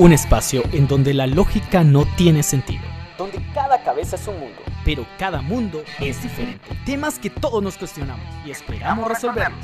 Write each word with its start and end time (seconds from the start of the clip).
Un 0.00 0.14
espacio 0.14 0.62
en 0.72 0.88
donde 0.88 1.12
la 1.12 1.26
lógica 1.26 1.84
no 1.84 2.06
tiene 2.16 2.42
sentido. 2.42 2.80
Donde 3.18 3.38
cada 3.52 3.82
cabeza 3.82 4.16
es 4.16 4.26
un 4.26 4.40
mundo, 4.40 4.56
pero 4.82 5.06
cada 5.18 5.42
mundo 5.42 5.82
es 5.98 6.22
diferente. 6.22 6.74
Temas 6.86 7.18
que 7.18 7.28
todos 7.28 7.62
nos 7.62 7.76
cuestionamos 7.76 8.24
y 8.46 8.50
esperamos 8.50 9.06
resolverlos. 9.06 9.62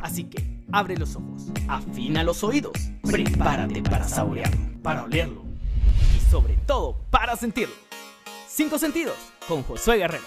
Así 0.00 0.22
que 0.22 0.62
abre 0.70 0.96
los 0.96 1.16
ojos, 1.16 1.46
afina 1.66 2.22
los 2.22 2.44
oídos, 2.44 2.74
prepárate 3.02 3.82
para 3.82 4.06
saborearlo, 4.06 4.80
para 4.80 5.02
olerlo 5.02 5.42
y 6.16 6.30
sobre 6.30 6.54
todo 6.68 7.00
para 7.10 7.34
sentirlo. 7.34 7.74
Cinco 8.46 8.78
sentidos 8.78 9.16
con 9.48 9.64
Josué 9.64 9.96
Guerrero. 9.96 10.26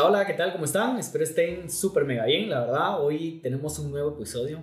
Hola, 0.00 0.08
hola, 0.08 0.26
¿qué 0.26 0.32
tal? 0.32 0.52
¿Cómo 0.52 0.64
están? 0.64 0.98
Espero 0.98 1.24
estén 1.24 1.70
súper 1.70 2.06
mega 2.06 2.24
bien, 2.24 2.48
la 2.48 2.60
verdad. 2.60 3.04
Hoy 3.04 3.38
tenemos 3.42 3.78
un 3.80 3.90
nuevo 3.90 4.14
episodio. 4.14 4.62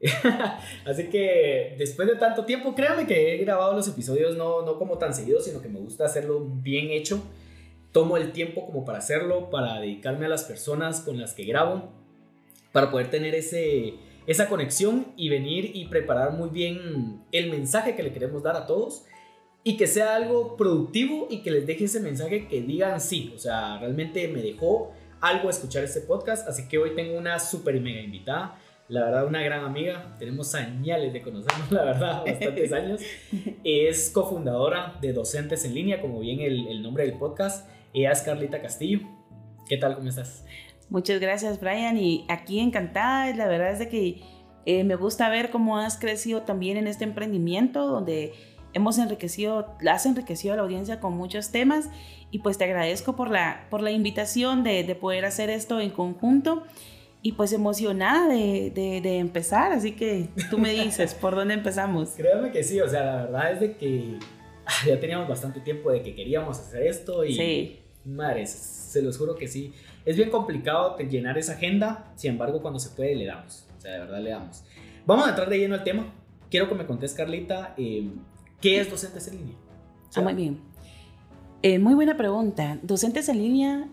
Así 0.86 1.10
que 1.10 1.74
después 1.78 2.08
de 2.08 2.14
tanto 2.14 2.46
tiempo, 2.46 2.74
créanme 2.74 3.06
que 3.06 3.34
he 3.34 3.36
grabado 3.44 3.74
los 3.74 3.86
episodios 3.86 4.34
no, 4.34 4.62
no 4.62 4.78
como 4.78 4.96
tan 4.96 5.12
seguidos, 5.12 5.44
sino 5.44 5.60
que 5.60 5.68
me 5.68 5.78
gusta 5.78 6.06
hacerlo 6.06 6.40
bien 6.40 6.90
hecho. 6.90 7.22
Tomo 7.92 8.16
el 8.16 8.32
tiempo 8.32 8.64
como 8.64 8.86
para 8.86 8.96
hacerlo, 8.96 9.50
para 9.50 9.78
dedicarme 9.78 10.24
a 10.24 10.30
las 10.30 10.44
personas 10.44 11.02
con 11.02 11.20
las 11.20 11.34
que 11.34 11.44
grabo, 11.44 11.90
para 12.72 12.90
poder 12.90 13.10
tener 13.10 13.34
ese, 13.34 13.96
esa 14.26 14.48
conexión 14.48 15.08
y 15.18 15.28
venir 15.28 15.70
y 15.74 15.84
preparar 15.88 16.32
muy 16.32 16.48
bien 16.48 17.24
el 17.30 17.50
mensaje 17.50 17.94
que 17.94 18.02
le 18.02 18.14
queremos 18.14 18.42
dar 18.42 18.56
a 18.56 18.64
todos 18.64 19.04
y 19.64 19.76
que 19.76 19.86
sea 19.86 20.16
algo 20.16 20.56
productivo 20.56 21.28
y 21.30 21.42
que 21.42 21.50
les 21.50 21.66
deje 21.66 21.84
ese 21.84 22.00
mensaje 22.00 22.48
que 22.48 22.62
digan 22.62 23.00
sí, 23.00 23.32
o 23.34 23.38
sea, 23.38 23.78
realmente 23.78 24.26
me 24.28 24.42
dejó 24.42 24.92
algo 25.20 25.48
escuchar 25.50 25.84
este 25.84 26.00
podcast, 26.00 26.48
así 26.48 26.66
que 26.68 26.78
hoy 26.78 26.94
tengo 26.96 27.16
una 27.16 27.38
súper 27.38 27.80
mega 27.80 28.00
invitada, 28.00 28.58
la 28.88 29.04
verdad 29.04 29.26
una 29.26 29.40
gran 29.42 29.64
amiga, 29.64 30.16
tenemos 30.18 30.50
señales 30.50 31.12
de 31.12 31.22
conocernos, 31.22 31.70
la 31.70 31.84
verdad, 31.84 32.24
bastantes 32.26 32.72
años, 32.72 33.00
es 33.62 34.10
cofundadora 34.10 34.98
de 35.00 35.12
Docentes 35.12 35.64
en 35.64 35.74
Línea, 35.74 36.00
como 36.00 36.20
bien 36.20 36.40
el, 36.40 36.66
el 36.66 36.82
nombre 36.82 37.06
del 37.06 37.16
podcast, 37.16 37.68
ella 37.94 38.10
es 38.10 38.22
Carlita 38.22 38.60
Castillo, 38.60 39.00
¿qué 39.68 39.76
tal, 39.76 39.94
cómo 39.94 40.08
estás? 40.08 40.44
Muchas 40.90 41.20
gracias, 41.20 41.60
Brian, 41.60 41.96
y 41.96 42.26
aquí 42.28 42.58
encantada, 42.58 43.32
la 43.36 43.46
verdad 43.46 43.72
es 43.72 43.78
de 43.78 43.88
que 43.88 44.22
eh, 44.64 44.84
me 44.84 44.94
gusta 44.94 45.28
ver 45.28 45.50
cómo 45.50 45.78
has 45.78 45.98
crecido 45.98 46.42
también 46.42 46.76
en 46.76 46.86
este 46.86 47.04
emprendimiento, 47.04 47.86
donde 47.86 48.32
hemos 48.74 48.98
enriquecido, 48.98 49.74
has 49.88 50.06
enriquecido 50.06 50.54
a 50.54 50.56
la 50.56 50.62
audiencia 50.62 51.00
con 51.00 51.16
muchos 51.16 51.50
temas 51.50 51.88
y 52.30 52.38
pues 52.38 52.58
te 52.58 52.64
agradezco 52.64 53.14
por 53.14 53.30
la, 53.30 53.66
por 53.70 53.82
la 53.82 53.90
invitación 53.90 54.64
de, 54.64 54.84
de 54.84 54.94
poder 54.94 55.24
hacer 55.24 55.50
esto 55.50 55.80
en 55.80 55.90
conjunto 55.90 56.64
y 57.22 57.32
pues 57.32 57.52
emocionada 57.52 58.28
de, 58.28 58.72
de, 58.74 59.00
de, 59.00 59.18
empezar, 59.18 59.72
así 59.72 59.92
que 59.92 60.28
tú 60.50 60.58
me 60.58 60.72
dices, 60.72 61.14
¿por 61.14 61.36
dónde 61.36 61.54
empezamos? 61.54 62.10
Créame 62.16 62.50
que 62.50 62.64
sí, 62.64 62.80
o 62.80 62.88
sea, 62.88 63.04
la 63.04 63.16
verdad 63.22 63.52
es 63.52 63.60
de 63.60 63.76
que 63.76 64.18
ah, 64.66 64.86
ya 64.86 64.98
teníamos 64.98 65.28
bastante 65.28 65.60
tiempo 65.60 65.92
de 65.92 66.02
que 66.02 66.16
queríamos 66.16 66.58
hacer 66.58 66.82
esto 66.82 67.24
y 67.24 67.34
sí. 67.34 67.80
madre, 68.04 68.46
se 68.46 69.02
los 69.02 69.16
juro 69.16 69.36
que 69.36 69.46
sí. 69.46 69.72
Es 70.04 70.16
bien 70.16 70.30
complicado 70.30 70.98
llenar 70.98 71.38
esa 71.38 71.52
agenda, 71.52 72.12
sin 72.16 72.32
embargo 72.32 72.60
cuando 72.60 72.80
se 72.80 72.90
puede 72.90 73.14
le 73.14 73.26
damos, 73.26 73.68
o 73.78 73.80
sea, 73.80 73.92
de 73.92 73.98
verdad 74.00 74.20
le 74.20 74.30
damos. 74.30 74.64
Vamos 75.06 75.26
a 75.26 75.30
entrar 75.30 75.48
de 75.48 75.58
lleno 75.58 75.74
al 75.74 75.84
tema. 75.84 76.12
Quiero 76.50 76.68
que 76.68 76.74
me 76.74 76.86
contes, 76.86 77.14
Carlita, 77.14 77.74
eh, 77.78 78.08
¿Qué 78.62 78.80
es 78.80 78.88
Docentes 78.88 79.26
en 79.26 79.38
Línea? 79.38 79.56
Ah, 80.14 80.20
muy 80.20 80.34
bien. 80.34 80.60
Eh, 81.62 81.80
muy 81.80 81.94
buena 81.94 82.16
pregunta. 82.16 82.78
Docentes 82.82 83.28
en 83.28 83.38
Línea 83.38 83.88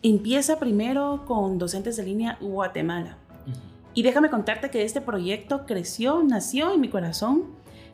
empieza 0.00 0.60
primero 0.60 1.24
con 1.26 1.58
Docentes 1.58 1.98
en 1.98 2.04
Línea 2.04 2.38
Guatemala. 2.40 3.18
Uh 3.46 3.50
-huh. 3.50 3.54
Y 3.94 4.04
déjame 4.04 4.30
contarte 4.30 4.70
que 4.70 4.84
este 4.84 5.00
proyecto 5.00 5.66
creció, 5.66 6.22
nació 6.22 6.72
en 6.72 6.80
mi 6.80 6.88
corazón 6.88 7.46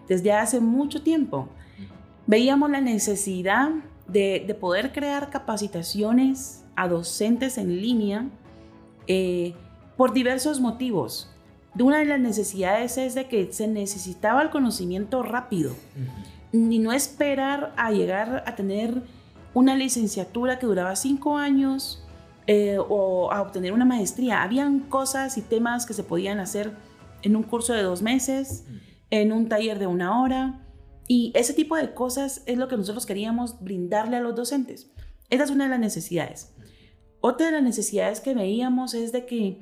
desde 0.07 0.33
hace 0.33 0.61
mucho 0.61 1.03
tiempo. 1.03 1.39
Uh 1.39 1.83
-huh. 1.83 1.87
Veíamos 2.27 2.71
la 2.71 2.83
necesidad 2.83 3.71
de, 4.07 4.45
de, 4.47 4.55
poder 4.55 4.93
crear 4.93 5.31
capacitaciones 5.31 6.63
a 6.77 6.89
docentes 6.89 7.57
en 7.57 7.81
línea 7.81 8.29
eh, 9.07 9.55
por 9.97 10.13
diversos 10.13 10.61
motivos 10.61 11.32
una 11.79 11.99
de 11.99 12.05
las 12.05 12.21
necesidades 12.21 12.99
es 12.99 13.15
de 13.15 13.27
que 13.29 13.53
se 13.53 13.67
necesitaba 13.67 14.43
el 14.43 14.51
conocimiento 14.51 15.23
rápido 15.23 15.73
uh 15.73 16.55
-huh. 16.55 16.73
y 16.73 16.79
no 16.79 16.93
esperar 16.93 17.73
a 17.77 17.91
llegar 17.91 18.45
a 18.47 18.55
tener 18.55 19.03
una 19.55 19.75
licenciatura 19.75 20.59
que 20.59 20.67
duraba 20.67 20.97
cinco 20.97 21.39
años 21.39 22.05
eh, 22.47 22.77
o 22.79 23.31
a 23.33 23.41
obtener 23.41 23.73
una 23.73 23.85
maestría. 23.85 24.43
Habían 24.43 24.81
cosas 24.81 25.39
y 25.39 25.43
temas 25.43 25.87
que 25.87 25.95
se 25.95 26.03
podían 26.03 26.41
hacer 26.41 26.73
en 27.23 27.37
un 27.37 27.43
curso 27.43 27.73
de 27.73 27.83
dos 27.83 28.03
meses, 28.03 28.65
uh 28.67 28.73
-huh. 28.73 28.81
en 29.11 29.33
un 29.33 29.49
taller 29.49 29.79
de 29.79 29.87
una 29.87 30.23
hora 30.23 30.63
y 31.09 31.33
ese 31.35 31.53
tipo 31.53 31.77
de 31.77 31.95
cosas 31.95 32.43
es 32.47 32.59
lo 32.59 32.69
que 32.69 32.77
nosotros 32.77 33.07
queríamos 33.07 33.63
brindarle 33.63 34.17
a 34.17 34.21
los 34.21 34.35
docentes. 34.35 34.91
Esa 35.31 35.45
es 35.45 35.51
una 35.51 35.65
de 35.65 35.71
las 35.71 35.81
necesidades. 35.81 36.55
Otra 37.21 37.47
de 37.47 37.53
las 37.53 37.63
necesidades 37.63 38.21
que 38.21 38.35
veíamos 38.35 38.95
es 38.95 39.13
de 39.13 39.27
que 39.27 39.61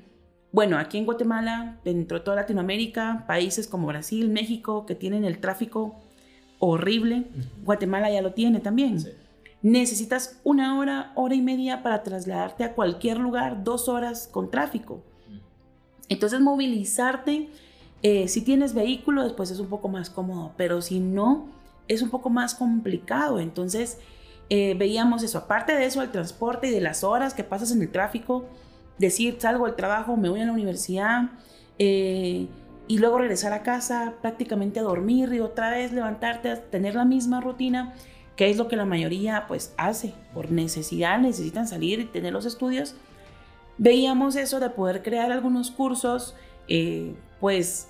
bueno, 0.53 0.79
aquí 0.79 0.99
en 0.99 1.05
Guatemala, 1.05 1.79
dentro 1.85 2.19
de 2.19 2.25
toda 2.25 2.37
Latinoamérica, 2.37 3.25
países 3.27 3.69
como 3.69 3.87
Brasil, 3.87 4.29
México, 4.29 4.85
que 4.85 4.95
tienen 4.95 5.25
el 5.25 5.39
tráfico 5.39 5.95
horrible. 6.59 7.25
Guatemala 7.65 8.11
ya 8.11 8.21
lo 8.23 8.33
tiene 8.33 8.61
también. 8.61 9.01
Sí. 9.01 9.11
Necesitas 9.63 10.41
una 10.43 10.79
hora, 10.79 11.13
hora 11.15 11.35
y 11.35 11.43
media 11.43 11.83
para 11.83 12.03
trasladarte 12.03 12.65
a 12.65 12.75
cualquier 12.75 13.19
lugar, 13.19 13.63
dos 13.63 13.89
horas 13.89 14.29
con 14.31 14.51
tráfico. 14.51 15.03
Entonces, 16.09 16.41
movilizarte, 16.41 17.51
eh, 18.03 18.27
si 18.27 18.43
tienes 18.43 18.75
vehículo, 18.75 19.23
después 19.23 19.51
es 19.51 19.61
un 19.61 19.69
poco 19.69 19.89
más 19.89 20.11
cómodo, 20.11 20.53
pero 20.57 20.81
si 20.83 20.99
no, 20.99 21.47
es 21.89 22.03
un 22.03 22.11
poco 22.11 22.31
más 22.31 22.55
complicado. 22.55 23.39
Entonces, 23.39 23.99
eh, 24.49 24.75
veíamos 24.77 25.23
eso. 25.23 25.39
Aparte 25.39 25.73
de 25.75 25.85
eso, 25.85 26.03
el 26.03 26.11
transporte 26.11 26.69
y 26.69 26.71
de 26.71 26.81
las 26.81 27.05
horas 27.05 27.35
que 27.35 27.45
pasas 27.45 27.71
en 27.71 27.83
el 27.83 27.93
tráfico, 27.93 28.47
decir, 29.01 29.37
salgo 29.39 29.67
del 29.67 29.75
trabajo, 29.75 30.17
me 30.17 30.29
voy 30.29 30.41
a 30.41 30.45
la 30.45 30.53
universidad 30.53 31.31
eh, 31.79 32.47
y 32.87 32.99
luego 32.99 33.19
regresar 33.19 33.53
a 33.53 33.63
casa 33.63 34.15
prácticamente 34.21 34.79
a 34.79 34.83
dormir 34.83 35.33
y 35.33 35.41
otra 35.41 35.71
vez 35.71 35.93
levantarte 35.93 36.51
a 36.51 36.61
tener 36.61 36.95
la 36.95 37.05
misma 37.05 37.41
rutina, 37.41 37.95
que 38.37 38.51
es 38.51 38.57
lo 38.57 38.69
que 38.69 38.77
la 38.77 38.85
mayoría 38.85 39.47
pues 39.49 39.75
hace 39.77 40.13
por 40.35 40.51
necesidad, 40.51 41.19
necesitan 41.19 41.67
salir 41.67 42.01
y 42.01 42.05
tener 42.05 42.33
los 42.33 42.47
estudios. 42.47 42.95
Veíamos 43.79 44.37
eso 44.37 44.61
de 44.61 44.71
poder 44.71 45.03
crear 45.03 45.33
algunos 45.33 45.71
cursos 45.71 46.35
eh, 46.69 47.15
pues 47.41 47.89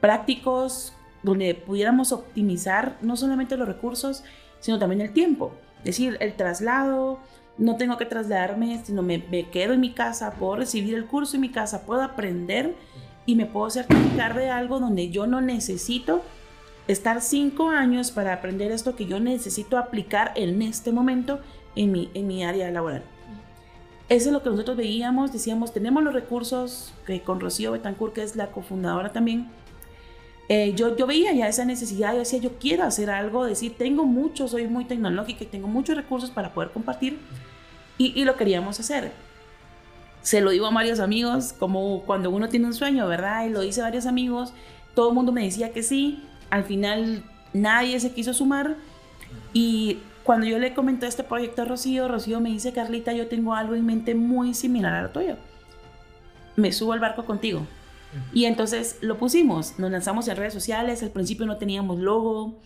prácticos 0.00 0.92
donde 1.22 1.54
pudiéramos 1.54 2.12
optimizar 2.12 2.98
no 3.00 3.16
solamente 3.16 3.56
los 3.56 3.66
recursos, 3.66 4.22
sino 4.60 4.78
también 4.78 5.00
el 5.00 5.12
tiempo. 5.12 5.52
Es 5.78 5.84
decir, 5.84 6.16
el 6.20 6.34
traslado, 6.34 7.18
no 7.58 7.76
tengo 7.76 7.96
que 7.96 8.06
trasladarme, 8.06 8.82
sino 8.84 9.02
me, 9.02 9.18
me, 9.30 9.48
quedo 9.50 9.72
en 9.72 9.80
mi 9.80 9.92
casa, 9.92 10.32
puedo 10.32 10.56
recibir 10.56 10.94
el 10.94 11.06
curso 11.06 11.36
en 11.36 11.42
mi 11.42 11.50
casa, 11.50 11.84
puedo 11.84 12.02
aprender 12.02 12.74
y 13.26 13.34
me 13.34 13.46
puedo 13.46 13.70
certificar 13.70 14.36
de 14.36 14.50
algo 14.50 14.80
donde 14.80 15.10
yo 15.10 15.26
no 15.26 15.40
necesito 15.40 16.22
estar 16.88 17.20
cinco 17.20 17.70
años 17.70 18.10
para 18.10 18.32
aprender 18.32 18.72
esto 18.72 18.96
que 18.96 19.06
yo 19.06 19.20
necesito 19.20 19.78
aplicar 19.78 20.32
en 20.34 20.62
este 20.62 20.92
momento 20.92 21.40
en 21.76 21.92
mi, 21.92 22.10
en 22.14 22.26
mi 22.26 22.44
área 22.44 22.70
laboral. 22.70 23.04
Eso 24.08 24.28
es 24.28 24.32
lo 24.32 24.42
que 24.42 24.50
nosotros 24.50 24.76
veíamos, 24.76 25.32
decíamos, 25.32 25.72
tenemos 25.72 26.02
los 26.02 26.12
recursos, 26.12 26.92
que 27.06 27.22
con 27.22 27.40
Rocío 27.40 27.72
Betancourt, 27.72 28.12
que 28.12 28.22
es 28.22 28.36
la 28.36 28.48
cofundadora 28.48 29.12
también, 29.12 29.48
eh, 30.54 30.74
yo, 30.74 30.94
yo 30.98 31.06
veía 31.06 31.32
ya 31.32 31.48
esa 31.48 31.64
necesidad, 31.64 32.12
yo 32.12 32.18
decía, 32.18 32.38
yo 32.38 32.58
quiero 32.58 32.84
hacer 32.84 33.08
algo, 33.08 33.46
decir, 33.46 33.74
tengo 33.78 34.04
mucho, 34.04 34.48
soy 34.48 34.68
muy 34.68 34.84
tecnológica 34.84 35.44
y 35.44 35.46
tengo 35.46 35.66
muchos 35.66 35.96
recursos 35.96 36.30
para 36.30 36.52
poder 36.52 36.72
compartir 36.72 37.18
y, 37.96 38.22
lo 38.26 38.36
queríamos 38.36 38.78
hacer. 38.78 39.12
Se 40.20 40.42
lo 40.42 40.50
digo 40.50 40.66
a 40.66 40.70
varios 40.70 41.00
amigos, 41.00 41.54
como 41.58 42.02
cuando 42.02 42.28
uno 42.28 42.50
tiene 42.50 42.66
un 42.66 42.74
sueño, 42.74 43.08
¿verdad? 43.08 43.46
Y 43.46 43.48
lo 43.48 43.62
dice 43.62 43.80
a 43.80 43.84
varios 43.84 44.04
amigos, 44.04 44.52
todo 44.94 45.08
el 45.08 45.14
mundo 45.14 45.32
me 45.32 45.42
decía 45.42 45.72
que 45.72 45.82
sí, 45.82 46.22
al 46.50 46.64
final 46.64 47.24
nadie 47.54 47.98
se 47.98 48.12
quiso 48.12 48.34
sumar 48.34 48.76
y 49.54 50.00
cuando 50.22 50.46
yo 50.46 50.58
le 50.58 50.74
comenté 50.74 51.06
este 51.06 51.24
proyecto 51.24 51.62
a 51.62 51.64
Rocío, 51.64 52.08
Rocío 52.08 52.40
me 52.40 52.50
dice, 52.50 52.74
Carlita, 52.74 53.14
yo 53.14 53.26
tengo 53.26 53.54
algo 53.54 53.74
en 53.74 53.86
mente 53.86 54.14
muy 54.14 54.52
similar 54.52 54.92
a 54.92 55.02
lo 55.04 55.08
tuyo. 55.12 55.36
Me 56.56 56.72
subo 56.72 56.92
al 56.92 57.00
barco 57.00 57.24
contigo. 57.24 57.66
Y 58.32 58.44
entonces 58.44 58.98
lo 59.00 59.18
pusimos, 59.18 59.78
nos 59.78 59.90
lanzamos 59.90 60.28
en 60.28 60.36
redes 60.36 60.52
sociales, 60.52 61.02
al 61.02 61.10
principio 61.10 61.46
no 61.46 61.56
teníamos 61.56 61.98
logo, 61.98 62.60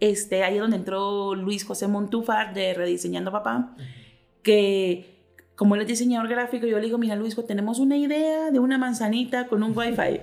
este, 0.00 0.42
ahí 0.42 0.54
es 0.54 0.60
donde 0.60 0.76
entró 0.76 1.34
Luis 1.34 1.64
José 1.64 1.86
Montúfar 1.88 2.54
de 2.54 2.74
Rediseñando 2.74 3.32
Papá, 3.32 3.74
uh 3.76 3.80
-huh. 3.80 3.84
que 4.42 5.16
como 5.56 5.74
él 5.74 5.80
es 5.82 5.88
diseñador 5.88 6.28
gráfico, 6.28 6.66
yo 6.66 6.78
le 6.78 6.84
digo, 6.84 6.98
mira 6.98 7.16
Luis, 7.16 7.34
tenemos 7.46 7.78
una 7.78 7.96
idea 7.96 8.50
de 8.50 8.58
una 8.58 8.76
manzanita 8.76 9.48
con 9.48 9.62
un 9.62 9.76
wifi. 9.76 10.20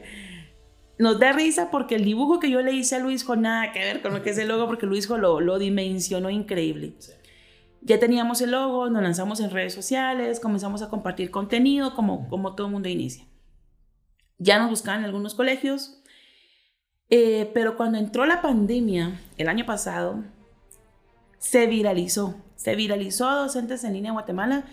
Nos 1.00 1.20
da 1.20 1.34
risa 1.34 1.72
porque 1.72 1.96
el 1.96 2.06
dibujo 2.06 2.40
que 2.40 2.52
yo 2.52 2.62
le 2.62 2.72
hice 2.72 2.96
a 2.96 3.00
Luis 3.00 3.28
nada 3.38 3.72
que 3.72 3.80
ver 3.80 4.04
con 4.04 4.14
lo 4.14 4.22
que 4.22 4.30
es 4.30 4.38
el 4.38 4.48
logo, 4.48 4.68
porque 4.68 4.86
Luis 4.86 5.10
lo, 5.10 5.42
lo 5.42 5.58
dimensionó 5.58 6.30
increíble. 6.30 6.94
Sí. 7.00 7.12
Ya 7.81 8.00
teníamos 8.00 8.42
el 8.42 8.52
logo, 8.52 8.90
nos 8.90 9.02
lanzamos 9.02 9.40
en 9.40 9.50
redes 9.50 9.74
sociales, 9.74 10.40
comenzamos 10.40 10.84
a 10.84 10.90
compartir 10.90 11.31
contenido 11.31 11.96
como, 11.96 12.30
como 12.30 12.54
todo 12.54 12.70
mundo 12.70 12.88
inicia. 12.88 13.25
Ya 14.38 14.60
nos 14.60 14.70
buscaban 14.70 15.02
en 15.02 15.06
algunos 15.06 15.36
colegios, 15.36 16.02
eh, 17.10 17.50
pero 17.54 17.78
cuando 17.78 17.98
entró 17.98 18.26
la 18.26 18.42
pandemia 18.42 19.20
el 19.38 19.48
año 19.48 19.66
pasado, 19.66 20.24
se 21.38 21.68
viralizó. 21.68 22.36
Se 22.56 22.76
viralizó 22.76 23.28
a 23.28 23.36
docentes 23.36 23.84
en 23.84 23.94
línea 23.94 24.10
en 24.10 24.16
Guatemala 24.16 24.66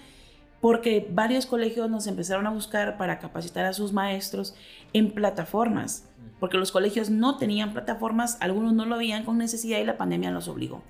porque 0.61 1.09
varios 1.11 1.47
colegios 1.47 1.89
nos 1.91 2.07
empezaron 2.07 2.47
a 2.47 2.51
buscar 2.51 2.99
para 2.99 3.19
capacitar 3.19 3.65
a 3.65 3.73
sus 3.73 3.93
maestros 3.93 4.55
en 4.93 5.13
plataformas, 5.13 6.05
porque 6.39 6.59
los 6.59 6.71
colegios 6.71 7.09
no 7.09 7.39
tenían 7.39 7.73
plataformas, 7.73 8.37
algunos 8.41 8.75
no 8.75 8.85
lo 8.85 8.99
veían 8.99 9.25
con 9.25 9.39
necesidad 9.39 9.79
y 9.79 9.85
la 9.85 9.97
pandemia 9.97 10.31
los 10.31 10.49
obligó. 10.49 10.83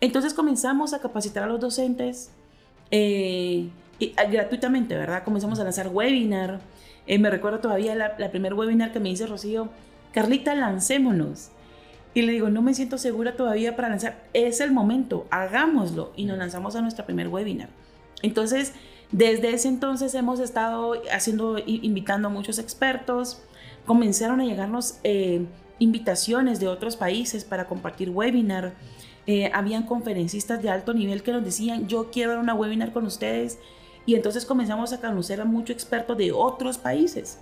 Entonces 0.00 0.34
comenzamos 0.34 0.92
a 0.92 1.00
capacitar 1.00 1.44
a 1.44 1.46
los 1.46 1.60
docentes 1.60 2.30
eh, 2.90 3.70
ah, 4.16 4.24
gratuitamente, 4.24 4.96
¿verdad? 4.96 5.22
Comenzamos 5.24 5.60
a 5.60 5.64
lanzar 5.64 5.88
webinar. 5.88 6.60
Eh, 7.10 7.18
me 7.18 7.28
recuerdo 7.28 7.58
todavía 7.58 7.96
la, 7.96 8.14
la 8.18 8.30
primer 8.30 8.54
webinar 8.54 8.92
que 8.92 9.00
me 9.00 9.08
dice 9.08 9.26
Rocío, 9.26 9.68
Carlita, 10.12 10.54
lancémonos. 10.54 11.50
Y 12.14 12.22
le 12.22 12.30
digo, 12.30 12.50
no 12.50 12.62
me 12.62 12.72
siento 12.72 12.98
segura 12.98 13.34
todavía 13.34 13.74
para 13.74 13.88
lanzar. 13.88 14.22
Es 14.32 14.60
el 14.60 14.70
momento, 14.70 15.26
hagámoslo. 15.32 16.12
Y 16.14 16.24
nos 16.24 16.38
lanzamos 16.38 16.76
a 16.76 16.82
nuestra 16.82 17.06
primer 17.06 17.26
webinar. 17.26 17.68
Entonces, 18.22 18.74
desde 19.10 19.52
ese 19.52 19.66
entonces 19.66 20.14
hemos 20.14 20.38
estado 20.38 21.02
haciendo, 21.10 21.58
invitando 21.66 22.28
a 22.28 22.30
muchos 22.30 22.60
expertos. 22.60 23.42
Comenzaron 23.86 24.40
a 24.40 24.44
llegarnos 24.44 25.00
eh, 25.02 25.46
invitaciones 25.80 26.60
de 26.60 26.68
otros 26.68 26.96
países 26.96 27.42
para 27.42 27.66
compartir 27.66 28.10
webinar. 28.10 28.74
Eh, 29.26 29.50
habían 29.52 29.82
conferencistas 29.82 30.62
de 30.62 30.70
alto 30.70 30.94
nivel 30.94 31.24
que 31.24 31.32
nos 31.32 31.44
decían, 31.44 31.88
yo 31.88 32.12
quiero 32.12 32.30
dar 32.30 32.40
una 32.40 32.54
webinar 32.54 32.92
con 32.92 33.04
ustedes. 33.04 33.58
Y 34.06 34.14
entonces 34.14 34.44
comenzamos 34.44 34.92
a 34.92 35.00
conocer 35.00 35.40
a 35.40 35.44
muchos 35.44 35.74
expertos 35.74 36.16
de 36.16 36.32
otros 36.32 36.78
países. 36.78 37.38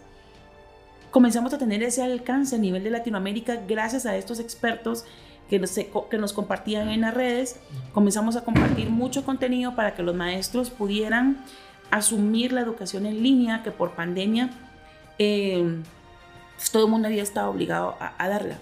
Comenzamos 1.11 1.55
a 1.55 1.59
tener 1.59 1.83
ese 1.83 2.03
alcance 2.03 2.57
a 2.57 2.59
nivel 2.59 2.85
de 2.85 2.91
Latinoamérica 2.91 3.63
gracias 3.67 4.05
a 4.05 4.17
estos 4.17 4.41
expertos 4.41 5.05
que 5.49 5.59
nos, 5.59 5.73
que 5.73 6.19
nos 6.19 6.33
compartían 6.33 6.89
en 6.91 7.01
las 7.03 7.15
redes. 7.15 7.59
Comenzamos 7.93 8.37
a 8.37 8.45
compartir 8.45 8.91
mucho 8.91 9.25
contenido 9.25 9.75
para 9.75 9.95
que 9.95 10.03
los 10.03 10.15
maestros 10.15 10.71
pudieran 10.71 11.39
asumir 11.91 12.53
la 12.53 12.61
educación 12.61 13.07
en 13.07 13.23
línea 13.23 13.63
que 13.63 13.71
por 13.71 13.93
pandemia 13.93 14.51
eh, 15.19 15.81
todo 16.71 16.85
el 16.85 16.91
mundo 16.91 17.09
había 17.09 17.23
estado 17.23 17.51
obligado 17.51 17.97
a 17.99 18.29
darla. 18.29 18.59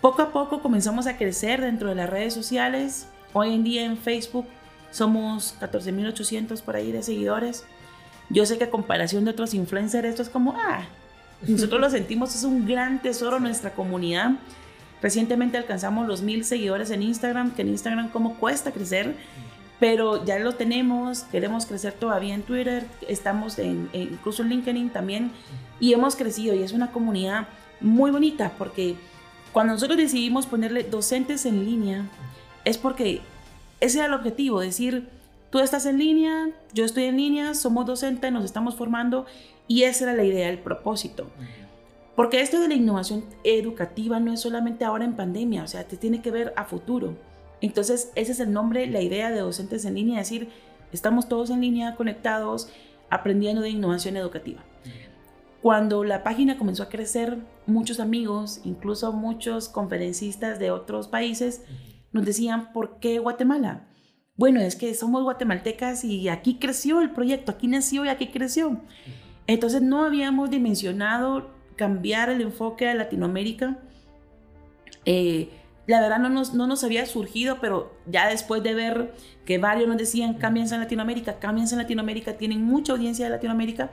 Poco 0.00 0.22
a 0.22 0.30
poco 0.30 0.60
comenzamos 0.60 1.06
a 1.06 1.16
crecer 1.16 1.60
dentro 1.60 1.88
de 1.88 1.96
las 1.96 2.08
redes 2.08 2.32
sociales. 2.32 3.08
Hoy 3.32 3.54
en 3.54 3.64
día 3.64 3.84
en 3.84 3.96
Facebook 3.96 4.46
somos 4.90 5.54
14.800 5.60 6.62
por 6.62 6.76
ahí 6.76 6.92
de 6.92 7.02
seguidores. 7.02 7.64
Yo 8.28 8.46
sé 8.46 8.58
que 8.58 8.64
a 8.64 8.70
comparación 8.70 9.24
de 9.24 9.30
otros 9.30 9.54
influencers 9.54 10.08
esto 10.08 10.22
es 10.22 10.28
como, 10.28 10.54
ah, 10.56 10.86
nosotros 11.46 11.80
lo 11.80 11.90
sentimos, 11.90 12.34
es 12.34 12.44
un 12.44 12.66
gran 12.66 13.00
tesoro 13.02 13.38
nuestra 13.38 13.70
comunidad. 13.70 14.32
Recientemente 15.02 15.58
alcanzamos 15.58 16.06
los 16.08 16.22
mil 16.22 16.44
seguidores 16.44 16.90
en 16.90 17.02
Instagram, 17.02 17.52
que 17.52 17.62
en 17.62 17.68
Instagram 17.68 18.08
como 18.08 18.36
cuesta 18.36 18.72
crecer, 18.72 19.14
pero 19.78 20.24
ya 20.24 20.38
lo 20.38 20.54
tenemos, 20.54 21.20
queremos 21.24 21.66
crecer 21.66 21.92
todavía 21.92 22.34
en 22.34 22.42
Twitter, 22.42 22.86
estamos 23.06 23.58
en, 23.58 23.90
incluso 23.92 24.42
en 24.42 24.48
LinkedIn 24.48 24.90
también, 24.90 25.30
y 25.78 25.92
hemos 25.92 26.16
crecido 26.16 26.54
y 26.54 26.62
es 26.62 26.72
una 26.72 26.90
comunidad 26.90 27.48
muy 27.80 28.10
bonita 28.10 28.52
porque 28.56 28.96
cuando 29.52 29.74
nosotros 29.74 29.98
decidimos 29.98 30.46
ponerle 30.46 30.82
docentes 30.82 31.44
en 31.46 31.64
línea, 31.64 32.04
es 32.64 32.78
porque 32.78 33.20
ese 33.80 33.98
era 33.98 34.06
el 34.06 34.14
objetivo, 34.14 34.60
decir, 34.60 35.08
tú 35.50 35.58
estás 35.58 35.86
en 35.86 35.98
línea, 35.98 36.50
yo 36.72 36.84
estoy 36.84 37.04
en 37.04 37.16
línea, 37.16 37.54
somos 37.54 37.86
docentes, 37.86 38.32
nos 38.32 38.44
estamos 38.44 38.74
formando 38.74 39.26
y 39.68 39.82
esa 39.82 40.04
era 40.04 40.14
la 40.14 40.24
idea, 40.24 40.48
el 40.48 40.58
propósito. 40.58 41.26
Porque 42.14 42.40
esto 42.40 42.60
de 42.60 42.68
la 42.68 42.74
innovación 42.74 43.24
educativa 43.44 44.18
no 44.20 44.32
es 44.32 44.40
solamente 44.40 44.84
ahora 44.84 45.04
en 45.04 45.16
pandemia, 45.16 45.64
o 45.64 45.68
sea, 45.68 45.84
te 45.84 45.96
tiene 45.96 46.22
que 46.22 46.30
ver 46.30 46.54
a 46.56 46.64
futuro. 46.64 47.14
Entonces, 47.60 48.10
ese 48.14 48.32
es 48.32 48.40
el 48.40 48.52
nombre, 48.52 48.86
la 48.86 49.02
idea 49.02 49.30
de 49.30 49.40
docentes 49.40 49.84
en 49.84 49.94
línea, 49.94 50.18
decir, 50.18 50.48
estamos 50.92 51.28
todos 51.28 51.50
en 51.50 51.60
línea, 51.60 51.94
conectados, 51.94 52.70
aprendiendo 53.10 53.62
de 53.62 53.70
innovación 53.70 54.16
educativa. 54.16 54.62
Cuando 55.62 56.04
la 56.04 56.22
página 56.22 56.58
comenzó 56.58 56.84
a 56.84 56.88
crecer, 56.88 57.38
muchos 57.66 57.98
amigos, 57.98 58.60
incluso 58.64 59.12
muchos 59.12 59.68
conferencistas 59.68 60.58
de 60.58 60.70
otros 60.70 61.08
países, 61.08 61.62
nos 62.16 62.24
decían, 62.24 62.72
¿por 62.72 62.98
qué 62.98 63.18
Guatemala? 63.20 63.86
Bueno, 64.36 64.60
es 64.60 64.76
que 64.76 64.92
somos 64.94 65.22
guatemaltecas 65.22 66.04
y 66.04 66.28
aquí 66.28 66.58
creció 66.58 67.00
el 67.00 67.10
proyecto, 67.10 67.52
aquí 67.52 67.68
nació 67.68 68.04
y 68.04 68.08
aquí 68.08 68.28
creció. 68.28 68.80
Entonces 69.46 69.80
no 69.80 70.04
habíamos 70.04 70.50
dimensionado 70.50 71.50
cambiar 71.76 72.28
el 72.28 72.42
enfoque 72.42 72.88
a 72.88 72.94
Latinoamérica. 72.94 73.78
Eh, 75.06 75.48
la 75.86 76.00
verdad 76.00 76.18
no 76.18 76.28
nos, 76.28 76.52
no 76.52 76.66
nos 76.66 76.84
había 76.84 77.06
surgido, 77.06 77.58
pero 77.60 77.94
ya 78.06 78.28
después 78.28 78.62
de 78.62 78.74
ver 78.74 79.14
que 79.44 79.58
varios 79.58 79.88
nos 79.88 79.96
decían, 79.96 80.34
cámbiense 80.34 80.74
en 80.74 80.80
Latinoamérica, 80.80 81.38
cámbiense 81.38 81.74
en 81.74 81.82
Latinoamérica, 81.82 82.36
tienen 82.36 82.62
mucha 82.62 82.92
audiencia 82.92 83.24
de 83.24 83.30
Latinoamérica, 83.30 83.90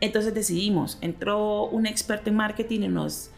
entonces 0.00 0.32
decidimos, 0.32 0.98
entró 1.00 1.66
un 1.66 1.86
experto 1.86 2.30
en 2.30 2.36
marketing 2.36 2.80
y 2.82 2.88
nos, 2.88 3.30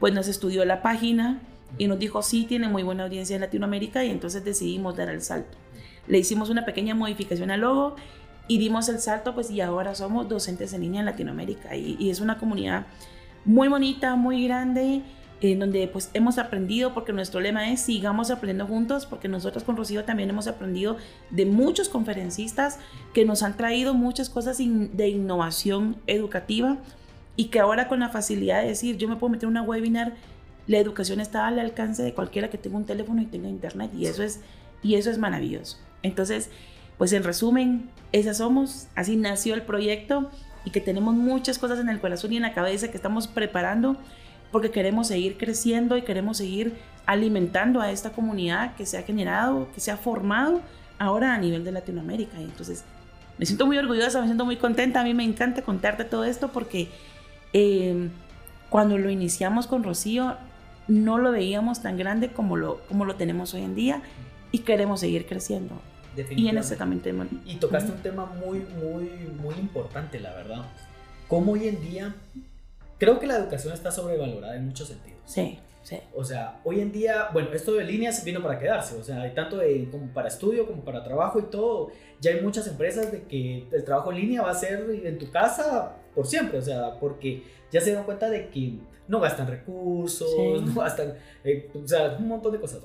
pues 0.00 0.14
nos 0.14 0.28
estudió 0.28 0.64
la 0.64 0.82
página 0.82 1.42
y 1.78 1.86
nos 1.86 1.98
dijo, 1.98 2.22
sí, 2.22 2.44
tiene 2.44 2.68
muy 2.68 2.82
buena 2.82 3.04
audiencia 3.04 3.34
en 3.34 3.40
Latinoamérica 3.40 4.04
y 4.04 4.10
entonces 4.10 4.44
decidimos 4.44 4.96
dar 4.96 5.08
el 5.08 5.22
salto. 5.22 5.56
Le 6.06 6.18
hicimos 6.18 6.50
una 6.50 6.64
pequeña 6.64 6.94
modificación 6.94 7.50
al 7.50 7.60
logo 7.60 7.96
y 8.48 8.58
dimos 8.58 8.88
el 8.88 8.98
salto, 8.98 9.34
pues 9.34 9.50
y 9.50 9.60
ahora 9.60 9.94
somos 9.94 10.28
docentes 10.28 10.72
en 10.72 10.82
línea 10.82 11.00
en 11.00 11.06
Latinoamérica 11.06 11.76
y, 11.76 12.10
es 12.10 12.20
una 12.20 12.38
comunidad 12.38 12.86
muy 13.44 13.68
bonita, 13.68 14.16
muy 14.16 14.44
grande 14.44 15.02
en 15.40 15.58
donde 15.58 15.88
pues 15.88 16.10
hemos 16.14 16.38
aprendido, 16.38 16.94
porque 16.94 17.12
nuestro 17.12 17.40
lema 17.40 17.70
es 17.72 17.80
sigamos 17.80 18.30
aprendiendo 18.30 18.66
juntos, 18.66 19.06
porque 19.06 19.26
nosotros 19.26 19.64
con 19.64 19.76
Rocío 19.76 20.04
también 20.04 20.30
hemos 20.30 20.46
aprendido 20.46 20.96
de 21.30 21.46
muchos 21.46 21.88
conferencistas 21.88 22.78
que 23.12 23.24
nos 23.24 23.42
han 23.42 23.56
traído 23.56 23.92
muchas 23.94 24.30
cosas 24.30 24.58
de 24.58 25.08
innovación 25.08 25.96
educativa 26.06 26.78
y 27.34 27.46
que 27.46 27.58
ahora 27.58 27.88
con 27.88 28.00
la 28.00 28.08
facilidad 28.10 28.62
de 28.62 28.68
decir, 28.68 28.98
yo 28.98 29.08
me 29.08 29.16
puedo 29.16 29.32
meter 29.32 29.44
en 29.44 29.50
una 29.50 29.62
webinar, 29.62 30.14
la 30.66 30.78
educación 30.78 31.20
está 31.20 31.46
al 31.46 31.58
alcance 31.58 32.02
de 32.02 32.14
cualquiera 32.14 32.50
que 32.50 32.58
tenga 32.58 32.76
un 32.76 32.86
teléfono 32.86 33.20
y 33.20 33.26
tenga 33.26 33.48
internet 33.48 33.90
y 33.94 34.06
eso 34.06 34.22
es, 34.22 34.40
y 34.82 34.94
eso 34.94 35.10
es 35.10 35.18
maravilloso. 35.18 35.78
Entonces, 36.02 36.50
pues 36.98 37.12
en 37.12 37.24
resumen, 37.24 37.90
esas 38.12 38.38
somos, 38.38 38.86
así 38.94 39.16
nació 39.16 39.54
el 39.54 39.62
proyecto 39.62 40.30
y 40.64 40.70
que 40.70 40.80
tenemos 40.80 41.14
muchas 41.14 41.58
cosas 41.58 41.80
en 41.80 41.88
el 41.88 42.00
corazón 42.00 42.32
y 42.32 42.36
en 42.36 42.42
la 42.42 42.54
cabeza 42.54 42.90
que 42.90 42.96
estamos 42.96 43.26
preparando 43.26 43.96
porque 44.52 44.70
queremos 44.70 45.08
seguir 45.08 45.38
creciendo 45.38 45.96
y 45.96 46.02
queremos 46.02 46.36
seguir 46.36 46.74
alimentando 47.06 47.80
a 47.80 47.90
esta 47.90 48.10
comunidad 48.10 48.76
que 48.76 48.86
se 48.86 48.98
ha 48.98 49.02
generado, 49.02 49.68
que 49.74 49.80
se 49.80 49.90
ha 49.90 49.96
formado 49.96 50.60
ahora 50.98 51.34
a 51.34 51.38
nivel 51.38 51.64
de 51.64 51.72
Latinoamérica. 51.72 52.38
Y 52.38 52.44
entonces 52.44 52.84
me 53.38 53.46
siento 53.46 53.66
muy 53.66 53.78
orgullosa, 53.78 54.20
me 54.20 54.26
siento 54.26 54.44
muy 54.44 54.56
contenta. 54.56 55.00
A 55.00 55.04
mí 55.04 55.14
me 55.14 55.24
encanta 55.24 55.62
contarte 55.62 56.04
todo 56.04 56.24
esto 56.24 56.52
porque 56.52 56.90
em, 57.52 58.10
cuando 58.68 58.98
lo 58.98 59.10
iniciamos 59.10 59.66
con 59.66 59.82
Rocío 59.82 60.36
no 60.88 61.18
lo 61.18 61.32
veíamos 61.32 61.82
tan 61.82 61.96
grande 61.96 62.32
como 62.32 62.56
lo, 62.56 62.80
como 62.86 63.04
lo 63.04 63.16
tenemos 63.16 63.54
hoy 63.54 63.62
en 63.62 63.74
día 63.74 64.02
y 64.50 64.60
queremos 64.60 65.00
seguir 65.00 65.26
creciendo. 65.26 65.80
Y 66.30 66.48
en 66.48 66.58
ese 66.58 66.76
también 66.76 67.02
Y 67.46 67.56
tocaste 67.56 67.90
un 67.90 68.02
tema 68.02 68.26
muy, 68.26 68.58
muy, 68.60 69.04
muy 69.40 69.54
importante, 69.54 70.20
la 70.20 70.34
verdad. 70.34 70.66
Cómo 71.26 71.52
hoy 71.52 71.68
en 71.68 71.80
día 71.80 72.14
creo 72.98 73.18
que 73.18 73.26
la 73.26 73.36
educación 73.36 73.72
está 73.72 73.90
sobrevalorada 73.90 74.56
en 74.56 74.66
muchos 74.66 74.88
sentidos. 74.88 75.20
Sí, 75.24 75.58
sí. 75.82 75.98
O 76.14 76.22
sea, 76.22 76.60
hoy 76.64 76.80
en 76.80 76.92
día, 76.92 77.28
bueno, 77.32 77.50
esto 77.54 77.72
de 77.72 77.84
líneas 77.84 78.22
vino 78.24 78.42
para 78.42 78.58
quedarse, 78.58 78.96
o 78.96 79.02
sea, 79.02 79.22
hay 79.22 79.32
tanto 79.32 79.56
de, 79.56 79.88
como 79.90 80.08
para 80.08 80.28
estudio 80.28 80.66
como 80.66 80.84
para 80.84 81.02
trabajo 81.02 81.38
y 81.38 81.44
todo. 81.44 81.90
Ya 82.20 82.32
hay 82.32 82.42
muchas 82.42 82.66
empresas 82.66 83.10
de 83.10 83.22
que 83.22 83.66
el 83.72 83.84
trabajo 83.84 84.12
en 84.12 84.18
línea 84.18 84.42
va 84.42 84.50
a 84.50 84.54
ser 84.54 84.86
en 85.04 85.18
tu 85.18 85.30
casa 85.30 85.96
por 86.14 86.26
siempre, 86.26 86.58
o 86.58 86.62
sea, 86.62 87.00
porque 87.00 87.42
ya 87.70 87.80
se 87.80 87.92
dan 87.92 88.04
cuenta 88.04 88.28
de 88.28 88.50
que 88.50 88.74
no 89.12 89.20
gastan 89.20 89.46
recursos, 89.46 90.62
no 90.62 90.80
gastan, 90.80 91.14
eh, 91.44 91.70
o 91.72 91.86
sea, 91.86 92.16
un 92.18 92.28
montón 92.28 92.52
de 92.52 92.58
cosas. 92.58 92.82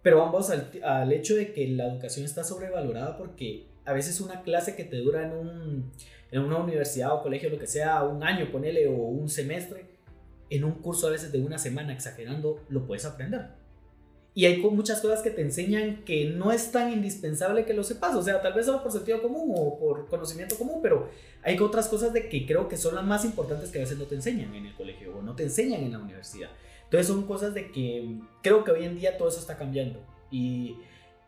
Pero 0.00 0.18
vamos 0.18 0.48
al, 0.50 0.70
al 0.84 1.12
hecho 1.12 1.34
de 1.34 1.52
que 1.52 1.66
la 1.68 1.88
educación 1.88 2.24
está 2.24 2.44
sobrevalorada 2.44 3.18
porque 3.18 3.66
a 3.84 3.92
veces 3.92 4.20
una 4.20 4.42
clase 4.42 4.76
que 4.76 4.84
te 4.84 4.98
dura 4.98 5.26
en 5.26 5.32
un 5.32 5.92
en 6.30 6.42
una 6.42 6.58
universidad 6.58 7.14
o 7.14 7.22
colegio, 7.22 7.50
lo 7.50 7.58
que 7.58 7.66
sea, 7.66 8.02
un 8.04 8.22
año, 8.22 8.50
ponele, 8.52 8.86
o 8.86 8.92
un 8.92 9.28
semestre, 9.28 9.86
en 10.50 10.64
un 10.64 10.72
curso 10.72 11.06
a 11.06 11.10
veces 11.10 11.32
de 11.32 11.40
una 11.40 11.58
semana, 11.58 11.92
exagerando, 11.92 12.60
lo 12.68 12.86
puedes 12.86 13.04
aprender. 13.04 13.48
Y 14.38 14.46
hay 14.46 14.58
muchas 14.58 15.00
cosas 15.00 15.20
que 15.20 15.30
te 15.30 15.42
enseñan 15.42 16.04
que 16.04 16.26
no 16.26 16.52
es 16.52 16.70
tan 16.70 16.92
indispensable 16.92 17.64
que 17.64 17.74
lo 17.74 17.82
sepas, 17.82 18.14
o 18.14 18.22
sea, 18.22 18.40
tal 18.40 18.52
vez 18.52 18.66
solo 18.66 18.84
por 18.84 18.92
sentido 18.92 19.20
común 19.20 19.52
o 19.56 19.76
por 19.80 20.06
conocimiento 20.06 20.54
común, 20.56 20.78
pero 20.80 21.08
hay 21.42 21.58
otras 21.58 21.88
cosas 21.88 22.12
de 22.12 22.28
que 22.28 22.46
creo 22.46 22.68
que 22.68 22.76
son 22.76 22.94
las 22.94 23.04
más 23.04 23.24
importantes 23.24 23.70
que 23.72 23.78
a 23.78 23.80
veces 23.80 23.98
no 23.98 24.04
te 24.04 24.14
enseñan 24.14 24.54
en 24.54 24.66
el 24.66 24.76
colegio 24.76 25.16
o 25.18 25.22
no 25.22 25.34
te 25.34 25.42
enseñan 25.42 25.82
en 25.82 25.90
la 25.90 25.98
universidad. 25.98 26.50
Entonces 26.84 27.08
son 27.08 27.26
cosas 27.26 27.52
de 27.52 27.72
que 27.72 28.16
creo 28.40 28.62
que 28.62 28.70
hoy 28.70 28.84
en 28.84 28.94
día 28.94 29.18
todo 29.18 29.26
eso 29.26 29.40
está 29.40 29.56
cambiando. 29.58 29.98
Y 30.30 30.76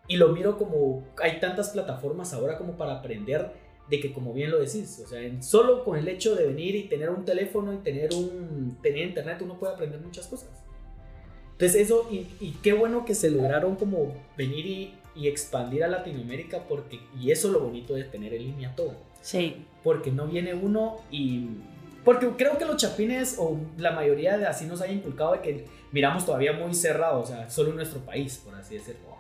y 0.07 0.17
lo 0.17 0.29
miro 0.29 0.57
como 0.57 1.03
hay 1.21 1.41
tantas 1.41 1.71
plataformas 1.71 2.33
ahora 2.33 2.59
como 2.59 2.77
para 2.77 2.99
aprender 2.99 3.51
de 3.89 3.99
que 3.99 4.13
como 4.13 4.33
bien 4.33 4.53
lo 4.53 4.61
decís, 4.61 5.03
o 5.05 5.09
sea, 5.09 5.21
solo 5.43 5.83
con 5.83 5.99
el 5.99 6.07
hecho 6.07 6.37
de 6.37 6.47
venir 6.47 6.77
y 6.77 6.85
tener 6.85 7.11
un 7.11 7.25
teléfono 7.25 7.73
y 7.73 7.79
tener 7.79 8.15
un 8.15 8.79
tener 8.83 9.09
internet 9.09 9.43
uno 9.43 9.59
puede 9.59 9.75
aprender 9.75 10.01
muchas 10.01 10.29
cosas. 10.29 10.60
Entonces 11.61 11.83
eso, 11.83 12.09
y, 12.11 12.27
y 12.41 12.53
qué 12.63 12.73
bueno 12.73 13.05
que 13.05 13.15
se 13.15 13.31
lograron 13.31 13.77
como 13.77 14.15
venir 14.35 14.65
y, 14.65 14.95
y, 15.15 15.29
expandir 15.29 15.85
a 15.85 15.89
Latinoamérica 15.89 16.65
porque, 16.67 17.01
y 17.21 17.31
eso 17.31 17.49
es 17.49 17.53
lo 17.53 17.61
bonito 17.61 17.95
de 17.95 18.05
tener 18.05 18.33
en 18.33 18.45
línea 18.45 18.75
todo. 18.75 18.95
Sí. 19.21 19.67
Porque 19.85 20.11
no 20.11 20.27
viene 20.27 20.55
uno 20.55 21.03
y... 21.11 21.49
Porque 22.03 22.31
creo 22.31 22.57
que 22.57 22.65
los 22.65 22.79
chapines 22.79 23.37
o 23.39 23.59
la 23.77 23.93
mayoría 23.93 24.39
de 24.39 24.47
así 24.47 24.65
nos 24.65 24.81
ha 24.81 24.91
inculcado 24.91 25.33
de 25.33 25.41
que 25.41 25.67
miramos 25.93 26.25
todavía 26.25 26.55
muy 26.55 26.73
cerrado, 26.73 27.21
o 27.21 27.27
sea, 27.27 27.51
solo 27.51 27.71
en 27.71 27.77
nuestro 27.77 28.01
país, 28.01 28.41
por 28.43 28.55
así 28.55 28.77
decirlo 28.77 29.11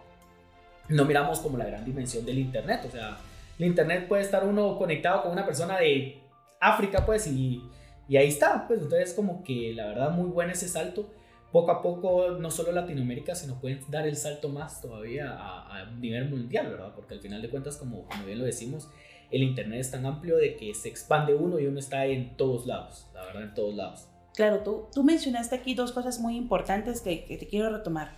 no 0.90 1.04
miramos 1.04 1.38
como 1.38 1.56
la 1.56 1.64
gran 1.64 1.85
dimensión 1.85 2.26
del 2.26 2.38
Internet. 2.38 2.82
O 2.87 2.90
sea, 2.90 3.18
el 3.59 3.66
Internet 3.66 4.09
puede 4.09 4.23
estar 4.23 4.44
uno 4.44 4.76
conectado 4.76 5.23
con 5.23 5.32
una 5.32 5.47
persona 5.47 5.78
de 5.78 6.20
África, 6.61 7.06
pues, 7.06 7.26
y, 7.26 7.62
y 8.09 8.16
ahí 8.16 8.28
está. 8.28 8.66
Pues 8.66 8.80
entonces, 8.80 9.14
como 9.14 9.42
que 9.42 9.73
la 9.75 9.87
verdad, 9.87 10.11
muy 10.11 10.28
bueno 10.28 10.52
ese 10.52 10.68
salto. 10.68 11.09
Poco 11.52 11.73
a 11.73 11.83
poco, 11.83 12.30
no 12.38 12.50
solo 12.50 12.73
Latinoamérica, 12.73 13.35
sino 13.35 13.61
pueden 13.61 13.80
dar 13.88 14.07
el 14.07 14.16
salto 14.16 14.49
más 14.49 14.80
todavía 14.80 15.30
a, 15.30 15.80
a 15.80 15.90
nivel 15.90 16.28
mundial, 16.30 16.69
¿verdad? 16.69 16.92
Porque 16.95 17.14
al 17.14 17.21
final 17.21 17.42
de 17.42 17.50
cuentas, 17.50 17.76
como, 17.76 18.04
como 18.04 18.25
bien 18.25 18.38
lo 18.38 18.45
decimos, 18.45 18.88
el 19.30 19.42
Internet 19.42 19.80
es 19.80 19.90
tan 19.90 20.07
amplio 20.07 20.37
de 20.37 20.57
que 20.57 20.75
se 20.75 20.88
expande 20.88 21.35
uno 21.35 21.59
y 21.59 21.66
uno 21.66 21.78
está 21.78 22.07
en 22.07 22.37
todos 22.37 22.66
lados, 22.66 23.09
la 23.14 23.25
verdad, 23.25 23.42
en 23.42 23.54
todos 23.54 23.75
lados. 23.75 24.09
Claro, 24.35 24.61
tú, 24.61 24.87
tú 24.92 25.02
mencionaste 25.02 25.57
aquí 25.57 25.75
dos 25.75 25.92
cosas 25.92 26.21
muy 26.21 26.37
importantes 26.37 27.00
que, 27.00 27.25
que 27.25 27.37
te 27.37 27.47
quiero 27.47 27.71
retomar. 27.71 28.16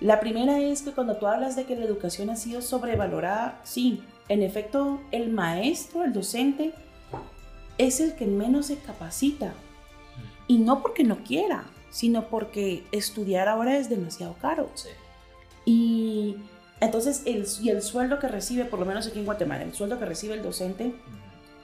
La 0.00 0.18
primera 0.18 0.58
es 0.58 0.82
que 0.82 0.90
cuando 0.90 1.16
tú 1.16 1.28
hablas 1.28 1.54
de 1.54 1.64
que 1.64 1.76
la 1.76 1.84
educación 1.84 2.28
ha 2.28 2.36
sido 2.36 2.60
sobrevalorada, 2.60 3.60
sí, 3.62 4.02
en 4.28 4.42
efecto, 4.42 5.00
el 5.12 5.30
maestro, 5.30 6.02
el 6.04 6.12
docente, 6.12 6.72
es 7.78 8.00
el 8.00 8.14
que 8.14 8.26
menos 8.26 8.66
se 8.66 8.78
capacita. 8.78 9.54
Y 10.48 10.58
no 10.58 10.82
porque 10.82 11.04
no 11.04 11.18
quiera, 11.22 11.64
sino 11.92 12.28
porque 12.28 12.84
estudiar 12.90 13.46
ahora 13.46 13.76
es 13.76 13.88
demasiado 13.88 14.34
caro. 14.40 14.68
Sí. 14.74 14.88
Y 15.64 16.36
entonces 16.80 17.22
el, 17.26 17.46
y 17.60 17.68
el 17.68 17.82
sueldo 17.82 18.18
que 18.18 18.26
recibe, 18.26 18.64
por 18.64 18.80
lo 18.80 18.86
menos 18.86 19.06
aquí 19.06 19.20
en 19.20 19.26
Guatemala, 19.26 19.62
el 19.62 19.74
sueldo 19.74 20.00
que 20.00 20.06
recibe 20.06 20.34
el 20.34 20.42
docente 20.42 20.94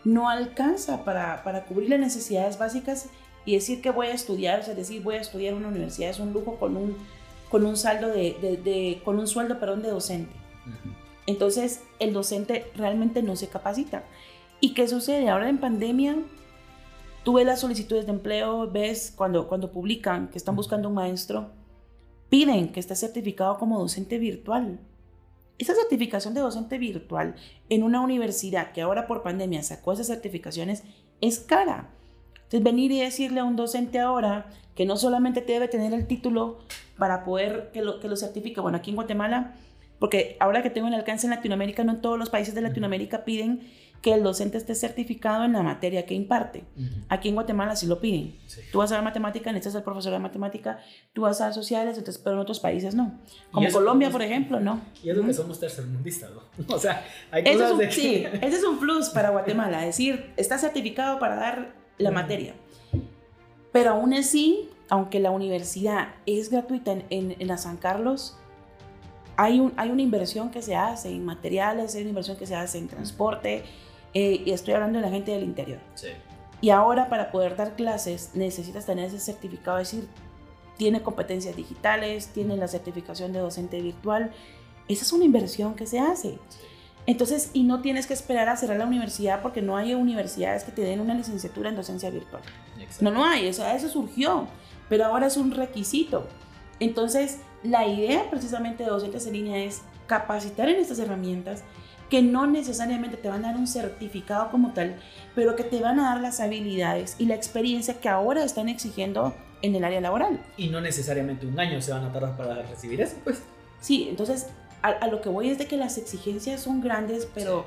no 0.04 0.28
alcanza 0.28 1.04
para, 1.04 1.42
para 1.42 1.64
cubrir 1.64 1.88
las 1.90 1.98
necesidades 1.98 2.58
básicas 2.58 3.06
y 3.44 3.54
decir 3.54 3.80
que 3.80 3.90
voy 3.90 4.08
a 4.08 4.12
estudiar, 4.12 4.60
o 4.60 4.62
sea, 4.62 4.74
decir 4.74 5.02
voy 5.02 5.16
a 5.16 5.20
estudiar 5.20 5.54
en 5.54 5.60
una 5.60 5.68
universidad 5.68 6.10
es 6.10 6.20
un 6.20 6.32
lujo 6.32 6.56
con 6.56 6.76
un 6.76 6.96
con 7.48 7.64
un 7.64 7.78
saldo 7.78 8.08
de, 8.08 8.36
de, 8.62 9.00
con 9.04 9.18
un 9.18 9.26
sueldo, 9.26 9.58
perdón, 9.58 9.80
de 9.80 9.88
docente. 9.88 10.34
Entonces, 11.26 11.80
el 11.98 12.12
docente 12.12 12.70
realmente 12.76 13.22
no 13.22 13.36
se 13.36 13.48
capacita. 13.48 14.04
¿Y 14.60 14.74
qué 14.74 14.86
sucede? 14.86 15.30
Ahora 15.30 15.48
en 15.48 15.56
pandemia, 15.56 16.16
tú 17.24 17.34
ves 17.34 17.46
las 17.46 17.60
solicitudes 17.60 18.06
de 18.06 18.12
empleo, 18.12 18.70
ves 18.70 19.12
cuando, 19.16 19.48
cuando 19.48 19.72
publican 19.72 20.28
que 20.28 20.38
están 20.38 20.56
buscando 20.56 20.88
un 20.88 20.94
maestro, 20.94 21.50
piden 22.28 22.72
que 22.72 22.80
esté 22.80 22.94
certificado 22.94 23.58
como 23.58 23.78
docente 23.78 24.18
virtual. 24.18 24.80
Esa 25.58 25.74
certificación 25.74 26.34
de 26.34 26.40
docente 26.40 26.78
virtual 26.78 27.34
en 27.68 27.82
una 27.82 28.00
universidad 28.00 28.72
que 28.72 28.82
ahora 28.82 29.06
por 29.06 29.22
pandemia 29.22 29.62
sacó 29.62 29.92
esas 29.92 30.06
certificaciones 30.06 30.84
es 31.20 31.40
cara. 31.40 31.90
Entonces, 32.34 32.62
venir 32.62 32.92
y 32.92 33.00
decirle 33.00 33.40
a 33.40 33.44
un 33.44 33.56
docente 33.56 33.98
ahora 33.98 34.46
que 34.74 34.86
no 34.86 34.96
solamente 34.96 35.40
debe 35.40 35.68
tener 35.68 35.92
el 35.92 36.06
título 36.06 36.58
para 36.96 37.24
poder 37.24 37.70
que 37.72 37.82
lo, 37.82 38.00
que 38.00 38.08
lo 38.08 38.16
certifique, 38.16 38.60
bueno, 38.60 38.78
aquí 38.78 38.90
en 38.90 38.96
Guatemala, 38.96 39.54
porque 39.98 40.36
ahora 40.38 40.62
que 40.62 40.70
tengo 40.70 40.88
el 40.88 40.94
alcance 40.94 41.26
en 41.26 41.30
Latinoamérica, 41.30 41.82
no 41.84 41.92
en 41.92 42.00
todos 42.00 42.18
los 42.18 42.30
países 42.30 42.54
de 42.54 42.60
Latinoamérica 42.60 43.24
piden 43.24 43.68
que 44.02 44.14
el 44.14 44.22
docente 44.22 44.58
esté 44.58 44.74
certificado 44.74 45.44
en 45.44 45.52
la 45.54 45.62
materia 45.62 46.06
que 46.06 46.14
imparte. 46.14 46.64
Aquí 47.08 47.28
en 47.28 47.34
Guatemala 47.34 47.74
sí 47.74 47.86
lo 47.86 48.00
piden. 48.00 48.36
Tú 48.70 48.78
vas 48.78 48.92
a 48.92 48.96
dar 48.96 49.04
matemática, 49.04 49.50
necesitas 49.50 49.72
ser 49.72 49.84
profesor 49.84 50.12
de 50.12 50.20
matemática, 50.20 50.78
tú 51.12 51.22
vas 51.22 51.40
a 51.40 51.44
dar 51.44 51.54
sociales, 51.54 51.98
entonces, 51.98 52.22
pero 52.22 52.36
en 52.36 52.40
otros 52.40 52.60
países 52.60 52.94
no. 52.94 53.18
Como 53.50 53.68
Colombia, 53.70 54.10
por 54.10 54.22
ejemplo, 54.22 54.60
no. 54.60 54.80
Y 55.02 55.10
es 55.10 55.16
lo 55.16 55.24
que 55.24 55.34
somos 55.34 55.58
tercermundistas, 55.58 56.30
¿no? 56.30 56.42
O 56.74 56.78
sea, 56.78 57.04
hay 57.30 57.42
cosas 57.42 57.60
es 57.60 57.72
un, 57.72 57.78
de... 57.78 57.90
Sí, 57.90 58.24
ese 58.40 58.56
es 58.56 58.64
un 58.64 58.78
plus 58.78 59.08
para 59.08 59.30
Guatemala, 59.30 59.80
es 59.80 59.96
decir, 59.96 60.32
está 60.36 60.58
certificado 60.58 61.18
para 61.18 61.34
dar 61.36 61.74
la 61.98 62.12
materia. 62.12 62.54
Pero 63.72 63.90
aún 63.90 64.14
así, 64.14 64.68
aunque 64.88 65.18
la 65.18 65.32
universidad 65.32 66.14
es 66.24 66.50
gratuita 66.50 66.92
en, 66.92 67.04
en, 67.10 67.36
en 67.38 67.48
la 67.48 67.58
San 67.58 67.76
Carlos, 67.76 68.36
hay, 69.36 69.60
un, 69.60 69.72
hay 69.76 69.90
una 69.90 70.02
inversión 70.02 70.50
que 70.50 70.62
se 70.62 70.74
hace 70.74 71.10
en 71.10 71.24
materiales, 71.24 71.94
hay 71.94 72.02
una 72.02 72.10
inversión 72.10 72.36
que 72.36 72.46
se 72.46 72.56
hace 72.56 72.78
en 72.78 72.88
transporte, 72.88 73.64
eh, 74.14 74.42
y 74.44 74.50
estoy 74.50 74.74
hablando 74.74 74.98
de 74.98 75.04
la 75.04 75.10
gente 75.10 75.32
del 75.32 75.44
interior. 75.44 75.80
Sí. 75.94 76.08
Y 76.60 76.70
ahora 76.70 77.08
para 77.08 77.30
poder 77.30 77.56
dar 77.56 77.76
clases 77.76 78.30
necesitas 78.34 78.86
tener 78.86 79.06
ese 79.06 79.20
certificado, 79.20 79.78
es 79.78 79.92
decir, 79.92 80.08
tiene 80.76 81.02
competencias 81.02 81.56
digitales, 81.56 82.28
tiene 82.28 82.56
la 82.56 82.68
certificación 82.68 83.32
de 83.32 83.40
docente 83.40 83.80
virtual. 83.80 84.32
Esa 84.88 85.04
es 85.04 85.12
una 85.12 85.24
inversión 85.24 85.74
que 85.74 85.86
se 85.86 85.98
hace. 85.98 86.38
Entonces, 87.06 87.50
y 87.52 87.62
no 87.64 87.80
tienes 87.80 88.06
que 88.06 88.14
esperar 88.14 88.48
a 88.48 88.56
cerrar 88.56 88.78
la 88.78 88.86
universidad 88.86 89.40
porque 89.42 89.62
no 89.62 89.76
hay 89.76 89.94
universidades 89.94 90.64
que 90.64 90.72
te 90.72 90.82
den 90.82 91.00
una 91.00 91.14
licenciatura 91.14 91.68
en 91.70 91.76
docencia 91.76 92.10
virtual. 92.10 92.42
Exacto. 92.78 93.04
No, 93.04 93.10
no 93.10 93.24
hay, 93.24 93.48
o 93.48 93.52
sea, 93.52 93.74
eso 93.74 93.88
surgió, 93.88 94.46
pero 94.88 95.06
ahora 95.06 95.26
es 95.26 95.36
un 95.36 95.50
requisito. 95.50 96.28
Entonces, 96.80 97.40
la 97.62 97.86
idea 97.86 98.28
precisamente 98.30 98.84
de 98.84 98.90
docentes 98.90 99.26
en 99.26 99.32
línea 99.32 99.64
es 99.64 99.82
capacitar 100.06 100.68
en 100.68 100.80
estas 100.80 100.98
herramientas 100.98 101.64
que 102.08 102.22
no 102.22 102.46
necesariamente 102.46 103.16
te 103.16 103.28
van 103.28 103.44
a 103.44 103.48
dar 103.48 103.56
un 103.56 103.66
certificado 103.66 104.50
como 104.50 104.72
tal, 104.72 104.96
pero 105.34 105.56
que 105.56 105.64
te 105.64 105.80
van 105.80 106.00
a 106.00 106.14
dar 106.14 106.20
las 106.20 106.40
habilidades 106.40 107.16
y 107.18 107.26
la 107.26 107.34
experiencia 107.34 108.00
que 108.00 108.08
ahora 108.08 108.44
están 108.44 108.68
exigiendo 108.68 109.34
en 109.62 109.74
el 109.74 109.84
área 109.84 110.00
laboral. 110.00 110.40
Y 110.56 110.68
no 110.68 110.80
necesariamente 110.80 111.46
un 111.46 111.58
año 111.58 111.80
se 111.82 111.92
van 111.92 112.04
a 112.04 112.12
tardar 112.12 112.36
para 112.36 112.62
recibir 112.62 113.00
eso, 113.00 113.16
pues. 113.24 113.42
Sí, 113.80 114.06
entonces 114.08 114.46
a, 114.82 114.88
a, 114.88 115.08
lo 115.08 115.20
que 115.20 115.28
voy 115.28 115.50
es 115.50 115.58
de 115.58 115.66
que 115.66 115.76
las 115.76 115.98
exigencias 115.98 116.60
son 116.60 116.80
grandes, 116.80 117.28
pero 117.34 117.66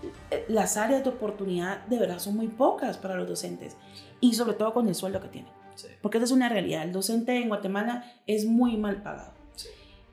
sí. 0.00 0.36
las 0.48 0.76
áreas 0.76 1.02
de 1.02 1.10
oportunidad 1.10 1.84
de 1.86 1.98
verdad 1.98 2.18
son 2.18 2.36
muy 2.36 2.48
pocas 2.48 2.98
para 2.98 3.16
los 3.16 3.28
docentes 3.28 3.76
y 4.20 4.34
sobre 4.34 4.54
todo 4.54 4.74
con 4.74 4.88
el 4.88 4.94
sueldo 4.94 5.20
que 5.20 5.28
tienen. 5.28 5.52
Sí. 5.74 5.88
Porque 6.02 6.18
esa 6.18 6.24
es 6.24 6.32
una 6.32 6.48
realidad. 6.48 6.82
El 6.82 6.92
docente 6.92 7.36
en 7.40 7.48
Guatemala 7.48 8.12
es 8.26 8.46
muy 8.46 8.76
mal 8.76 9.02
pagado. 9.02 9.37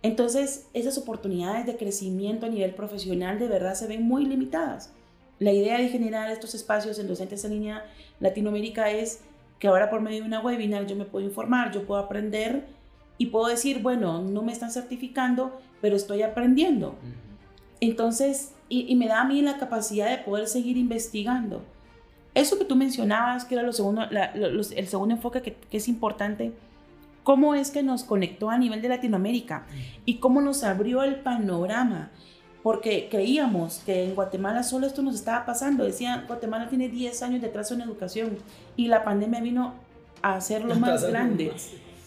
Entonces, 0.06 0.68
esas 0.76 1.00
oportunidades 1.00 1.66
de 1.66 1.78
crecimiento 1.78 2.46
a 2.46 2.50
nivel 2.50 2.76
profesional 2.76 3.40
de 3.40 3.48
verdad 3.48 3.74
se 3.74 3.88
ven 3.88 4.04
muy 4.04 4.24
limitadas. 4.24 4.92
La 5.40 5.52
idea 5.52 5.80
de 5.80 5.90
generar 5.90 6.30
estos 6.30 6.54
espacios 6.54 7.00
en 7.00 7.08
docentes 7.08 7.44
en 7.44 7.54
línea 7.54 7.84
Latinoamérica 8.20 8.92
es 8.92 9.22
que 9.58 9.68
ahora 9.68 9.90
por 9.90 10.02
medio 10.02 10.22
de 10.22 10.28
una 10.28 10.42
webinar 10.42 10.86
yo 10.86 10.96
me 10.96 11.06
puedo 11.06 11.26
informar, 11.26 11.72
yo 11.72 11.88
puedo 11.88 12.00
aprender 12.00 12.68
y 13.18 13.26
puedo 13.26 13.48
decir, 13.48 13.82
bueno, 13.82 14.22
no 14.22 14.44
me 14.44 14.52
están 14.52 14.70
certificando, 14.70 15.60
pero 15.82 15.96
estoy 15.96 16.22
aprendiendo. 16.22 16.90
Uh 16.90 16.92
-huh. 16.92 17.26
Entonces, 17.80 18.54
y, 18.70 18.86
y, 18.88 18.96
me 18.96 19.08
da 19.08 19.22
a 19.22 19.26
mí 19.26 19.42
la 19.42 19.58
capacidad 19.58 20.08
de 20.12 20.24
poder 20.24 20.48
seguir 20.48 20.78
investigando. 20.78 21.64
Eso 22.36 22.60
que 22.60 22.66
tú 22.66 22.76
mencionabas, 22.76 23.44
que 23.44 23.56
era 23.56 23.64
lo 23.64 23.74
segundo, 23.74 24.06
la, 24.12 24.36
lo, 24.36 24.62
el 24.62 24.88
segundo 24.88 25.16
enfoque 25.16 25.42
que, 25.42 25.54
que, 25.54 25.78
es 25.78 25.88
importante, 25.88 26.52
cómo 27.26 27.56
es 27.56 27.72
que 27.72 27.82
nos 27.82 28.04
conectó 28.04 28.52
a 28.52 28.58
nivel 28.58 28.84
de 28.84 28.88
Latinoamérica 28.88 29.66
y 30.06 30.20
cómo 30.20 30.42
nos 30.42 30.64
abrió 30.64 31.02
el 31.02 31.16
panorama. 31.16 32.12
Porque 32.62 33.08
creíamos 33.10 33.82
que 33.84 34.06
en 34.06 34.16
Guatemala 34.16 34.62
solo 34.62 34.86
esto 34.86 35.02
nos 35.02 35.16
estaba 35.16 35.44
pasando. 35.44 35.84
Decían, 35.84 36.26
Guatemala 36.28 36.70
tiene 36.70 36.88
10 36.88 37.24
años 37.24 37.42
de 37.42 37.48
atraso 37.48 37.74
en 37.74 37.82
educación 37.82 38.38
y 38.78 38.88
la 38.88 39.04
pandemia 39.04 39.42
vino 39.42 39.74
a 40.22 40.36
hacerlo 40.36 40.76
más 40.80 41.04
grande. 41.04 41.52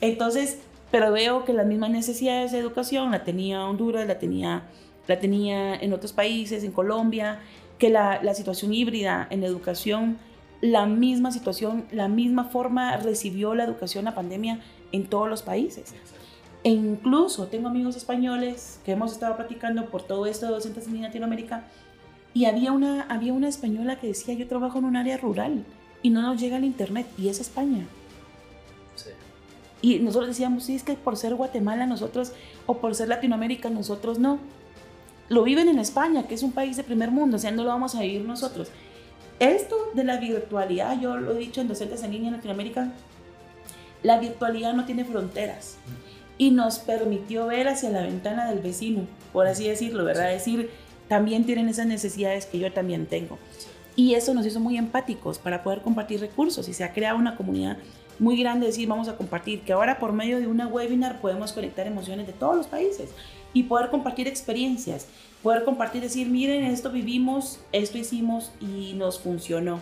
Entonces, 0.00 0.60
pero 0.92 1.10
veo 1.10 1.44
que 1.44 1.52
las 1.52 1.66
mismas 1.66 1.90
necesidades 1.90 2.52
de 2.52 2.58
educación 2.58 3.10
la 3.10 3.25
tenía 3.25 3.66
Honduras, 3.66 4.06
la 4.06 4.20
tenía, 4.20 4.62
la 5.08 5.18
tenía 5.18 5.75
en 5.75 5.92
otros 5.92 6.12
países, 6.12 6.62
en 6.62 6.70
Colombia, 6.70 7.40
que 7.78 7.90
la, 7.90 8.22
la 8.22 8.34
situación 8.34 8.72
híbrida 8.72 9.26
en 9.30 9.42
educación, 9.42 10.18
la 10.60 10.87
misma 10.87 11.32
situación, 11.32 11.87
la 11.90 12.06
misma 12.06 12.44
forma 12.44 12.96
recibió 12.98 13.56
la 13.56 13.64
educación 13.64 14.04
la 14.04 14.14
pandemia 14.14 14.60
en 14.92 15.07
todos 15.07 15.28
los 15.28 15.42
países. 15.42 15.95
E 16.64 16.71
incluso 16.71 17.47
tengo 17.47 17.68
amigos 17.68 17.97
españoles 17.97 18.80
que 18.85 18.92
hemos 18.92 19.12
estado 19.12 19.37
platicando 19.37 19.87
por 19.87 20.02
todo 20.02 20.26
esto 20.26 20.47
de 20.47 20.52
docentes 20.52 20.87
en 20.87 21.02
Latinoamérica 21.02 21.64
y 22.35 22.47
había 22.47 22.73
una, 22.73 23.02
había 23.02 23.33
una 23.33 23.49
española 23.49 23.99
que 24.00 24.09
decía 24.09 24.35
yo 24.35 24.47
trabajo 24.49 24.78
en 24.78 24.85
un 24.85 24.97
área 24.97 25.16
rural 25.16 25.64
y 26.02 26.11
no 26.11 26.23
nos 26.23 26.40
llega 26.40 26.57
el 26.57 26.64
internet 26.64 27.07
y 27.16 27.28
es 27.28 27.40
España. 27.40 27.87
Sí. 28.97 29.11
Y 29.80 29.99
nosotros 30.00 30.28
decíamos, 30.28 30.64
sí, 30.64 30.75
es 30.75 30.83
que 30.83 30.95
por 30.95 31.16
ser 31.16 31.35
Guatemala 31.35 31.87
nosotros, 31.87 32.33
o 32.66 32.78
por 32.78 32.95
ser 32.95 33.09
Latinoamérica 33.09 33.71
nosotros 33.71 34.18
no. 34.18 34.38
Lo 35.28 35.42
viven 35.42 35.68
en 35.68 35.78
España, 35.78 36.26
que 36.26 36.35
es 36.35 36.42
un 36.42 36.52
país 36.52 36.76
de 36.76 36.85
primer 36.85 37.11
mundo, 37.11 37.37
o 37.37 37.40
sea, 37.40 37.50
no 37.50 37.62
lo 37.62 37.68
vamos 37.68 37.95
a 37.95 38.00
vivir 38.00 38.25
nosotros. 38.25 38.68
Esto 39.38 39.76
de 39.95 40.04
la 40.04 40.18
virtualidad, 40.18 41.00
yo 41.00 41.16
lo 41.16 41.33
he 41.33 41.38
dicho 41.38 41.61
en 41.61 41.68
docentes 41.68 42.02
en 42.02 42.11
línea 42.11 42.28
en 42.28 42.37
Latinoamérica, 42.37 42.92
la 44.02 44.18
virtualidad 44.18 44.74
no 44.74 44.84
tiene 44.84 45.04
fronteras. 45.04 45.76
y 46.40 46.52
nos 46.52 46.78
permitió 46.78 47.48
ver 47.48 47.66
hacia 47.66 47.90
la 47.90 48.02
ventana 48.02 48.48
del 48.48 48.60
vecino, 48.60 49.08
por 49.32 49.48
así 49.48 49.66
decirlo, 49.66 50.04
¿verdad? 50.04 50.30
Decir, 50.30 50.70
también 51.08 51.44
tienen 51.44 51.68
esas 51.68 51.86
necesidades 51.86 52.46
que 52.46 52.60
yo 52.60 52.72
también 52.72 53.06
tengo. 53.06 53.38
Y 53.96 54.14
eso 54.14 54.32
nos 54.34 54.46
hizo 54.46 54.60
muy 54.60 54.78
empáticos 54.78 55.40
para 55.40 55.64
poder 55.64 55.80
compartir 55.82 56.20
recursos 56.20 56.68
y 56.68 56.74
se 56.74 56.84
ha 56.84 56.92
creado 56.92 57.18
una 57.18 57.34
comunidad 57.34 57.78
muy 58.20 58.36
grande 58.36 58.66
de 58.66 58.72
decir, 58.72 58.88
vamos 58.88 59.08
a 59.08 59.16
compartir, 59.16 59.62
que 59.62 59.72
ahora 59.72 59.98
por 59.98 60.12
medio 60.12 60.38
de 60.38 60.46
una 60.46 60.68
webinar 60.68 61.20
podemos 61.20 61.52
conectar 61.52 61.88
emociones 61.88 62.28
de 62.28 62.32
todos 62.32 62.56
los 62.56 62.68
países 62.68 63.10
y 63.52 63.64
poder 63.64 63.90
compartir 63.90 64.28
experiencias, 64.28 65.06
poder 65.42 65.64
compartir, 65.64 66.02
decir, 66.02 66.28
miren, 66.28 66.64
esto 66.64 66.90
vivimos, 66.90 67.58
esto 67.72 67.98
hicimos 67.98 68.52
y 68.60 68.92
nos 68.94 69.18
funcionó. 69.18 69.80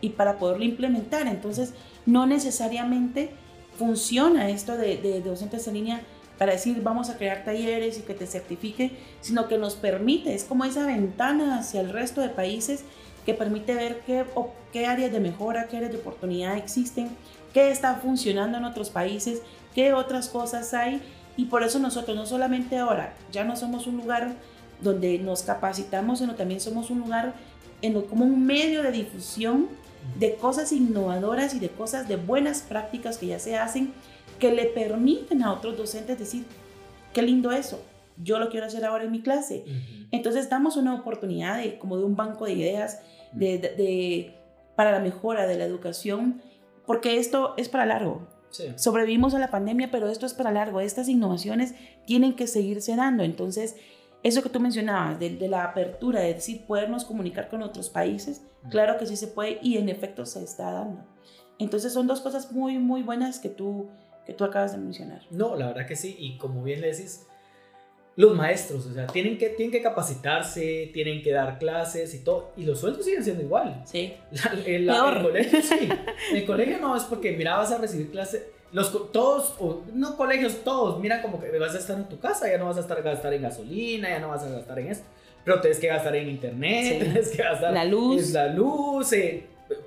Y 0.00 0.10
para 0.10 0.38
poderlo 0.38 0.64
implementar, 0.64 1.26
entonces 1.26 1.74
no 2.06 2.26
necesariamente 2.26 3.30
funciona 3.78 4.50
esto 4.50 4.76
de, 4.76 4.96
de, 4.96 5.20
docentes 5.20 5.66
en 5.68 5.74
línea 5.74 6.00
para 6.38 6.52
decir 6.52 6.82
vamos 6.82 7.10
a 7.10 7.16
crear 7.16 7.44
talleres 7.44 7.98
y 7.98 8.02
que 8.02 8.14
te 8.14 8.26
certifique, 8.26 8.92
sino 9.20 9.48
que 9.48 9.58
nos 9.58 9.74
permite, 9.74 10.34
es 10.34 10.44
como 10.44 10.64
esa 10.64 10.86
ventana 10.86 11.58
hacia 11.58 11.80
el 11.80 11.90
resto 11.90 12.20
de 12.20 12.30
países 12.30 12.84
que 13.26 13.34
permite 13.34 13.74
ver 13.74 14.00
qué, 14.06 14.24
qué 14.72 14.86
áreas 14.86 15.12
de 15.12 15.20
mejora, 15.20 15.66
qué 15.68 15.76
áreas 15.76 15.92
de 15.92 15.98
oportunidad 15.98 16.56
existen, 16.56 17.10
qué 17.52 17.70
está 17.70 17.96
funcionando 17.96 18.58
en 18.58 18.64
otros 18.64 18.90
países, 18.90 19.42
qué 19.74 19.92
otras 19.92 20.28
cosas 20.28 20.72
hay. 20.74 21.02
Y 21.36 21.46
por 21.46 21.62
eso 21.62 21.78
nosotros 21.78 22.16
no 22.16 22.26
solamente 22.26 22.78
ahora, 22.78 23.14
ya 23.32 23.44
no 23.44 23.56
somos 23.56 23.86
un 23.86 23.98
lugar 23.98 24.34
donde 24.80 25.18
nos 25.18 25.42
capacitamos, 25.42 26.20
sino 26.20 26.34
también 26.34 26.60
somos 26.60 26.90
un 26.90 27.00
lugar 27.00 27.34
en, 27.82 28.00
como 28.02 28.24
un 28.24 28.44
medio 28.44 28.82
de 28.82 28.92
difusión 28.92 29.68
de 30.18 30.34
cosas 30.34 30.72
innovadoras 30.72 31.54
y 31.54 31.58
de 31.58 31.68
cosas 31.68 32.08
de 32.08 32.16
buenas 32.16 32.62
prácticas 32.62 33.18
que 33.18 33.26
ya 33.26 33.38
se 33.38 33.56
hacen 33.56 33.92
que 34.38 34.52
le 34.52 34.66
permiten 34.66 35.42
a 35.42 35.52
otros 35.52 35.76
docentes 35.76 36.18
decir, 36.18 36.44
qué 37.12 37.22
lindo 37.22 37.52
eso, 37.52 37.82
yo 38.22 38.38
lo 38.38 38.48
quiero 38.48 38.66
hacer 38.66 38.84
ahora 38.84 39.04
en 39.04 39.10
mi 39.10 39.20
clase. 39.20 39.64
Entonces 40.10 40.48
damos 40.48 40.76
una 40.76 40.94
oportunidad 40.94 41.58
de, 41.58 41.78
como 41.78 41.96
de 41.98 42.04
un 42.04 42.16
banco 42.16 42.46
de 42.46 42.52
ideas 42.52 43.00
de, 43.32 43.58
de, 43.58 44.34
para 44.76 44.92
la 44.92 45.00
mejora 45.00 45.46
de 45.46 45.56
la 45.56 45.64
educación 45.64 46.42
porque 46.90 47.18
esto 47.18 47.54
es 47.56 47.68
para 47.68 47.86
largo. 47.86 48.26
Sobrevivimos 48.74 49.32
a 49.34 49.38
la 49.38 49.52
pandemia, 49.52 49.92
pero 49.92 50.08
esto 50.08 50.26
es 50.26 50.34
para 50.34 50.50
largo. 50.50 50.80
Estas 50.80 51.08
innovaciones 51.08 51.74
tienen 52.04 52.34
que 52.34 52.48
seguirse 52.48 52.96
dando. 52.96 53.22
Entonces, 53.22 53.76
eso 54.22 54.42
que 54.42 54.48
tú 54.48 54.60
mencionabas, 54.60 55.18
de, 55.18 55.48
la 55.48 55.64
apertura, 55.64 56.20
de 56.20 56.34
decir, 56.34 56.66
podernos 56.66 57.04
comunicar 57.04 57.48
con 57.48 57.62
otros 57.62 57.88
países, 57.88 58.42
claro 58.70 58.98
que 58.98 59.06
sí 59.06 59.16
se 59.16 59.28
puede 59.28 59.58
y 59.62 59.78
en 59.78 59.88
efecto 59.88 60.26
se 60.26 60.42
está 60.42 60.70
dando. 60.72 61.04
Entonces, 61.58 61.92
son 61.92 62.06
dos 62.06 62.20
cosas 62.20 62.52
muy, 62.52 62.78
muy 62.78 63.02
buenas 63.02 63.38
que 63.38 63.48
tú, 63.48 63.88
que 64.26 64.34
tú 64.34 64.44
acabas 64.44 64.72
de 64.72 64.78
mencionar. 64.78 65.22
No, 65.30 65.56
la 65.56 65.68
verdad 65.68 65.86
que 65.86 65.96
sí. 65.96 66.16
Y 66.18 66.38
como 66.38 66.62
bien 66.62 66.80
le 66.80 66.92
decís, 66.92 67.26
los 68.16 68.36
maestros, 68.36 68.86
o 68.86 68.92
sea, 68.92 69.06
tienen 69.06 69.38
que, 69.38 69.50
tienen 69.50 69.70
que 69.70 69.82
capacitarse, 69.82 70.90
tienen 70.92 71.22
que 71.22 71.32
dar 71.32 71.58
clases 71.58 72.14
y 72.14 72.24
todo, 72.24 72.52
y 72.56 72.64
los 72.64 72.80
sueldos 72.80 73.04
siguen 73.04 73.24
siendo 73.24 73.42
igual. 73.42 73.82
Sí. 73.84 74.14
el, 74.66 74.86
colegio, 75.22 75.62
sí. 75.62 75.88
el 76.34 76.44
colegio 76.44 76.78
no 76.78 76.96
es 76.96 77.04
porque, 77.04 77.32
mira, 77.32 77.56
vas 77.56 77.72
a 77.72 77.78
recibir 77.78 78.10
clases, 78.10 78.44
los, 78.72 79.12
todos, 79.12 79.54
o, 79.58 79.82
no 79.94 80.16
colegios, 80.16 80.62
todos, 80.62 81.00
mira 81.00 81.22
como 81.22 81.40
que 81.40 81.56
vas 81.58 81.74
a 81.74 81.78
estar 81.78 81.96
en 81.96 82.08
tu 82.08 82.18
casa, 82.18 82.48
ya 82.48 82.58
no 82.58 82.66
vas 82.66 82.76
a 82.76 82.80
estar 82.80 83.02
gastar 83.02 83.34
en 83.34 83.42
gasolina, 83.42 84.08
ya 84.08 84.20
no 84.20 84.28
vas 84.28 84.44
a 84.44 84.48
gastar 84.48 84.78
en 84.78 84.88
esto, 84.88 85.04
pero 85.44 85.60
tienes 85.60 85.78
que 85.78 85.88
gastar 85.88 86.14
en 86.16 86.28
internet, 86.28 86.98
tienes 87.00 87.30
que 87.30 87.42
gastar... 87.42 87.72
La 87.72 87.84
luz. 87.84 88.30
La 88.30 88.48
luz, 88.48 89.12
eh, 89.12 89.46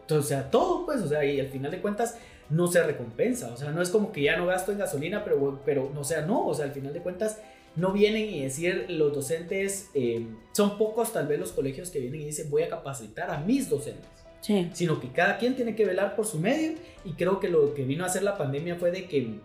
o 0.10 0.22
sea, 0.22 0.50
todo, 0.50 0.86
pues, 0.86 1.02
o 1.02 1.08
sea, 1.08 1.24
y 1.24 1.40
al 1.40 1.48
final 1.48 1.72
de 1.72 1.82
cuentas 1.82 2.18
no 2.50 2.68
se 2.68 2.84
recompensa, 2.84 3.52
o 3.54 3.58
sea, 3.58 3.72
no 3.72 3.82
es 3.82 3.90
como 3.90 4.12
que 4.12 4.22
ya 4.22 4.38
no 4.38 4.46
gasto 4.46 4.72
en 4.72 4.80
gasolina, 4.80 5.24
pero, 5.24 5.62
pero, 5.66 5.92
o 5.98 6.04
sea, 6.04 6.22
no, 6.22 6.46
o 6.46 6.54
sea, 6.54 6.66
al 6.66 6.72
final 6.72 6.94
de 6.94 7.00
cuentas 7.00 7.40
no 7.76 7.92
vienen 7.92 8.30
y 8.30 8.44
decir 8.44 8.86
los 8.90 9.14
docentes, 9.14 9.90
eh, 9.94 10.28
son 10.52 10.78
pocos 10.78 11.12
tal 11.12 11.28
vez 11.28 11.40
los 11.40 11.52
colegios 11.52 11.90
que 11.90 12.00
vienen 12.00 12.22
y 12.22 12.26
dicen 12.26 12.50
voy 12.50 12.64
a 12.64 12.70
capacitar 12.70 13.32
a 13.32 13.40
mis 13.40 13.70
docentes. 13.70 14.23
Sí. 14.44 14.70
Sino 14.74 15.00
que 15.00 15.08
cada 15.08 15.38
quien 15.38 15.56
tiene 15.56 15.74
que 15.74 15.86
velar 15.86 16.18
por 16.18 16.26
su 16.26 16.38
medio 16.38 16.74
y 17.06 17.14
creo 17.14 17.40
que 17.40 17.48
lo 17.48 17.74
que 17.74 17.86
vino 17.86 18.04
a 18.04 18.08
hacer 18.08 18.24
la 18.24 18.38
pandemia 18.38 18.76
fue 18.76 18.92
de 18.92 19.06
que 19.06 19.40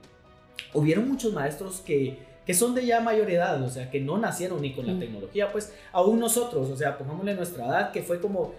hubieron 0.75 1.09
muchos 1.09 1.33
maestros 1.33 1.81
que, 1.81 2.19
que 2.45 2.53
son 2.53 2.75
de 2.75 2.85
ya 2.85 3.01
mayor 3.01 3.31
edad, 3.31 3.63
o 3.63 3.71
sea, 3.71 3.91
que 3.91 4.01
no 4.01 4.19
nacieron 4.19 4.61
ni 4.61 4.73
con 4.75 4.89
la 4.89 4.95
mm. 4.95 4.99
tecnología, 4.99 5.53
pues 5.53 5.73
aún 5.93 6.19
nosotros, 6.19 6.69
o 6.69 6.77
sea, 6.77 6.99
pongámosle 6.99 7.35
nuestra 7.35 7.67
edad, 7.67 7.93
que 7.93 8.03
fue 8.03 8.21
como 8.21 8.55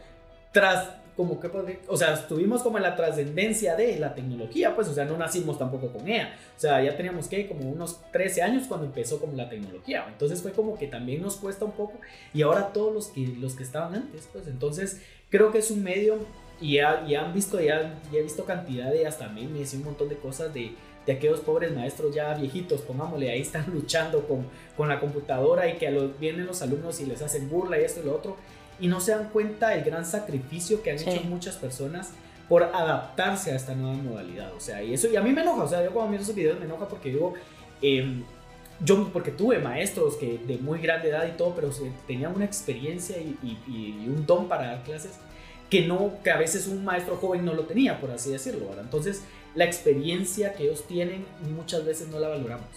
tras 0.54 0.90
como 1.20 1.38
que, 1.38 1.82
o 1.90 1.98
sea, 1.98 2.14
estuvimos 2.14 2.64
como 2.64 2.78
en 2.78 2.84
la 2.84 2.96
trascendencia 2.96 3.76
de 3.76 4.00
la 4.00 4.16
tecnología, 4.16 4.74
pues, 4.74 4.88
o 4.88 4.94
sea, 4.94 5.04
no 5.04 5.18
nacimos 5.18 5.58
tampoco 5.58 5.90
con 5.90 6.08
ella, 6.08 6.34
o 6.56 6.60
sea, 6.60 6.82
ya 6.82 6.96
teníamos 6.96 7.28
que 7.28 7.46
como 7.46 7.70
unos 7.70 8.00
13 8.14 8.42
años 8.42 8.68
cuando 8.70 8.86
empezó 8.86 9.20
como 9.20 9.34
la 9.34 9.50
tecnología, 9.50 10.06
entonces 10.08 10.42
fue 10.42 10.54
como 10.54 10.78
que 10.78 10.88
también 10.88 11.22
nos 11.22 11.36
cuesta 11.36 11.66
un 11.66 11.74
poco 11.74 12.00
y 12.34 12.42
ahora 12.42 12.72
todos 12.72 12.94
los 12.94 13.08
que, 13.08 13.28
los 13.38 13.54
que 13.56 13.64
estaban 13.64 13.96
antes, 13.96 14.30
pues, 14.32 14.48
entonces 14.48 15.02
creo 15.30 15.52
que 15.52 15.60
es 15.60 15.72
un 15.72 15.84
medio 15.84 16.18
y 16.62 16.76
ya, 16.76 17.06
han 17.22 17.34
visto, 17.34 17.60
ya, 17.60 18.00
ya, 18.12 18.20
he 18.20 18.24
visto 18.24 18.46
cantidad 18.46 18.92
de 18.92 19.08
hasta 19.08 19.30
memes 19.30 19.74
y 19.74 19.78
un 19.78 19.86
montón 19.86 20.10
de 20.10 20.18
cosas 20.18 20.54
de, 20.54 20.74
de 21.06 21.14
aquellos 21.14 21.40
pobres 21.40 21.74
maestros 21.74 22.14
ya 22.14 22.34
viejitos, 22.34 22.82
pongámosle, 22.82 23.32
ahí 23.32 23.42
están 23.42 23.66
luchando 23.74 24.28
con, 24.28 24.46
con 24.76 24.90
la 24.90 25.00
computadora 25.00 25.68
y 25.68 25.78
que 25.78 25.88
a 25.88 25.92
los, 25.92 26.20
vienen 26.20 26.46
los 26.46 26.62
alumnos 26.62 27.00
y 27.00 27.06
les 27.06 27.22
hacen 27.22 27.50
burla 27.50 27.80
y 27.80 27.84
esto 27.84 28.02
y 28.02 28.06
lo 28.06 28.16
otro 28.16 28.38
y 28.80 28.88
no 28.88 29.02
se 29.02 29.12
dan 29.12 29.30
cuenta 29.30 29.70
del 29.70 29.84
gran 29.84 30.06
sacrificio 30.06 30.82
que 30.82 30.92
han 30.92 31.00
hecho 31.00 31.22
muchas 31.26 31.56
personas 31.58 32.12
por 32.48 32.64
adaptarse 32.64 33.52
a 33.52 33.56
esta 33.56 33.76
nueva 33.76 33.96
modalidad. 33.96 34.54
O 34.54 34.60
sea, 34.60 34.82
y 34.82 34.94
eso, 34.94 35.08
y 35.08 35.16
a 35.16 35.22
mí 35.22 35.32
me 35.32 35.42
enoja, 35.42 35.64
o 35.64 35.68
sea, 35.68 35.84
yo 35.84 35.92
cuando 35.92 36.12
miro 36.12 36.24
esos 36.24 36.36
videos 36.36 36.58
me 36.60 36.66
enoja 36.66 36.88
porque 36.88 37.10
digo, 37.10 37.34
em, 37.82 38.24
yo, 38.84 39.10
porque 39.12 39.32
tuve 39.32 39.60
maestros 39.60 40.16
que 40.16 40.38
de 40.38 40.58
muy 40.58 40.80
grande 40.80 41.10
edad 41.10 41.28
y 41.28 41.38
todo, 41.38 41.54
pero 41.56 41.70
tenían 42.08 42.36
una 42.36 42.46
experiencia 42.46 43.18
y, 43.18 43.38
y, 43.68 44.08
un 44.08 44.26
don 44.26 44.48
para 44.48 44.68
dar 44.68 44.84
clases 44.84 45.12
que 45.70 45.86
no, 45.86 46.14
que 46.24 46.32
a 46.32 46.38
veces 46.38 46.68
un 46.68 46.84
maestro 46.84 47.18
joven 47.18 47.46
no 47.46 47.54
lo 47.54 47.64
tenía, 47.64 48.00
por 48.00 48.10
así 48.12 48.32
decirlo, 48.32 48.68
¿verdad? 48.68 48.86
Entonces, 48.86 49.24
la 49.54 49.66
experiencia 49.66 50.54
que 50.54 50.64
ellos 50.64 50.86
tienen 50.88 51.26
muchas 51.56 51.86
veces 51.86 52.08
no 52.08 52.20
la 52.20 52.30
valoramos. 52.30 52.68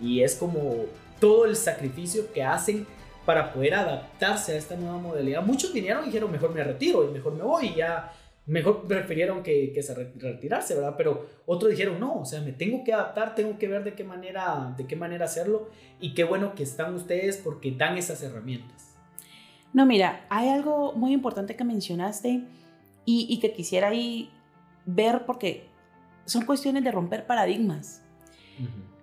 Y 0.00 0.22
es 0.22 0.36
como 0.36 0.84
todo 1.18 1.46
el 1.46 1.56
sacrificio 1.56 2.32
que 2.32 2.42
hacen 2.44 2.86
para 3.24 3.52
poder 3.52 3.74
adaptarse 3.74 4.52
a 4.52 4.56
esta 4.56 4.76
nueva 4.76 4.98
modalidad. 4.98 5.42
Muchos 5.42 5.72
vinieron 5.72 6.04
y 6.04 6.06
dijeron, 6.06 6.30
mejor 6.30 6.54
me 6.54 6.62
retiro 6.62 7.08
y 7.08 7.12
mejor 7.12 7.34
me 7.34 7.42
voy 7.42 7.66
y 7.68 7.74
ya, 7.74 8.12
mejor 8.46 8.86
prefirieron 8.86 9.42
que, 9.42 9.72
que 9.72 9.82
se 9.82 9.94
retirarse, 9.94 10.74
¿verdad? 10.74 10.94
Pero 10.96 11.26
otros 11.46 11.70
dijeron, 11.70 12.00
no, 12.00 12.20
o 12.20 12.24
sea, 12.24 12.40
me 12.40 12.52
tengo 12.52 12.84
que 12.84 12.92
adaptar, 12.92 13.34
tengo 13.34 13.58
que 13.58 13.68
ver 13.68 13.84
de 13.84 13.94
qué 13.94 14.04
manera, 14.04 14.74
de 14.76 14.86
qué 14.86 14.96
manera 14.96 15.24
hacerlo 15.24 15.68
y 16.00 16.14
qué 16.14 16.24
bueno 16.24 16.54
que 16.54 16.62
están 16.62 16.94
ustedes 16.94 17.36
porque 17.36 17.72
dan 17.72 17.98
esas 17.98 18.22
herramientas. 18.22 18.94
No, 19.72 19.84
mira, 19.84 20.24
hay 20.30 20.48
algo 20.48 20.92
muy 20.92 21.12
importante 21.12 21.56
que 21.56 21.64
mencionaste 21.64 22.44
y, 23.04 23.26
y 23.28 23.38
que 23.40 23.52
quisiera 23.52 23.88
ahí 23.88 24.30
ver 24.86 25.26
porque 25.26 25.66
son 26.24 26.44
cuestiones 26.46 26.84
de 26.84 26.92
romper 26.92 27.26
paradigmas 27.26 28.02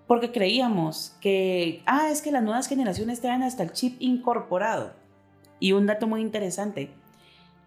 porque 0.06 0.32
creíamos 0.32 1.16
que, 1.20 1.82
ah, 1.86 2.10
es 2.10 2.20
que 2.20 2.30
las 2.30 2.42
nuevas 2.42 2.68
generaciones 2.68 3.20
traen 3.20 3.42
hasta 3.42 3.62
el 3.62 3.72
chip 3.72 3.96
incorporado. 4.00 4.92
Y 5.60 5.72
un 5.72 5.86
dato 5.86 6.06
muy 6.06 6.20
interesante, 6.20 6.90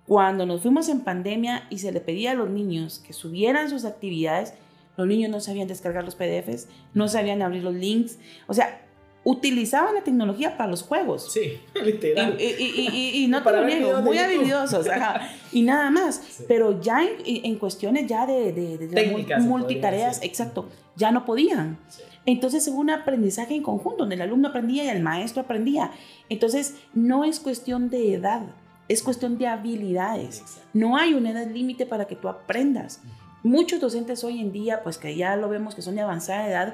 cuando 0.08 0.46
nos 0.46 0.62
fuimos 0.62 0.88
en 0.88 1.02
pandemia 1.02 1.68
y 1.70 1.80
se 1.80 1.92
le 1.92 2.00
pedía 2.00 2.32
a 2.32 2.36
los 2.36 2.50
niños 2.50 3.04
que 3.06 3.12
subieran 3.12 3.70
sus 3.70 3.84
actividades, 3.84 4.54
los 4.96 5.06
niños 5.06 5.30
no 5.30 5.40
sabían 5.42 5.68
descargar 5.68 6.06
los 6.06 6.16
PDFs, 6.16 6.68
no 6.94 7.08
sabían 7.08 7.42
abrir 7.42 7.64
los 7.64 7.76
links, 7.76 8.18
o 8.48 8.54
sea, 8.54 8.82
utilizaban 9.26 9.94
la 9.94 10.04
tecnología 10.04 10.56
para 10.56 10.70
los 10.70 10.82
juegos. 10.82 11.32
Sí, 11.34 11.60
literal. 11.84 12.38
Y, 12.40 13.28
no 13.28 13.44
te 13.44 13.52
lo 13.52 13.66
niego, 13.66 14.02
muy 14.02 14.18
habilidosos, 14.18 14.88
y 15.52 15.64
nada 15.64 15.92
más. 15.92 16.44
Pero 16.48 16.82
ya 16.82 17.06
en, 17.26 17.56
cuestiones 17.58 18.08
ya 18.08 18.26
de, 18.26 18.54
de, 18.54 19.38
multitareas, 19.42 20.22
exacto, 20.24 20.70
ya 20.96 21.12
no 21.12 21.26
podían. 21.26 21.78
Entonces 22.26 22.68
es 22.68 22.74
un 22.74 22.90
aprendizaje 22.90 23.56
en 23.56 23.64
conjunto, 23.64 24.00
donde 24.00 24.16
el 24.16 24.22
alumno 24.22 24.48
aprendía 24.48 24.86
y 24.86 24.88
el 24.88 25.04
maestro 25.04 25.42
aprendía. 25.42 25.92
Entonces 26.30 26.76
no 26.94 27.26
es 27.26 27.42
cuestión 27.42 27.90
de 27.90 28.14
edad, 28.14 28.44
es 28.88 29.04
cuestión 29.04 29.38
de 29.38 29.48
habilidades. 29.48 30.62
No 30.74 30.98
hay 30.98 31.14
una 31.14 31.32
edad 31.32 31.48
límite 31.48 31.86
para 31.86 32.06
que 32.06 32.16
tú 32.16 32.30
aprendas. 32.30 33.02
Muchos 33.44 33.80
docentes 33.80 34.24
hoy 34.24 34.40
en 34.40 34.52
día, 34.52 34.82
pues 34.84 34.98
que 34.98 35.16
ya 35.16 35.36
lo 35.36 35.50
vemos 35.50 35.76
que 35.76 35.82
son 35.82 35.96
de 35.96 36.02
avanzada 36.02 36.48
edad, 36.48 36.74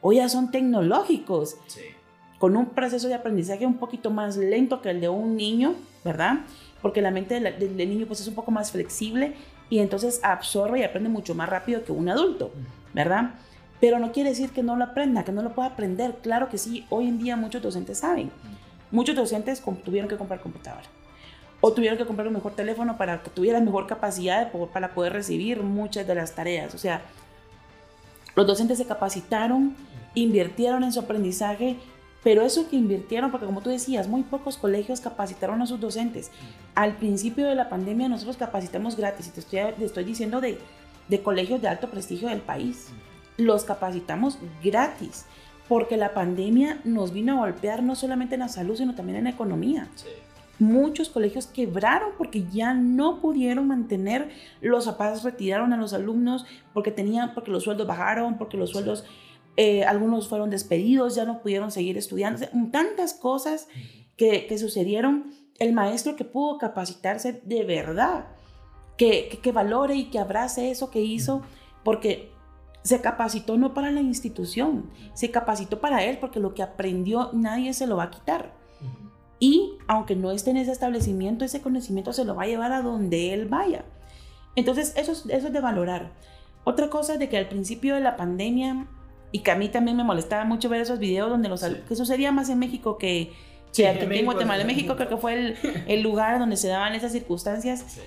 hoy 0.00 0.16
ya 0.16 0.28
son 0.28 0.50
tecnológicos, 0.50 1.56
con 2.38 2.56
un 2.56 2.66
proceso 2.66 3.08
de 3.08 3.14
aprendizaje 3.14 3.66
un 3.66 3.78
poquito 3.78 4.10
más 4.10 4.36
lento 4.36 4.82
que 4.82 4.90
el 4.90 5.00
de 5.00 5.08
un 5.08 5.36
niño, 5.36 5.74
¿verdad? 6.04 6.40
Porque 6.80 7.00
la 7.00 7.12
mente 7.12 7.38
del, 7.38 7.76
niño 7.76 8.06
pues 8.06 8.20
es 8.20 8.28
un 8.28 8.34
poco 8.34 8.50
más 8.50 8.72
flexible 8.72 9.34
y 9.70 9.78
entonces 9.78 10.20
absorbe 10.24 10.80
y 10.80 10.82
aprende 10.82 11.08
mucho 11.08 11.34
más 11.34 11.48
rápido 11.48 11.84
que 11.84 11.92
un 11.92 12.08
adulto, 12.08 12.52
¿verdad? 12.92 13.34
pero 13.80 13.98
no 13.98 14.12
quiere 14.12 14.28
decir 14.28 14.50
que 14.50 14.62
no 14.62 14.76
lo 14.76 14.84
aprenda, 14.84 15.24
que 15.24 15.32
no 15.32 15.42
lo 15.42 15.56
pueda 15.56 15.70
aprender. 15.70 16.14
Claro 16.22 16.48
que 16.48 16.56
sí, 16.56 16.86
hoy 16.88 17.08
en 17.08 17.18
día 17.18 17.34
muchos 17.34 17.60
docentes 17.60 17.98
saben. 17.98 18.30
Muchos 18.92 19.16
docentes 19.16 19.60
tuvieron 19.84 20.08
que 20.08 20.16
comprar 20.16 20.40
computadora 20.40 20.86
o 21.64 21.72
tuvieron 21.72 21.96
que 21.96 22.04
comprar 22.04 22.26
un 22.26 22.34
mejor 22.34 22.52
teléfono 22.52 22.98
para 22.98 23.22
que 23.22 23.30
tuvieran 23.30 23.64
mejor 23.64 23.86
capacidad 23.86 24.50
para 24.72 24.92
poder 24.94 25.12
recibir 25.12 25.62
muchas 25.62 26.06
de 26.06 26.14
las 26.14 26.34
tareas. 26.34 26.74
O 26.74 26.78
sea, 26.78 27.02
Los 28.34 28.46
docentes 28.46 28.78
se 28.78 28.84
capacitaron, 28.86 29.76
invirtieron 30.14 30.82
en 30.82 30.92
su 30.92 31.00
aprendizaje, 31.00 31.76
pero 32.24 32.42
eso 32.42 32.68
que 32.68 32.76
invirtieron, 32.76 33.30
porque 33.30 33.46
como 33.46 33.60
tú 33.60 33.70
decías, 33.70 34.08
muy 34.08 34.22
pocos 34.22 34.56
colegios 34.56 35.00
capacitaron 35.00 35.62
a 35.62 35.66
sus 35.66 35.78
docentes. 35.78 36.30
Al 36.74 36.96
principio 36.96 37.46
de 37.46 37.54
la 37.54 37.68
pandemia 37.68 38.08
nosotros 38.08 38.36
capacitamos 38.36 38.96
gratis, 38.96 39.28
y 39.28 39.30
te 39.30 39.40
estoy, 39.40 39.60
te 39.78 39.84
estoy 39.84 40.04
diciendo 40.04 40.40
de, 40.40 40.58
de 41.08 41.22
colegios 41.22 41.62
de 41.62 41.68
alto 41.68 41.90
prestigio 41.90 42.28
del 42.28 42.40
país. 42.40 42.88
Los 43.36 43.64
capacitamos 43.64 44.38
gratis, 44.64 45.26
porque 45.68 45.96
la 45.96 46.12
pandemia 46.12 46.80
nos 46.84 47.12
vino 47.12 47.34
a 47.34 47.46
golpear 47.46 47.84
no 47.84 47.94
solamente 47.94 48.34
en 48.34 48.40
la 48.40 48.48
salud, 48.48 48.76
sino 48.76 48.94
también 48.94 49.18
en 49.18 49.24
la 49.24 49.30
economía. 49.30 49.88
Muchos 50.58 51.08
colegios 51.08 51.46
quebraron 51.46 52.10
porque 52.16 52.44
ya 52.52 52.74
no 52.74 53.20
pudieron 53.20 53.66
mantener, 53.66 54.30
los 54.60 54.86
papás 54.86 55.24
retiraron 55.24 55.72
a 55.72 55.76
los 55.76 55.92
alumnos 55.92 56.46
porque 56.72 56.90
tenían, 56.90 57.34
porque 57.34 57.50
los 57.50 57.64
sueldos 57.64 57.86
bajaron, 57.86 58.38
porque 58.38 58.56
los 58.56 58.70
sueldos... 58.70 59.04
Eh, 59.58 59.84
algunos 59.84 60.28
fueron 60.28 60.48
despedidos, 60.48 61.14
ya 61.14 61.26
no 61.26 61.42
pudieron 61.42 61.70
seguir 61.70 61.98
estudiando, 61.98 62.46
tantas 62.70 63.12
cosas 63.12 63.68
que, 64.16 64.46
que, 64.46 64.56
sucedieron. 64.56 65.34
El 65.58 65.74
maestro 65.74 66.16
que 66.16 66.24
pudo 66.24 66.56
capacitarse 66.56 67.42
de 67.44 67.62
verdad, 67.62 68.28
que, 68.96 69.40
que, 69.42 69.52
valore 69.52 69.94
y 69.94 70.04
que 70.04 70.18
abrace 70.18 70.70
eso 70.70 70.90
que 70.90 71.02
hizo, 71.02 71.42
porque 71.84 72.32
se 72.82 73.00
capacitó 73.00 73.56
no 73.58 73.74
para 73.74 73.90
la 73.90 74.00
institución, 74.00 74.90
se 75.14 75.30
capacitó 75.30 75.80
para 75.80 76.02
él, 76.04 76.18
porque 76.18 76.40
lo 76.40 76.54
que 76.54 76.62
aprendió 76.62 77.30
nadie 77.32 77.74
se 77.74 77.86
lo 77.86 77.96
va 77.96 78.04
a 78.04 78.10
quitar. 78.10 78.54
Y 79.42 79.72
aunque 79.88 80.14
no 80.14 80.30
esté 80.30 80.50
en 80.50 80.58
ese 80.58 80.70
establecimiento, 80.70 81.44
ese 81.44 81.60
conocimiento 81.60 82.12
se 82.12 82.24
lo 82.24 82.36
va 82.36 82.44
a 82.44 82.46
llevar 82.46 82.70
a 82.70 82.80
donde 82.80 83.34
él 83.34 83.46
vaya. 83.46 83.84
Entonces, 84.54 84.92
eso, 84.96 85.10
eso 85.10 85.46
es 85.48 85.52
de 85.52 85.60
valorar. 85.60 86.12
Otra 86.62 86.88
cosa 86.88 87.16
de 87.16 87.28
que 87.28 87.38
al 87.38 87.48
principio 87.48 87.96
de 87.96 88.02
la 88.02 88.16
pandemia 88.16 88.86
y 89.32 89.40
que 89.40 89.50
a 89.50 89.56
mí 89.56 89.68
también 89.68 89.96
me 89.96 90.04
molestaba 90.04 90.44
mucho 90.44 90.68
ver 90.68 90.80
esos 90.80 91.00
videos 91.00 91.28
donde 91.28 91.48
los... 91.48 91.64
Que 91.64 91.96
sucedía 91.96 92.30
más 92.30 92.50
en 92.50 92.60
México 92.60 92.98
que, 92.98 93.32
que 93.74 93.88
aquí 93.88 94.06
en 94.16 94.26
Guatemala. 94.26 94.60
En 94.60 94.68
México 94.68 94.94
creo 94.94 95.08
que 95.08 95.16
fue 95.16 95.34
el, 95.34 95.56
el, 95.88 96.02
lugar 96.04 96.38
donde 96.38 96.56
se 96.56 96.68
daban 96.68 96.94
esas 96.94 97.10
circunstancias. 97.10 97.98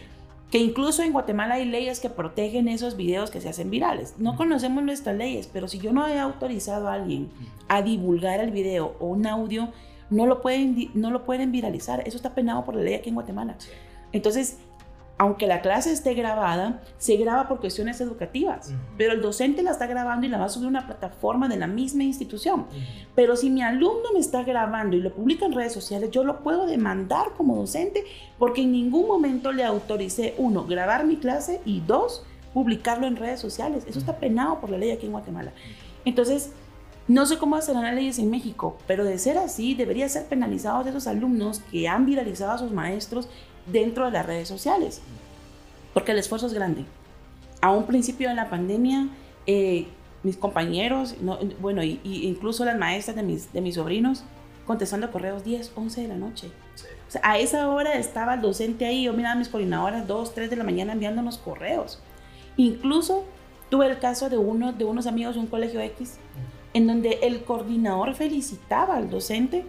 Que 0.49 0.59
incluso 0.59 1.03
en 1.03 1.11
Guatemala 1.11 1.55
hay 1.55 1.65
leyes 1.65 1.99
que 1.99 2.09
protegen 2.09 2.69
esos 2.69 2.95
videos 2.95 3.29
que 3.29 3.41
se 3.41 3.49
hacen 3.49 3.69
virales. 3.69 4.13
No 4.19 4.37
conocemos 4.37 4.85
nuestras 4.85 5.17
leyes, 5.17 5.49
pero 5.51 5.67
si 5.67 5.79
yo 5.79 5.91
no 5.91 6.07
he 6.07 6.17
autorizado 6.17 6.87
a 6.87 6.93
alguien 6.93 7.29
a 7.67 7.81
divulgar 7.81 8.39
el 8.39 8.51
video 8.51 8.95
o 9.01 9.07
un 9.07 9.27
audio, 9.27 9.73
no 10.09 10.25
lo 10.25 10.41
pueden, 10.41 10.91
no 10.93 11.11
lo 11.11 11.25
pueden 11.25 11.51
viralizar. 11.51 12.01
Eso 12.07 12.17
está 12.17 12.35
penado 12.35 12.65
por 12.65 12.75
la 12.75 12.83
ley 12.83 12.93
aquí 12.93 13.09
en 13.09 13.15
Guatemala. 13.15 13.55
Entonces, 14.11 14.57
aunque 15.17 15.47
la 15.47 15.61
clase 15.61 15.93
esté 15.93 16.13
grabada, 16.13 16.81
se 16.97 17.15
graba 17.15 17.47
por 17.47 17.61
cuestiones 17.61 18.01
educativas, 18.01 18.73
pero 18.97 19.13
el 19.13 19.21
docente 19.21 19.63
la 19.63 19.71
está 19.71 19.87
grabando 19.87 20.25
y 20.25 20.29
la 20.29 20.37
va 20.37 20.45
a 20.45 20.49
subir 20.49 20.65
a 20.65 20.69
una 20.69 20.87
plataforma 20.87 21.47
de 21.47 21.55
la 21.55 21.67
misma 21.67 22.03
institución. 22.03 22.65
Pero 23.15 23.37
si 23.37 23.49
mi 23.49 23.61
alumno 23.61 24.11
me 24.13 24.19
está 24.19 24.43
grabando 24.43 24.97
y 24.97 25.01
lo 25.01 25.13
publica 25.13 25.45
en 25.45 25.53
redes 25.53 25.71
sociales, 25.71 26.11
yo 26.11 26.25
lo 26.25 26.43
puedo 26.43 26.65
demandar 26.65 27.27
como 27.37 27.55
docente 27.55 28.03
porque 28.37 28.63
en 28.63 28.73
ningún 28.73 29.07
momento 29.07 29.53
le 29.53 29.63
autoricé, 29.63 30.35
uno, 30.37 30.65
grabar 30.65 31.05
mi 31.05 31.15
clase 31.15 31.61
y 31.63 31.79
dos, 31.79 32.25
publicarlo 32.53 33.07
en 33.07 33.15
redes 33.15 33.39
sociales. 33.39 33.85
Eso 33.87 33.99
está 33.99 34.17
penado 34.17 34.59
por 34.59 34.69
la 34.69 34.77
ley 34.77 34.91
aquí 34.91 35.05
en 35.05 35.13
Guatemala. 35.13 35.53
Entonces, 36.03 36.51
no 37.07 37.25
sé 37.25 37.37
cómo 37.37 37.61
serán 37.61 37.83
las 37.83 37.93
leyes 37.93 38.17
en 38.17 38.31
México, 38.31 38.77
pero 38.87 39.03
de 39.03 39.19
ser 39.19 39.37
así, 39.37 39.75
debería 39.75 40.09
ser 40.09 40.25
penalizados 40.25 40.87
esos 40.87 41.05
alumnos 41.05 41.59
que 41.71 41.87
han 41.87 42.05
viralizado 42.05 42.51
a 42.53 42.57
sus 42.57 42.71
maestros 42.71 43.29
dentro 43.71 44.05
de 44.05 44.11
las 44.11 44.25
redes 44.25 44.47
sociales, 44.47 45.01
porque 45.93 46.13
el 46.13 46.19
esfuerzo 46.19 46.47
es 46.47 46.53
grande. 46.53 46.85
A 47.61 47.71
un 47.71 47.85
principio 47.85 48.29
de 48.29 48.35
la 48.35 48.49
pandemia, 48.49 49.07
eh, 49.45 49.87
mis 50.23 50.37
compañeros, 50.37 51.15
bueno, 51.59 51.83
y, 51.83 51.99
incluso 52.03 52.65
las 52.65 52.77
maestras 52.77 53.15
de 53.15 53.23
mis, 53.23 53.53
de 53.53 53.61
mis 53.61 53.75
sobrinos, 53.75 54.23
contestando 54.65 55.11
correos 55.11 55.43
10, 55.43 55.73
11 55.75 56.01
de 56.01 56.07
la 56.07 56.15
noche. 56.15 56.47
O 57.07 57.11
sea, 57.11 57.21
a 57.23 57.37
esa 57.37 57.69
hora 57.69 57.93
estaba 57.93 58.33
el 58.33 58.41
docente 58.41 58.85
ahí, 58.85 59.03
yo 59.03 59.13
miraba 59.13 59.35
a 59.35 59.37
mis 59.37 59.49
coordinadoras 59.49 60.07
2, 60.07 60.33
3 60.33 60.49
de 60.49 60.55
la 60.55 60.63
mañana 60.63 60.93
enviándonos 60.93 61.37
correos. 61.37 61.99
Incluso 62.57 63.25
tuve 63.69 63.85
el 63.85 63.99
caso 63.99 64.29
de, 64.29 64.37
uno, 64.37 64.73
de 64.73 64.85
unos 64.85 65.05
amigos 65.05 65.35
de 65.35 65.41
un 65.41 65.47
colegio 65.47 65.79
X, 65.81 66.17
en 66.75 66.87
donde 66.87 67.19
el 67.21 67.41
coordinador 67.45 68.15
felicitaba 68.15 68.97
al 68.97 69.09
docente 69.09 69.65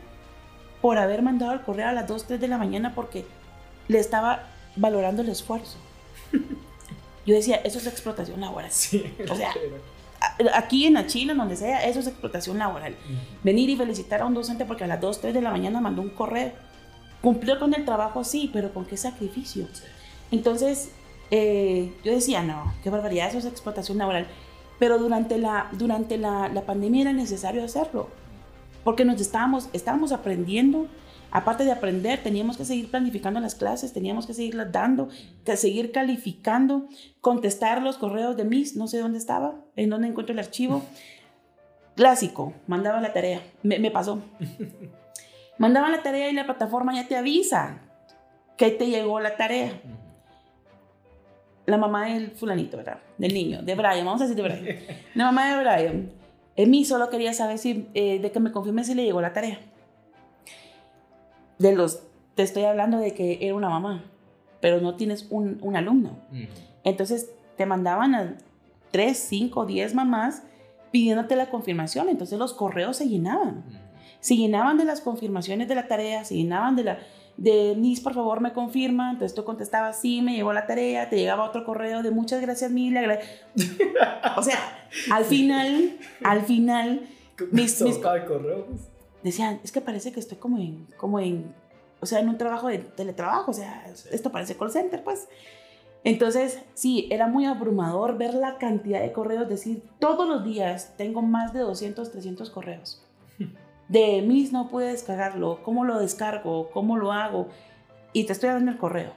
por 0.82 0.98
haber 0.98 1.22
mandado 1.22 1.52
el 1.52 1.60
correo 1.60 1.86
a 1.86 1.92
las 1.92 2.08
2, 2.08 2.26
3 2.26 2.40
de 2.40 2.48
la 2.48 2.58
mañana 2.58 2.96
porque 2.96 3.24
le 3.86 4.00
estaba 4.00 4.48
valorando 4.74 5.22
el 5.22 5.28
esfuerzo. 5.28 5.78
Yo 7.24 7.34
decía, 7.36 7.60
eso 7.62 7.78
es 7.78 7.86
explotación 7.86 8.40
laboral. 8.40 8.70
o 9.30 9.36
sea, 9.36 9.54
aquí 10.52 10.86
en 10.86 10.94
la 10.94 11.06
China, 11.06 11.34
donde 11.34 11.54
sea, 11.54 11.86
eso 11.86 12.00
es 12.00 12.08
explotación 12.08 12.58
laboral. 12.58 12.96
Venir 13.44 13.70
y 13.70 13.76
felicitar 13.76 14.22
a 14.22 14.26
un 14.26 14.34
docente 14.34 14.64
porque 14.64 14.82
a 14.82 14.88
las 14.88 15.00
2, 15.00 15.20
3 15.20 15.32
de 15.32 15.42
la 15.42 15.52
mañana 15.52 15.80
mandó 15.80 16.02
un 16.02 16.10
correo. 16.10 16.50
Cumplió 17.22 17.60
con 17.60 17.72
el 17.72 17.84
trabajo, 17.84 18.24
sí, 18.24 18.50
pero 18.52 18.74
¿con 18.74 18.84
qué 18.84 18.96
sacrificio? 18.96 19.68
Entonces, 20.32 20.90
eh, 21.30 21.92
yo 22.02 22.12
decía, 22.12 22.42
no, 22.42 22.74
qué 22.82 22.90
barbaridad, 22.90 23.28
eso 23.28 23.38
es 23.38 23.44
explotación 23.44 23.96
laboral. 23.98 24.26
Pero 24.78 24.98
durante 24.98 25.38
la, 25.38 25.68
durante 25.72 26.18
la, 26.18 26.48
la 26.48 26.62
pandemia 26.62 27.02
era 27.02 27.12
necesario 27.12 27.64
hacerlo, 27.64 28.08
porque 28.84 29.04
nos 29.04 29.20
estábamos, 29.20 29.68
estábamos 29.72 30.12
aprendiendo 30.12 30.88
aparte 31.30 31.64
de 31.64 31.72
aprender, 31.72 32.22
teníamos 32.22 32.56
que 32.56 32.64
seguir 32.64 32.90
planificando 32.90 33.40
las 33.40 33.54
clases, 33.54 33.92
teníamos 33.92 34.26
que 34.26 34.34
seguirlas 34.34 34.72
dando, 34.72 35.08
que 35.44 35.56
seguir 35.56 35.92
calificando, 35.92 36.86
contestar 37.20 37.82
los 37.82 37.98
correos 37.98 38.36
de 38.36 38.44
mis, 38.44 38.74
no 38.76 38.86
sé 38.86 38.98
dónde 38.98 39.18
estaba, 39.18 39.54
en 39.76 39.90
dónde 39.90 40.08
encuentro 40.08 40.32
el 40.32 40.38
archivo. 40.38 40.82
Clásico, 41.94 42.54
mandaba 42.66 43.00
la 43.00 43.12
tarea, 43.12 43.42
me, 43.62 43.90
pasó. 43.90 44.22
Mandaba 45.58 45.88
la 45.88 46.02
tarea 46.02 46.28
y 46.28 46.34
la 46.34 46.44
plataforma 46.44 46.94
ya 46.94 47.08
te 47.08 47.16
avisa 47.16 47.80
que 48.58 48.70
te 48.70 48.88
llegó 48.88 49.20
la 49.20 49.38
tarea. 49.38 49.80
La 51.66 51.76
mamá 51.76 52.06
del 52.06 52.30
fulanito, 52.30 52.76
¿verdad? 52.76 52.98
Del 53.18 53.34
niño, 53.34 53.62
de 53.62 53.74
Brian, 53.74 54.04
vamos 54.04 54.22
a 54.22 54.26
decir 54.26 54.42
de 54.42 54.48
Brian. 54.48 54.78
La 55.14 55.24
mamá 55.26 55.48
de 55.48 55.62
Brian. 55.62 56.10
En 56.56 56.70
mí 56.70 56.84
solo 56.84 57.10
quería 57.10 57.32
saber 57.34 57.58
si, 57.58 57.88
eh, 57.94 58.18
de 58.18 58.30
que 58.30 58.40
me 58.40 58.52
confirme 58.52 58.84
si 58.84 58.94
le 58.94 59.04
llegó 59.04 59.20
la 59.20 59.32
tarea 59.32 59.58
de 61.58 61.74
los, 61.74 62.02
te 62.34 62.42
estoy 62.42 62.64
hablando 62.64 62.98
de 62.98 63.14
que 63.14 63.38
era 63.40 63.54
una 63.54 63.68
mamá, 63.68 64.04
pero 64.60 64.80
no 64.80 64.96
tienes 64.96 65.26
un, 65.30 65.58
un 65.62 65.76
alumno. 65.76 66.18
Entonces 66.84 67.30
te 67.56 67.66
mandaban 67.66 68.14
a 68.14 68.36
3, 68.90 69.16
5, 69.16 69.66
10 69.66 69.94
mamás 69.94 70.42
pidiéndote 70.90 71.36
la 71.36 71.50
confirmación. 71.50 72.08
Entonces 72.08 72.38
los 72.38 72.52
correos 72.52 72.96
se 72.96 73.08
llenaban. 73.08 73.64
Se 74.20 74.36
llenaban 74.36 74.76
de 74.76 74.84
las 74.84 75.00
confirmaciones 75.00 75.68
de 75.68 75.74
la 75.74 75.88
tarea, 75.88 76.24
se 76.24 76.34
llenaban 76.34 76.76
de 76.76 76.84
la 76.84 76.98
de 77.36 77.74
Miss, 77.76 78.00
por 78.00 78.14
favor, 78.14 78.40
me 78.40 78.52
confirma. 78.52 79.10
Entonces 79.10 79.34
tú 79.34 79.44
contestabas, 79.44 80.00
sí, 80.00 80.22
me 80.22 80.34
llegó 80.34 80.52
la 80.52 80.66
tarea. 80.66 81.08
Te 81.08 81.16
llegaba 81.16 81.44
otro 81.44 81.64
correo 81.64 82.02
de 82.02 82.10
muchas 82.10 82.40
gracias, 82.40 82.70
mil. 82.70 82.96
o 84.36 84.42
sea, 84.42 84.88
al 85.10 85.24
final, 85.24 85.98
al 86.24 86.42
final, 86.42 87.06
mis, 87.50 87.80
mis, 87.82 87.98
correo? 87.98 88.66
decían, 89.22 89.60
es 89.64 89.72
que 89.72 89.80
parece 89.80 90.12
que 90.12 90.20
estoy 90.20 90.38
como 90.38 90.58
en, 90.58 90.86
como 90.96 91.20
en, 91.20 91.54
o 92.00 92.06
sea, 92.06 92.20
en 92.20 92.28
un 92.28 92.38
trabajo 92.38 92.68
de 92.68 92.78
teletrabajo, 92.78 93.50
o 93.50 93.54
sea, 93.54 93.84
esto 94.10 94.30
parece 94.30 94.56
call 94.56 94.70
center, 94.70 95.02
pues. 95.02 95.28
Entonces, 96.04 96.60
sí, 96.74 97.08
era 97.10 97.26
muy 97.26 97.46
abrumador 97.46 98.16
ver 98.16 98.34
la 98.34 98.58
cantidad 98.58 99.00
de 99.00 99.12
correos, 99.12 99.48
decir, 99.48 99.82
todos 99.98 100.28
los 100.28 100.44
días 100.44 100.94
tengo 100.96 101.20
más 101.20 101.52
de 101.52 101.60
200, 101.60 102.12
300 102.12 102.50
correos. 102.50 103.02
De 103.88 104.22
mis 104.22 104.52
no 104.52 104.68
pude 104.68 104.86
descargarlo, 104.86 105.60
¿cómo 105.62 105.84
lo 105.84 105.98
descargo? 105.98 106.70
¿Cómo 106.70 106.96
lo 106.96 107.12
hago? 107.12 107.48
Y 108.12 108.24
te 108.24 108.32
estoy 108.32 108.50
dando 108.50 108.70
el 108.70 108.78
correo 108.78 109.12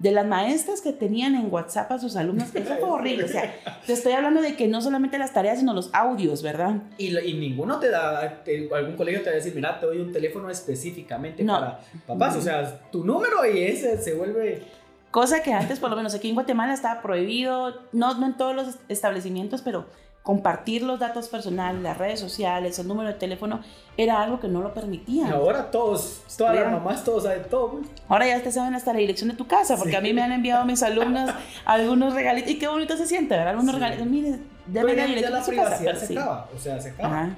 de 0.00 0.12
las 0.12 0.26
maestras 0.26 0.80
que 0.80 0.94
tenían 0.94 1.34
en 1.34 1.52
WhatsApp 1.52 1.92
a 1.92 1.98
sus 1.98 2.16
alumnos, 2.16 2.48
eso 2.54 2.74
fue 2.76 2.88
horrible. 2.88 3.24
O 3.24 3.28
sea, 3.28 3.54
te 3.86 3.92
estoy 3.92 4.12
hablando 4.12 4.40
de 4.40 4.56
que 4.56 4.66
no 4.66 4.80
solamente 4.80 5.18
las 5.18 5.34
tareas, 5.34 5.58
sino 5.58 5.74
los 5.74 5.90
audios, 5.92 6.42
¿verdad? 6.42 6.76
Y, 6.96 7.16
y 7.18 7.34
ninguno 7.34 7.78
te 7.78 7.90
da, 7.90 8.42
algún 8.74 8.96
colegio 8.96 9.20
te 9.20 9.26
va 9.26 9.32
a 9.32 9.36
decir, 9.36 9.54
mira, 9.54 9.78
te 9.78 9.84
doy 9.84 10.00
un 10.00 10.10
teléfono 10.10 10.48
específicamente 10.48 11.44
para 11.44 11.80
papás. 12.06 12.36
O 12.36 12.40
sea, 12.40 12.80
tu 12.90 13.04
número 13.04 13.44
y 13.44 13.62
ese 13.62 13.98
se 13.98 14.14
vuelve... 14.14 14.62
Cosa 15.10 15.42
que 15.42 15.52
antes, 15.52 15.80
por 15.80 15.90
lo 15.90 15.96
menos 15.96 16.14
aquí 16.14 16.28
en 16.28 16.34
Guatemala, 16.34 16.72
estaba 16.72 17.02
prohibido, 17.02 17.82
no, 17.92 18.14
no 18.14 18.26
en 18.26 18.36
todos 18.36 18.54
los 18.54 18.76
establecimientos, 18.88 19.60
pero 19.60 19.86
compartir 20.22 20.82
los 20.82 21.00
datos 21.00 21.28
personales, 21.28 21.82
las 21.82 21.96
redes 21.96 22.20
sociales, 22.20 22.78
el 22.78 22.86
número 22.86 23.08
de 23.08 23.14
teléfono, 23.14 23.60
era 23.96 24.20
algo 24.22 24.38
que 24.38 24.48
no 24.48 24.60
lo 24.60 24.74
permitía. 24.74 25.30
ahora 25.30 25.70
todos, 25.70 26.22
todas 26.36 26.54
las 26.54 26.70
mamás, 26.70 27.04
todos 27.04 27.24
saben 27.24 27.44
todo. 27.48 27.80
Ahora 28.08 28.26
ya 28.26 28.42
te 28.42 28.52
saben 28.52 28.74
hasta 28.74 28.92
la 28.92 28.98
dirección 28.98 29.30
de 29.30 29.36
tu 29.36 29.46
casa, 29.46 29.76
porque 29.76 29.96
a 29.96 30.00
mí 30.00 30.12
me 30.12 30.22
han 30.22 30.32
enviado 30.32 30.64
mis 30.66 30.82
alumnos 30.82 31.30
algunos 31.64 32.14
regalitos. 32.14 32.50
Y 32.50 32.58
qué 32.58 32.68
bonito 32.68 32.96
se 32.96 33.06
siente, 33.06 33.34
¿verdad? 33.34 33.50
Algunos 33.50 33.74
regalitos. 33.74 34.06
Mire, 34.06 34.38
déme 34.66 34.94
la 34.94 35.06
dirección 35.06 35.34
de 35.34 35.44
su 35.44 35.54
casa. 35.54 36.06
se 36.06 36.12
acaba, 36.18 36.48
o 36.54 36.58
sea, 36.58 36.80
se 36.80 36.90
acaba. 36.90 37.30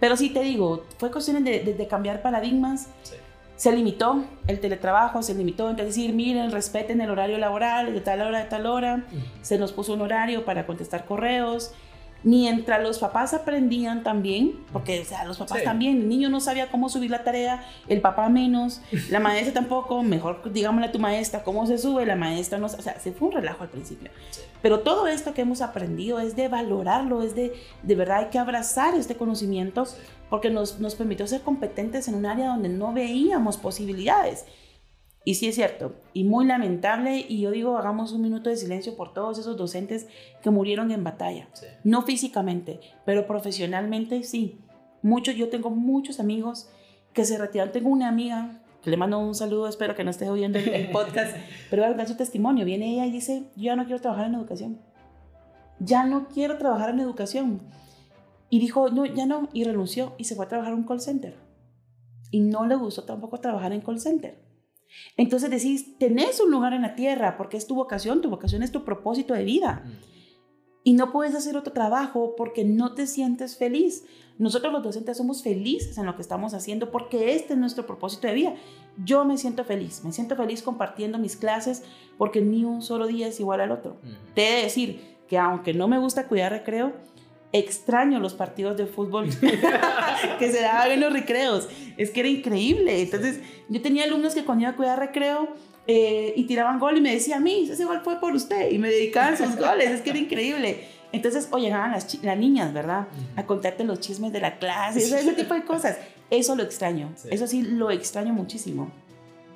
Pero 0.00 0.16
sí 0.16 0.30
te 0.30 0.40
digo, 0.40 0.84
fue 0.98 1.10
cuestión 1.10 1.42
de, 1.42 1.60
de, 1.60 1.86
cambiar 1.88 2.22
paradigmas. 2.22 2.88
Se 3.56 3.72
limitó 3.72 4.24
el 4.46 4.60
teletrabajo, 4.60 5.20
se 5.22 5.34
limitó, 5.34 5.68
entonces 5.68 5.96
decir, 5.96 6.14
miren, 6.14 6.52
respeten 6.52 7.00
el 7.00 7.10
horario 7.10 7.38
laboral 7.38 7.92
de 7.92 8.00
tal 8.00 8.20
hora 8.20 8.42
a 8.42 8.48
tal 8.48 8.66
hora. 8.66 9.04
Se 9.42 9.58
nos 9.58 9.72
puso 9.72 9.94
un 9.94 10.02
horario 10.02 10.44
para 10.44 10.66
contestar 10.66 11.04
correos 11.04 11.72
Mientras 12.24 12.82
los 12.82 12.98
papás 12.98 13.32
aprendían 13.32 14.02
también, 14.02 14.58
porque 14.72 15.00
o 15.00 15.04
sea, 15.04 15.24
los 15.24 15.38
papás 15.38 15.58
Sí. 15.58 15.64
también, 15.64 15.98
el 15.98 16.08
niño 16.08 16.28
no 16.28 16.40
sabía 16.40 16.68
cómo 16.68 16.88
subir 16.88 17.12
la 17.12 17.22
tarea, 17.22 17.64
el 17.86 18.00
papá 18.00 18.28
menos, 18.28 18.80
la 19.10 19.20
maestra 19.20 19.54
tampoco, 19.54 20.02
mejor 20.02 20.52
digámosle 20.52 20.88
a 20.88 20.92
tu 20.92 20.98
maestra 20.98 21.44
cómo 21.44 21.64
se 21.66 21.78
sube, 21.78 22.04
la 22.06 22.16
maestra 22.16 22.58
no, 22.58 22.66
o 22.66 22.68
sea, 22.68 22.98
se 22.98 23.12
fue 23.12 23.28
un 23.28 23.34
relajo 23.34 23.62
al 23.62 23.68
principio. 23.68 24.10
Sí. 24.30 24.40
Pero 24.60 24.80
todo 24.80 25.06
esto 25.06 25.32
que 25.32 25.42
hemos 25.42 25.60
aprendido 25.60 26.18
es 26.18 26.34
de 26.34 26.48
valorarlo, 26.48 27.22
es 27.22 27.36
de, 27.36 27.54
de 27.84 27.94
verdad 27.94 28.18
hay 28.18 28.26
que 28.26 28.38
abrazar 28.40 28.94
este 28.96 29.14
conocimiento 29.14 29.86
Sí. 29.86 29.96
porque 30.28 30.50
nos, 30.50 30.80
nos 30.80 30.96
permitió 30.96 31.26
ser 31.28 31.42
competentes 31.42 32.08
en 32.08 32.14
un 32.16 32.26
área 32.26 32.48
donde 32.48 32.68
no 32.68 32.92
veíamos 32.92 33.56
posibilidades. 33.56 34.44
Y 35.28 35.34
sí 35.34 35.46
es 35.46 35.56
cierto, 35.56 35.94
y 36.14 36.24
muy 36.24 36.46
lamentable, 36.46 37.22
y 37.28 37.40
yo 37.40 37.50
digo, 37.50 37.76
hagamos 37.76 38.12
un 38.12 38.22
minuto 38.22 38.48
de 38.48 38.56
silencio 38.56 38.96
por 38.96 39.12
todos 39.12 39.38
esos 39.38 39.58
docentes 39.58 40.06
que 40.42 40.48
murieron 40.48 40.90
en 40.90 41.04
batalla. 41.04 41.50
Sí. 41.52 41.66
No 41.84 42.00
físicamente, 42.00 42.80
pero 43.04 43.26
profesionalmente 43.26 44.22
sí. 44.22 44.58
Muchos, 45.02 45.34
yo 45.34 45.50
tengo 45.50 45.68
muchos 45.68 46.18
amigos 46.18 46.70
que 47.12 47.26
se 47.26 47.36
retiraron. 47.36 47.74
Tengo 47.74 47.90
una 47.90 48.08
amiga 48.08 48.62
que 48.82 48.88
le 48.88 48.96
mando 48.96 49.18
un 49.18 49.34
saludo, 49.34 49.68
espero 49.68 49.94
que 49.94 50.02
no 50.02 50.08
esté 50.08 50.30
oyendo 50.30 50.58
el, 50.58 50.66
el 50.70 50.90
podcast, 50.92 51.36
pero 51.68 51.82
va 51.82 51.88
a 51.88 51.92
dar 51.92 52.08
su 52.08 52.16
testimonio. 52.16 52.64
Viene 52.64 52.94
ella 52.94 53.04
y 53.04 53.10
dice, 53.10 53.50
yo 53.54 53.64
ya 53.64 53.76
no 53.76 53.84
quiero 53.84 54.00
trabajar 54.00 54.28
en 54.28 54.34
educación. 54.34 54.80
Ya 55.78 56.06
no 56.06 56.28
quiero 56.28 56.56
trabajar 56.56 56.88
en 56.88 57.00
educación. 57.00 57.60
Y 58.48 58.60
dijo, 58.60 58.88
no, 58.88 59.04
ya 59.04 59.26
no, 59.26 59.50
y 59.52 59.64
renunció 59.64 60.14
y 60.16 60.24
se 60.24 60.34
fue 60.34 60.46
a 60.46 60.48
trabajar 60.48 60.72
en 60.72 60.78
un 60.78 60.86
call 60.86 61.02
center. 61.02 61.36
Y 62.30 62.40
no 62.40 62.64
le 62.64 62.76
gustó 62.76 63.04
tampoco 63.04 63.40
trabajar 63.40 63.74
en 63.74 63.82
call 63.82 64.00
center. 64.00 64.47
Entonces 65.16 65.50
decís, 65.50 65.98
tenés 65.98 66.40
un 66.40 66.50
lugar 66.50 66.72
en 66.72 66.82
la 66.82 66.94
tierra 66.94 67.36
porque 67.36 67.56
es 67.56 67.66
tu 67.66 67.74
vocación, 67.74 68.20
tu 68.20 68.30
vocación 68.30 68.62
es 68.62 68.72
tu 68.72 68.84
propósito 68.84 69.34
de 69.34 69.44
vida 69.44 69.82
Mm. 69.84 69.90
y 70.84 70.92
no 70.94 71.12
puedes 71.12 71.34
hacer 71.34 71.56
otro 71.56 71.72
trabajo 71.72 72.34
porque 72.36 72.64
no 72.64 72.94
te 72.94 73.06
sientes 73.06 73.56
feliz. 73.58 74.04
Nosotros 74.38 74.72
los 74.72 74.82
docentes 74.82 75.16
somos 75.16 75.42
felices 75.42 75.98
en 75.98 76.06
lo 76.06 76.14
que 76.14 76.22
estamos 76.22 76.54
haciendo 76.54 76.90
porque 76.90 77.34
este 77.34 77.54
es 77.54 77.58
nuestro 77.58 77.84
propósito 77.86 78.28
de 78.28 78.34
vida. 78.34 78.54
Yo 79.04 79.24
me 79.24 79.36
siento 79.36 79.64
feliz, 79.64 80.02
me 80.04 80.12
siento 80.12 80.36
feliz 80.36 80.62
compartiendo 80.62 81.18
mis 81.18 81.36
clases 81.36 81.82
porque 82.16 82.40
ni 82.40 82.64
un 82.64 82.80
solo 82.80 83.06
día 83.08 83.26
es 83.26 83.40
igual 83.40 83.60
al 83.60 83.72
otro. 83.72 83.98
Mm. 84.02 84.34
Te 84.34 84.48
he 84.48 84.56
de 84.56 84.62
decir 84.62 85.18
que 85.28 85.36
aunque 85.38 85.74
no 85.74 85.88
me 85.88 85.98
gusta 85.98 86.26
cuidar 86.28 86.52
recreo, 86.52 86.92
extraño 87.52 88.20
los 88.20 88.34
partidos 88.34 88.76
de 88.76 88.86
fútbol 88.86 89.28
que 90.38 90.52
se 90.52 90.60
daban 90.62 90.92
en 90.92 91.00
los 91.00 91.12
recreos. 91.12 91.68
Es 91.98 92.10
que 92.10 92.20
era 92.20 92.28
increíble. 92.28 93.02
Entonces, 93.02 93.40
yo 93.68 93.82
tenía 93.82 94.04
alumnos 94.04 94.34
que 94.34 94.44
cuando 94.44 94.62
iba 94.62 94.70
a 94.70 94.76
cuidar 94.76 94.98
recreo 94.98 95.48
eh, 95.86 96.32
y 96.36 96.44
tiraban 96.44 96.78
gol 96.78 96.96
y 96.96 97.00
me 97.00 97.12
decían, 97.12 97.42
Miss, 97.42 97.68
ese 97.68 97.84
gol 97.84 98.00
fue 98.02 98.18
por 98.20 98.32
usted. 98.34 98.70
Y 98.70 98.78
me 98.78 98.88
dedicaban 98.88 99.36
sus 99.36 99.56
goles. 99.58 99.90
Es 99.90 100.00
que 100.00 100.10
era 100.10 100.18
increíble. 100.18 100.86
Entonces, 101.12 101.48
o 101.50 101.58
llegaban 101.58 101.92
las, 101.92 102.22
las 102.22 102.38
niñas, 102.38 102.72
¿verdad? 102.72 103.08
A 103.36 103.44
contarte 103.44 103.84
los 103.84 104.00
chismes 104.00 104.32
de 104.32 104.40
la 104.40 104.58
clase, 104.58 105.00
ese, 105.00 105.20
ese 105.20 105.32
tipo 105.36 105.52
de 105.54 105.64
cosas. 105.64 105.98
Eso 106.30 106.54
lo 106.54 106.62
extraño. 106.62 107.12
Sí. 107.16 107.28
Eso 107.30 107.46
sí, 107.46 107.62
lo 107.62 107.90
extraño 107.90 108.32
muchísimo. 108.32 108.90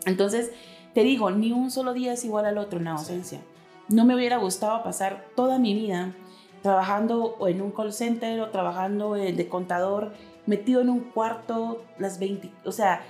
Entonces, 0.04 0.50
te 0.94 1.04
digo, 1.04 1.30
ni 1.30 1.52
un 1.52 1.70
solo 1.70 1.94
día 1.94 2.12
es 2.12 2.24
igual 2.24 2.44
al 2.44 2.58
otro 2.58 2.78
en 2.78 2.86
la 2.86 2.92
docencia. 2.92 3.40
No 3.88 4.04
me 4.04 4.14
hubiera 4.14 4.38
gustado 4.38 4.82
pasar 4.82 5.26
toda 5.36 5.58
mi 5.58 5.74
vida 5.74 6.14
trabajando 6.62 7.36
o 7.38 7.48
en 7.48 7.60
un 7.60 7.72
call 7.72 7.92
center 7.92 8.40
o 8.40 8.50
trabajando 8.50 9.16
eh, 9.16 9.32
de 9.32 9.48
contador, 9.48 10.12
metido 10.46 10.80
en 10.80 10.90
un 10.90 11.00
cuarto 11.00 11.84
las 11.98 12.18
20, 12.18 12.50
o 12.64 12.72
sea, 12.72 13.02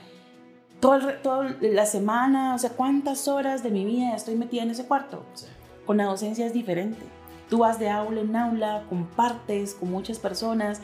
re- 0.83 1.13
toda 1.23 1.57
la 1.61 1.87
semana, 1.87 2.55
o 2.55 2.59
sea, 2.59 2.71
cuántas 2.71 3.29
horas 3.29 3.63
de 3.63 3.71
mi 3.71 3.85
vida 3.85 4.15
estoy 4.15 4.35
metida 4.35 4.63
en 4.63 4.71
ese 4.71 4.85
cuarto. 4.87 5.25
Sí. 5.35 5.47
Con 5.87 5.97
la 5.97 6.05
docencia 6.05 6.47
es 6.47 6.53
diferente. 6.53 6.99
Tú 7.49 7.59
vas 7.59 7.79
de 7.79 7.89
aula 7.91 8.21
en 8.21 8.35
aula, 8.37 8.85
compartes 8.89 9.75
con 9.75 9.91
muchas 9.91 10.19
personas, 10.19 10.81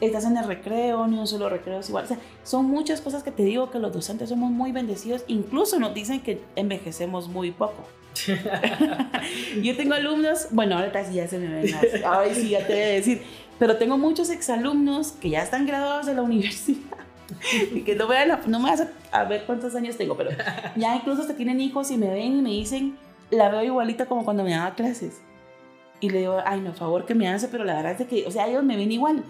estás 0.00 0.24
en 0.24 0.36
el 0.36 0.44
recreo, 0.46 1.06
ni 1.06 1.18
un 1.18 1.26
solo 1.26 1.48
recreo 1.48 1.80
es 1.80 1.88
igual. 1.88 2.04
O 2.04 2.08
sea, 2.08 2.18
son 2.44 2.66
muchas 2.66 3.00
cosas 3.00 3.22
que 3.22 3.30
te 3.30 3.42
digo 3.44 3.70
que 3.70 3.78
los 3.78 3.92
docentes 3.92 4.28
somos 4.28 4.50
muy 4.50 4.72
bendecidos. 4.72 5.24
Incluso 5.28 5.78
nos 5.78 5.94
dicen 5.94 6.20
que 6.20 6.42
envejecemos 6.56 7.28
muy 7.28 7.50
poco. 7.52 7.84
Yo 9.62 9.76
tengo 9.76 9.94
alumnos, 9.94 10.48
bueno, 10.50 10.76
ahorita 10.78 11.04
sí 11.04 11.14
ya 11.14 11.28
se 11.28 11.38
me 11.38 11.48
ven 11.48 11.70
las, 11.70 11.84
ay 12.06 12.34
sí, 12.34 12.48
ya 12.50 12.66
te 12.66 12.72
voy 12.72 12.82
a 12.82 12.86
decir, 12.86 13.22
pero 13.58 13.76
tengo 13.76 13.98
muchos 13.98 14.30
exalumnos 14.30 15.12
que 15.12 15.30
ya 15.30 15.42
están 15.42 15.66
graduados 15.66 16.06
de 16.06 16.14
la 16.14 16.22
universidad 16.30 16.98
y 17.72 17.82
que 17.82 17.94
no, 17.94 18.06
vean 18.06 18.28
la- 18.28 18.40
no 18.46 18.58
me 18.60 18.70
vas 18.70 18.80
a, 18.80 18.88
a 19.12 19.24
ver 19.24 19.44
cuántos 19.44 19.74
años 19.74 19.96
tengo, 19.96 20.16
pero 20.16 20.30
ya 20.76 20.96
incluso 20.96 21.22
hasta 21.22 21.34
tienen 21.34 21.60
hijos 21.60 21.90
y 21.90 21.96
me 21.98 22.08
ven 22.08 22.38
y 22.38 22.42
me 22.42 22.50
dicen, 22.50 22.96
la 23.30 23.48
veo 23.50 23.62
igualita 23.62 24.06
como 24.06 24.24
cuando 24.24 24.44
me 24.44 24.52
daba 24.52 24.74
clases. 24.74 25.20
Y 26.00 26.10
le 26.10 26.20
digo, 26.20 26.38
ay, 26.46 26.60
no, 26.60 26.72
favor 26.74 27.04
que 27.06 27.14
me 27.14 27.28
hace, 27.28 27.48
pero 27.48 27.64
la 27.64 27.74
verdad 27.74 27.92
es 27.92 27.98
de 27.98 28.06
que, 28.06 28.24
o 28.26 28.30
sea, 28.30 28.46
ellos 28.46 28.62
me 28.62 28.76
ven 28.76 28.92
igual. 28.92 29.24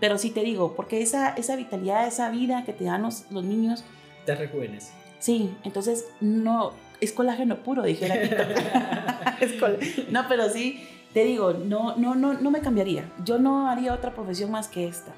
Pero 0.00 0.16
sí 0.18 0.30
te 0.30 0.42
digo, 0.42 0.74
porque 0.76 1.02
esa, 1.02 1.30
esa 1.30 1.56
vitalidad, 1.56 2.06
esa 2.06 2.30
vida 2.30 2.64
que 2.64 2.72
te 2.72 2.84
dan 2.84 3.02
los, 3.02 3.24
los 3.30 3.42
niños, 3.44 3.84
Te 4.24 4.34
rejuvenes. 4.36 4.92
Sí, 5.18 5.50
entonces 5.64 6.06
no, 6.20 6.72
es 7.00 7.12
colágeno 7.12 7.56
puro. 7.56 7.84
Es 9.40 9.52
col- 9.58 9.78
no, 10.10 10.26
pero 10.28 10.48
sí, 10.50 10.86
te 11.14 11.24
digo, 11.24 11.52
no, 11.54 11.96
no, 11.96 12.14
no, 12.14 12.34
no 12.34 12.50
me 12.50 12.60
cambiaría. 12.60 13.10
Yo 13.24 13.38
no 13.38 13.68
haría 13.68 13.94
otra 13.94 14.12
profesión 14.14 14.50
más 14.50 14.68
que 14.68 14.86
esta. 14.86 15.12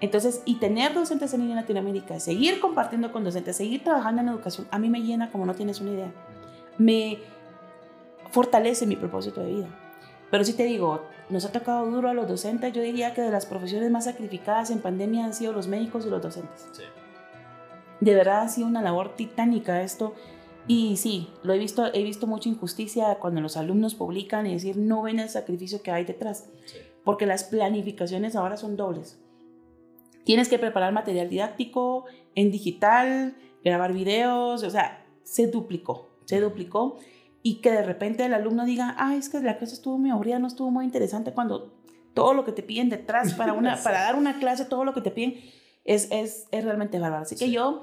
Entonces, 0.00 0.42
y 0.44 0.56
tener 0.56 0.94
docentes 0.94 1.34
en 1.34 1.40
línea 1.40 1.56
en 1.56 1.60
Latinoamérica, 1.62 2.18
seguir 2.20 2.60
compartiendo 2.60 3.12
con 3.12 3.24
docentes, 3.24 3.56
seguir 3.56 3.84
trabajando 3.84 4.22
en 4.22 4.28
educación, 4.28 4.66
a 4.70 4.78
mí 4.78 4.88
me 4.88 5.02
llena 5.02 5.30
como 5.30 5.44
no 5.44 5.54
tienes 5.54 5.80
una 5.80 5.90
idea. 5.90 6.12
Me 6.78 7.18
fortalece 8.30 8.86
mi 8.86 8.96
propósito 8.96 9.40
de 9.40 9.52
vida. 9.52 9.66
Pero 10.30 10.44
sí 10.44 10.54
te 10.54 10.64
digo, 10.64 11.02
nos 11.28 11.44
ha 11.44 11.52
tocado 11.52 11.86
duro 11.90 12.08
a 12.08 12.14
los 12.14 12.26
docentes. 12.26 12.72
Yo 12.72 12.80
diría 12.82 13.12
que 13.12 13.20
de 13.20 13.30
las 13.30 13.46
profesiones 13.46 13.90
más 13.90 14.04
sacrificadas 14.04 14.70
en 14.70 14.80
pandemia 14.80 15.24
han 15.24 15.34
sido 15.34 15.52
los 15.52 15.68
médicos 15.68 16.06
y 16.06 16.10
los 16.10 16.22
docentes 16.22 16.68
Sí. 16.72 16.82
de 18.00 18.14
verdad 18.14 18.42
ha 18.42 18.48
sido 18.48 18.66
una 18.66 18.80
labor 18.82 19.14
titánica 19.14 19.82
esto. 19.82 20.14
Y 20.68 20.96
sí, 20.96 21.28
lo 21.42 21.52
he 21.52 21.58
visto, 21.58 21.92
he 21.92 22.02
visto 22.04 22.26
mucha 22.26 22.48
injusticia 22.48 23.16
cuando 23.20 23.40
los 23.40 23.56
alumnos 23.56 23.94
publican 23.94 24.46
y 24.46 24.52
decir 24.52 24.76
no 24.76 25.02
ven 25.02 25.18
el 25.18 25.28
sacrificio 25.28 25.82
que 25.82 25.90
hay 25.90 26.04
detrás, 26.04 26.48
Sí. 26.66 26.78
porque 27.04 27.26
las 27.26 27.44
planificaciones 27.44 28.36
ahora 28.36 28.56
son 28.56 28.76
dobles. 28.76 29.18
Tienes 30.24 30.48
que 30.48 30.58
preparar 30.58 30.92
material 30.92 31.28
didáctico 31.28 32.04
en 32.36 32.52
digital, 32.52 33.34
grabar 33.64 33.92
videos, 33.92 34.62
o 34.62 34.70
sea, 34.70 35.04
se 35.24 35.48
duplicó, 35.48 36.10
se 36.26 36.40
duplicó. 36.40 36.98
Y 37.42 37.56
que 37.56 37.72
de 37.72 37.82
repente 37.82 38.24
el 38.24 38.34
alumno 38.34 38.64
diga, 38.64 38.94
ah, 38.98 39.16
es 39.16 39.28
que 39.28 39.40
la 39.40 39.58
clase 39.58 39.74
estuvo 39.74 39.98
muy 39.98 40.10
aburrida, 40.10 40.38
no 40.38 40.46
estuvo 40.46 40.70
muy 40.70 40.84
interesante, 40.84 41.32
cuando 41.32 41.72
todo 42.14 42.34
lo 42.34 42.44
que 42.44 42.52
te 42.52 42.62
piden 42.62 42.88
detrás 42.88 43.34
para, 43.34 43.52
una, 43.52 43.76
para 43.82 44.00
dar 44.02 44.14
una 44.14 44.38
clase, 44.38 44.64
todo 44.64 44.84
lo 44.84 44.94
que 44.94 45.00
te 45.00 45.10
piden, 45.10 45.40
es, 45.84 46.06
es, 46.12 46.46
es 46.52 46.64
realmente 46.64 47.00
bárbaro. 47.00 47.22
Así 47.22 47.34
que 47.34 47.50
yo, 47.50 47.82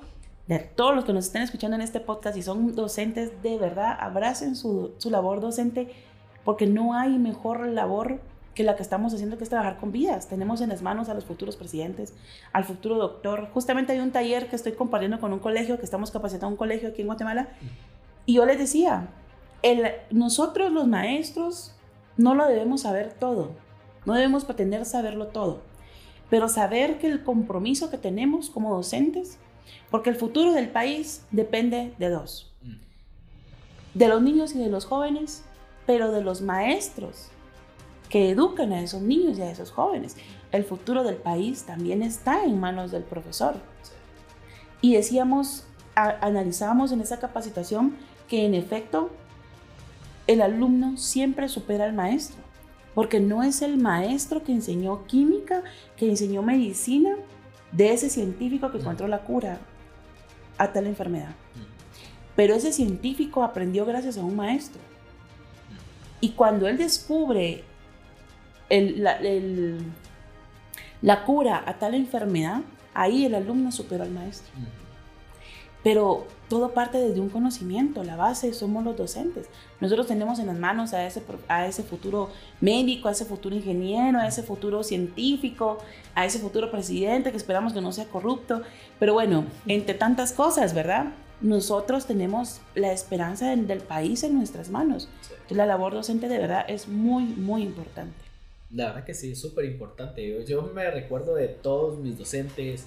de 0.50 0.58
todos 0.58 0.96
los 0.96 1.06
que 1.06 1.14
nos 1.14 1.28
estén 1.28 1.44
escuchando 1.44 1.76
en 1.76 1.82
este 1.82 2.00
podcast 2.00 2.36
y 2.36 2.42
son 2.42 2.76
docentes, 2.76 3.44
de 3.44 3.60
verdad, 3.60 3.96
abracen 4.00 4.56
su, 4.56 4.96
su 4.98 5.12
labor 5.12 5.42
docente, 5.42 5.90
porque 6.44 6.66
no 6.66 6.96
hay 6.96 7.20
mejor 7.20 7.68
labor 7.68 8.20
que 8.56 8.64
la 8.64 8.76
que 8.76 8.82
estamos 8.82 9.14
haciendo, 9.14 9.38
que 9.38 9.44
es 9.44 9.50
trabajar 9.52 9.78
con 9.78 9.92
vidas. 9.92 10.28
Tenemos 10.28 10.60
en 10.62 10.70
las 10.70 10.82
manos 10.82 11.08
a 11.08 11.14
los 11.14 11.24
futuros 11.24 11.56
presidentes, 11.56 12.16
al 12.52 12.64
futuro 12.64 12.98
doctor. 12.98 13.50
Justamente 13.54 13.94
hay 13.94 14.00
un 14.00 14.10
taller 14.10 14.50
que 14.50 14.56
estoy 14.56 14.72
compartiendo 14.72 15.20
con 15.20 15.32
un 15.34 15.38
colegio, 15.38 15.78
que 15.78 15.86
estamos 15.86 16.10
capacitando 16.10 16.48
un 16.48 16.58
colegio 16.58 16.90
aquí 16.90 17.02
en 17.02 17.08
Guatemala, 17.08 17.50
y 18.26 18.34
yo 18.34 18.46
les 18.48 18.58
decía, 18.58 19.08
el, 19.62 19.84
nosotros 20.10 20.72
los 20.72 20.88
maestros 20.88 21.76
no 22.18 22.34
lo 22.34 22.48
debemos 22.48 22.82
saber 22.82 23.14
todo, 23.14 23.52
no 24.04 24.16
debemos 24.16 24.46
pretender 24.46 24.84
saberlo 24.86 25.28
todo, 25.28 25.62
pero 26.32 26.50
saber 26.50 26.98
que 26.98 27.06
el 27.06 27.24
compromiso 27.24 27.92
que 27.92 28.00
tenemos 28.00 28.50
como 28.50 28.74
docentes, 28.74 29.38
porque 29.90 30.10
el 30.10 30.16
futuro 30.16 30.54
del 30.54 30.70
país 30.70 31.24
depende 31.32 31.94
de 31.98 32.10
dos, 32.10 32.52
Mm. 32.64 32.76
de 33.96 34.08
los 34.08 34.22
niños 34.22 34.54
y 34.56 34.60
de 34.60 34.70
los 34.70 34.86
jóvenes, 34.86 35.44
pero 35.86 36.12
de 36.12 36.22
los 36.22 36.42
maestros 36.42 37.30
que 38.10 38.30
educan 38.32 38.74
a 38.74 38.82
esos 38.82 39.02
niños 39.02 39.38
y 39.38 39.42
a 39.42 39.52
esos 39.52 39.72
jóvenes. 39.72 40.16
El 40.52 40.64
futuro 40.64 41.04
del 41.04 41.16
país 41.18 41.64
también 41.64 42.02
está 42.02 42.44
en 42.44 42.60
manos 42.60 42.92
del 42.92 43.04
profesor. 43.04 43.56
Y 44.82 44.94
decíamos, 44.96 45.66
a- 45.96 46.26
analizábamos 46.26 46.92
en 46.92 47.02
esa 47.02 47.20
capacitación 47.20 47.96
que 48.28 48.46
en 48.46 48.56
efecto 48.56 49.10
el 50.28 50.42
alumno 50.42 50.98
siempre 50.98 51.50
supera 51.50 51.86
al 51.86 51.94
maestro, 51.94 52.38
porque 52.96 53.20
no 53.20 53.44
es 53.44 53.62
el 53.62 53.78
maestro 53.78 54.44
que 54.44 54.52
enseñó 54.54 55.06
química, 55.06 55.64
que 55.98 56.08
enseñó 56.10 56.42
medicina, 56.42 57.16
de 57.72 57.94
ese 57.94 58.10
científico 58.10 58.72
que 58.72 58.80
encontró 58.80 59.08
la 59.08 59.20
cura 59.20 59.60
a 60.58 60.72
tal 60.74 60.88
enfermedad. 60.88 61.32
Pero 62.36 62.54
ese 62.56 62.72
científico 62.74 63.44
aprendió 63.44 63.86
gracias 63.86 64.18
a 64.18 64.22
un 64.24 64.36
maestro. 64.36 64.82
Y 66.22 66.30
cuando 66.32 66.68
él 66.68 66.78
descubre 66.78 67.64
el- 68.70 69.04
la, 69.04 69.14
el- 69.18 69.80
la 71.02 71.24
cura 71.26 71.64
a 71.66 71.74
tal 71.80 71.94
enfermedad, 71.96 72.62
ahí 72.94 73.26
el 73.26 73.36
alumno 73.36 73.72
superó 73.72 74.04
al 74.04 74.12
maestro. 74.12 74.52
Pero 75.84 76.28
todo 76.50 76.74
parte 76.74 76.98
desde 76.98 77.22
un 77.22 77.30
conocimiento, 77.30 78.04
la 78.04 78.16
base 78.16 78.54
somos 78.54 78.84
los 78.84 78.98
docentes. 78.98 79.48
Nosotros 79.80 80.08
tenemos 80.08 80.40
en 80.40 80.48
las 80.48 80.58
manos 80.58 80.94
a 80.94 81.06
ese, 81.06 81.22
a 81.48 81.68
ese 81.68 81.84
futuro 81.84 82.30
médico, 82.60 83.08
a 83.08 83.12
ese 83.12 83.24
futuro 83.24 83.56
ingeniero, 83.56 84.20
a 84.20 84.28
ese 84.28 84.44
futuro 84.44 84.84
científico, 84.84 85.78
a 86.16 86.26
ese 86.26 86.40
futuro 86.40 86.70
presidente 86.72 87.32
que 87.32 87.38
esperamos 87.38 87.72
que 87.74 87.82
no 87.82 87.92
sea 87.92 88.06
corrupto. 88.06 88.62
Pero 89.00 89.14
bueno, 89.14 89.46
entre 89.68 89.94
tantas 89.94 90.34
cosas, 90.34 90.74
¿verdad? 90.74 91.14
Nosotros 91.40 92.06
tenemos 92.06 92.60
la 92.76 92.92
esperanza 92.92 93.56
del 93.56 93.80
país 93.80 94.24
en 94.24 94.36
nuestras 94.36 94.70
manos. 94.70 95.08
Entonces 95.32 95.58
la 95.58 95.66
labor 95.66 95.94
docente 95.94 96.28
de 96.28 96.40
verdad 96.40 96.66
es 96.68 96.90
muy, 96.90 97.24
muy 97.24 97.62
importante. 97.62 98.30
La 98.72 98.88
verdad 98.88 99.06
que 99.06 99.14
sí, 99.14 99.32
es 99.32 99.40
súper 99.40 99.66
importante. 99.66 100.46
Yo 100.46 100.62
me 100.62 100.90
recuerdo 100.92 101.36
de 101.36 101.48
todos 101.48 101.98
mis 102.00 102.18
docentes, 102.18 102.86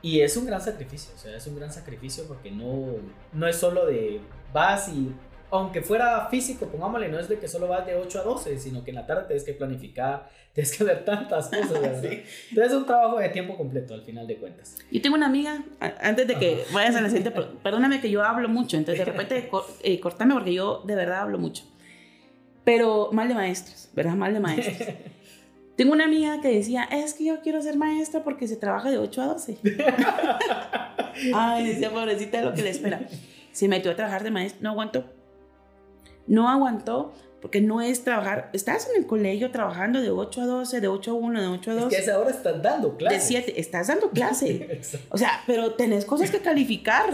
y 0.00 0.20
es 0.20 0.36
un 0.36 0.46
gran 0.46 0.60
sacrificio, 0.60 1.12
o 1.14 1.18
sea, 1.18 1.36
es 1.36 1.46
un 1.46 1.56
gran 1.56 1.72
sacrificio 1.72 2.24
porque 2.26 2.50
no, 2.50 2.86
no 3.32 3.46
es 3.46 3.56
solo 3.56 3.86
de 3.86 4.20
vas 4.52 4.88
y, 4.88 5.12
aunque 5.50 5.82
fuera 5.82 6.28
físico, 6.28 6.66
pongámosle, 6.66 7.08
no 7.08 7.18
es 7.18 7.28
de 7.28 7.38
que 7.38 7.48
solo 7.48 7.66
vas 7.66 7.84
de 7.84 7.96
8 7.96 8.20
a 8.20 8.22
12, 8.22 8.58
sino 8.58 8.84
que 8.84 8.90
en 8.90 8.96
la 8.96 9.06
tarde 9.06 9.24
tienes 9.26 9.44
que 9.44 9.54
planificar, 9.54 10.28
tienes 10.52 10.76
que 10.76 10.84
hacer 10.84 11.04
tantas 11.04 11.48
cosas, 11.50 11.72
¿verdad? 11.72 12.04
Entonces 12.04 12.72
es 12.72 12.72
un 12.72 12.86
trabajo 12.86 13.18
de 13.18 13.28
tiempo 13.30 13.56
completo 13.56 13.94
al 13.94 14.02
final 14.02 14.26
de 14.26 14.36
cuentas. 14.36 14.76
Yo 14.90 15.02
tengo 15.02 15.16
una 15.16 15.26
amiga, 15.26 15.64
antes 16.00 16.28
de 16.28 16.36
que 16.36 16.64
vayas 16.72 16.94
a 16.94 17.00
la 17.00 17.08
siguiente, 17.08 17.32
perdóname 17.62 18.00
que 18.00 18.10
yo 18.10 18.22
hablo 18.22 18.48
mucho, 18.48 18.76
entonces 18.76 19.04
de 19.04 19.10
repente 19.10 19.50
eh, 19.82 20.00
cortame 20.00 20.34
porque 20.34 20.54
yo 20.54 20.82
de 20.86 20.94
verdad 20.94 21.22
hablo 21.22 21.38
mucho. 21.38 21.64
Pero 22.62 23.10
mal 23.12 23.26
de 23.28 23.34
maestros, 23.34 23.88
¿verdad? 23.94 24.14
Mal 24.14 24.34
de 24.34 24.40
maestros. 24.40 24.88
Tengo 25.78 25.92
una 25.92 26.06
amiga 26.06 26.40
que 26.40 26.48
decía, 26.48 26.82
es 26.90 27.14
que 27.14 27.24
yo 27.24 27.40
quiero 27.40 27.62
ser 27.62 27.76
maestra 27.76 28.24
porque 28.24 28.48
se 28.48 28.56
trabaja 28.56 28.90
de 28.90 28.98
8 28.98 29.22
a 29.22 29.26
12. 29.26 29.58
Ay, 31.32 31.68
decía, 31.68 31.92
pobrecita, 31.92 32.42
lo 32.42 32.52
que 32.52 32.62
le 32.62 32.70
espera. 32.70 33.06
Se 33.52 33.68
metió 33.68 33.92
a 33.92 33.94
trabajar 33.94 34.24
de 34.24 34.32
maestra, 34.32 34.58
no 34.60 34.70
aguantó. 34.70 35.04
No 36.26 36.48
aguantó 36.48 37.12
porque 37.40 37.60
no 37.60 37.80
es 37.80 38.02
trabajar, 38.02 38.50
estás 38.52 38.88
en 38.88 39.00
el 39.00 39.06
colegio 39.06 39.52
trabajando 39.52 40.00
de 40.00 40.10
8 40.10 40.40
a 40.40 40.46
12, 40.46 40.80
de 40.80 40.88
8 40.88 41.10
a 41.10 41.14
1, 41.14 41.40
de 41.40 41.46
8 41.46 41.70
a 41.70 41.74
2. 41.74 41.82
Es 41.84 41.88
que 41.88 41.96
a 41.96 42.00
esa 42.00 42.18
hora 42.18 42.30
estás 42.30 42.62
dando 42.62 42.96
clase. 42.96 43.14
De 43.14 43.20
7, 43.20 43.60
estás 43.60 43.86
dando 43.86 44.10
clase. 44.12 44.80
o 45.10 45.18
sea, 45.18 45.42
pero 45.46 45.74
tenés 45.74 46.04
cosas 46.04 46.30
que 46.30 46.40
calificar. 46.40 47.12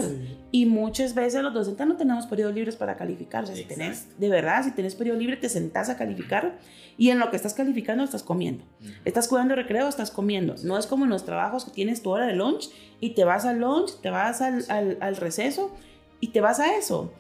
Y 0.51 0.67
muchas 0.67 1.15
veces 1.15 1.43
los 1.43 1.53
docentes 1.53 1.87
no 1.87 1.97
tenemos 1.97 2.27
periodos 2.27 2.55
libres 2.55 2.77
para 2.77 2.97
calificar. 2.97 3.45
O 3.45 3.47
sea, 3.49 3.57
si 3.57 3.65
tenés, 3.65 4.19
de 4.19 4.29
verdad, 4.29 4.65
si 4.65 4.71
tenés 4.71 4.95
periodo 4.95 5.19
libre, 5.19 5.37
te 5.37 5.49
sentás 5.49 5.91
a 5.91 5.97
calificar 5.97 6.59
y 6.97 7.11
en 7.11 7.19
lo 7.19 7.29
que 7.31 7.37
estás 7.37 7.55
calificando 7.55 8.05
estás 8.05 8.23
comiendo. 8.23 8.65
Estás 9.05 9.29
cuidando 9.29 9.57
recreo, 9.57 9.89
estás 9.89 10.11
comiendo. 10.11 10.55
No 10.63 10.79
es 10.79 10.87
como 10.87 11.05
en 11.05 11.11
los 11.11 11.25
trabajos 11.25 11.65
que 11.65 11.73
tienes 11.73 12.03
tu 12.03 12.11
hora 12.11 12.27
de 12.27 12.35
lunch 12.35 12.71
y 13.01 13.11
te 13.11 13.25
vas 13.25 13.45
al 13.45 13.59
lunch, 13.59 14.01
te 14.01 14.11
vas 14.11 14.41
al, 14.41 14.65
al, 14.69 14.97
al 15.01 15.17
receso 15.17 15.75
y 16.21 16.29
te 16.29 16.41
vas 16.41 16.61
a 16.61 16.77
eso. 16.77 17.13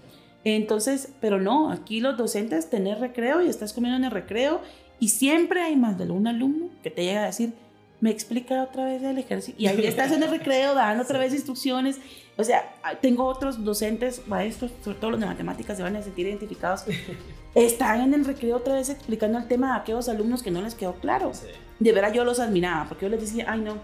Entonces, 0.44 1.08
pero 1.20 1.40
no, 1.40 1.70
aquí 1.70 2.00
los 2.00 2.16
docentes 2.16 2.68
tenés 2.68 3.00
recreo 3.00 3.42
y 3.42 3.48
estás 3.48 3.72
comiendo 3.72 3.96
en 3.96 4.04
el 4.04 4.10
recreo 4.10 4.60
y 5.00 5.08
siempre 5.08 5.62
hay 5.62 5.74
más 5.74 5.98
de 5.98 6.10
un 6.10 6.26
alumno 6.26 6.68
que 6.82 6.90
te 6.90 7.04
llega 7.04 7.22
a 7.22 7.26
decir, 7.26 7.54
me 8.00 8.10
explica 8.10 8.62
otra 8.62 8.84
vez 8.84 9.02
el 9.02 9.16
ejercicio. 9.16 9.54
Y 9.56 9.66
ahí 9.66 9.86
estás 9.86 10.12
en 10.12 10.22
el 10.22 10.30
recreo 10.30 10.74
dando 10.74 11.02
otra 11.02 11.18
vez 11.18 11.32
instrucciones. 11.32 11.98
O 12.36 12.44
sea, 12.44 12.74
tengo 13.00 13.24
otros 13.24 13.64
docentes, 13.64 14.26
maestros, 14.26 14.72
sobre 14.82 14.98
todo 14.98 15.12
los 15.12 15.20
de 15.20 15.26
matemáticas, 15.26 15.78
se 15.78 15.82
van 15.82 15.96
a 15.96 16.02
sentir 16.02 16.26
identificados. 16.26 16.84
Están 17.54 18.02
en 18.02 18.12
el 18.12 18.24
recreo 18.24 18.56
otra 18.56 18.74
vez 18.74 18.90
explicando 18.90 19.38
el 19.38 19.46
tema 19.46 19.74
a 19.74 19.78
aquellos 19.78 20.08
alumnos 20.08 20.42
que 20.42 20.50
no 20.50 20.60
les 20.60 20.74
quedó 20.74 20.94
claro. 20.96 21.32
De 21.78 21.92
verdad 21.92 22.12
yo 22.12 22.24
los 22.24 22.40
admiraba, 22.40 22.88
porque 22.88 23.06
yo 23.06 23.10
les 23.10 23.20
decía, 23.20 23.46
ay 23.48 23.60
no, 23.60 23.78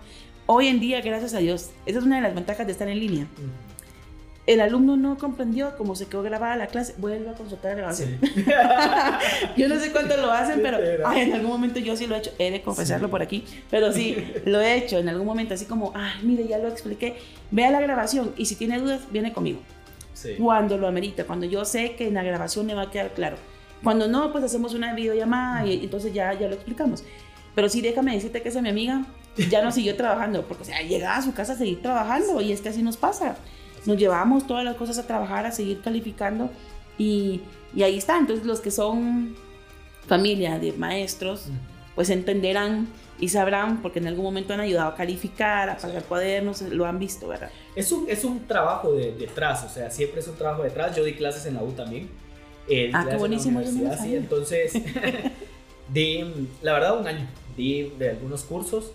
hoy 0.46 0.66
en 0.66 0.80
día, 0.80 1.00
gracias 1.00 1.32
a 1.32 1.38
Dios, 1.38 1.70
esa 1.86 2.00
es 2.00 2.04
una 2.04 2.16
de 2.16 2.22
las 2.22 2.34
ventajas 2.34 2.66
de 2.66 2.72
estar 2.72 2.88
en 2.88 2.98
línea 2.98 3.26
el 4.52 4.60
alumno 4.60 4.96
no 4.96 5.16
comprendió 5.16 5.76
cómo 5.76 5.94
se 5.94 6.06
quedó 6.06 6.24
grabada 6.24 6.56
la 6.56 6.66
clase, 6.66 6.96
vuelve 6.98 7.30
a 7.30 7.34
consultar 7.34 7.70
la 7.70 7.76
grabación. 7.76 8.18
yo 9.56 9.68
no 9.68 9.78
sé 9.78 9.92
cuánto 9.92 10.16
lo 10.16 10.32
hacen, 10.32 10.60
pero 10.60 10.78
en 10.80 11.32
algún 11.32 11.50
momento 11.50 11.78
yo 11.78 11.96
sí 11.96 12.08
lo 12.08 12.16
he 12.16 12.18
hecho, 12.18 12.32
he 12.36 12.50
de 12.50 12.60
confesarlo 12.60 13.08
por 13.08 13.22
aquí, 13.22 13.44
pero 13.70 13.92
sí, 13.92 14.16
lo 14.46 14.60
he 14.60 14.74
hecho 14.74 14.98
en 14.98 15.08
algún 15.08 15.24
momento, 15.24 15.54
así 15.54 15.66
como, 15.66 15.92
ay, 15.94 16.14
mire, 16.24 16.48
ya 16.48 16.58
lo 16.58 16.66
expliqué, 16.66 17.18
vea 17.52 17.70
la 17.70 17.80
grabación 17.80 18.34
y 18.36 18.46
si 18.46 18.56
tiene 18.56 18.80
dudas, 18.80 19.02
viene 19.12 19.32
conmigo. 19.32 19.60
Cuando 20.38 20.76
lo 20.76 20.88
amerita, 20.88 21.24
cuando 21.24 21.46
yo 21.46 21.64
sé 21.64 21.94
que 21.94 22.08
en 22.08 22.14
la 22.14 22.24
grabación 22.24 22.66
me 22.66 22.74
va 22.74 22.82
a 22.82 22.90
quedar 22.90 23.14
claro. 23.14 23.36
Cuando 23.84 24.08
no, 24.08 24.32
pues 24.32 24.44
hacemos 24.44 24.74
una 24.74 24.92
videollamada 24.94 25.64
y 25.64 25.84
entonces 25.84 26.12
ya, 26.12 26.34
ya 26.34 26.48
lo 26.48 26.56
explicamos. 26.56 27.04
Pero 27.54 27.68
sí, 27.70 27.80
déjame 27.80 28.14
decirte 28.14 28.42
que 28.42 28.50
esa 28.50 28.60
mi 28.60 28.68
amiga 28.68 29.06
ya 29.48 29.62
no 29.62 29.72
siguió 29.72 29.96
trabajando, 29.96 30.44
porque 30.46 30.64
o 30.64 30.66
sea, 30.66 30.82
llegaba 30.82 31.16
a 31.16 31.22
su 31.22 31.32
casa 31.32 31.54
a 31.54 31.56
seguir 31.56 31.80
trabajando 31.80 32.40
y 32.42 32.52
es 32.52 32.60
que 32.60 32.68
así 32.68 32.82
nos 32.82 32.98
pasa 32.98 33.36
nos 33.86 33.96
llevamos 33.96 34.46
todas 34.46 34.64
las 34.64 34.76
cosas 34.76 34.98
a 34.98 35.06
trabajar, 35.06 35.46
a 35.46 35.52
seguir 35.52 35.80
calificando 35.80 36.50
y, 36.98 37.40
y 37.74 37.82
ahí 37.82 37.98
está. 37.98 38.18
Entonces 38.18 38.46
los 38.46 38.60
que 38.60 38.70
son 38.70 39.36
familia 40.06 40.58
de 40.58 40.72
maestros, 40.72 41.46
pues 41.94 42.10
entenderán 42.10 42.88
y 43.18 43.28
sabrán 43.28 43.82
porque 43.82 43.98
en 43.98 44.08
algún 44.08 44.24
momento 44.24 44.54
han 44.54 44.60
ayudado 44.60 44.88
a 44.88 44.94
calificar, 44.96 45.68
a 45.68 45.76
pagar 45.76 46.02
cuadernos, 46.04 46.62
lo 46.62 46.86
han 46.86 46.98
visto, 46.98 47.28
¿verdad? 47.28 47.50
Es 47.76 47.92
un, 47.92 48.08
es 48.08 48.24
un 48.24 48.46
trabajo 48.46 48.92
de, 48.92 49.12
detrás, 49.12 49.62
o 49.64 49.68
sea, 49.68 49.90
siempre 49.90 50.20
es 50.20 50.28
un 50.28 50.36
trabajo 50.36 50.62
detrás. 50.62 50.96
Yo 50.96 51.04
di 51.04 51.14
clases 51.14 51.46
en 51.46 51.54
la 51.54 51.62
U 51.62 51.72
también. 51.72 52.08
Eh, 52.68 52.90
ah, 52.94 53.06
qué 53.08 53.16
buenísimo. 53.16 53.62
sí, 53.62 54.16
entonces, 54.16 54.72
di, 55.92 56.48
la 56.62 56.72
verdad, 56.72 56.98
un 56.98 57.06
año, 57.06 57.26
di 57.56 57.92
de 57.98 58.10
algunos 58.10 58.42
cursos 58.44 58.92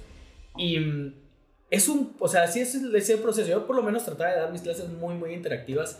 y 0.58 0.80
es 1.69 1.88
un, 1.88 2.15
o 2.19 2.28
sea, 2.28 2.47
sí 2.47 2.60
es 2.60 2.75
ese 2.75 3.17
proceso. 3.17 3.49
Yo 3.49 3.65
por 3.65 3.75
lo 3.75 3.84
menos 3.84 4.06
trataba 4.06 4.32
de 4.32 4.39
dar 4.39 4.51
mis 4.51 4.62
clases 4.62 4.89
muy, 4.89 5.15
muy 5.15 5.34
interactivas 5.34 5.99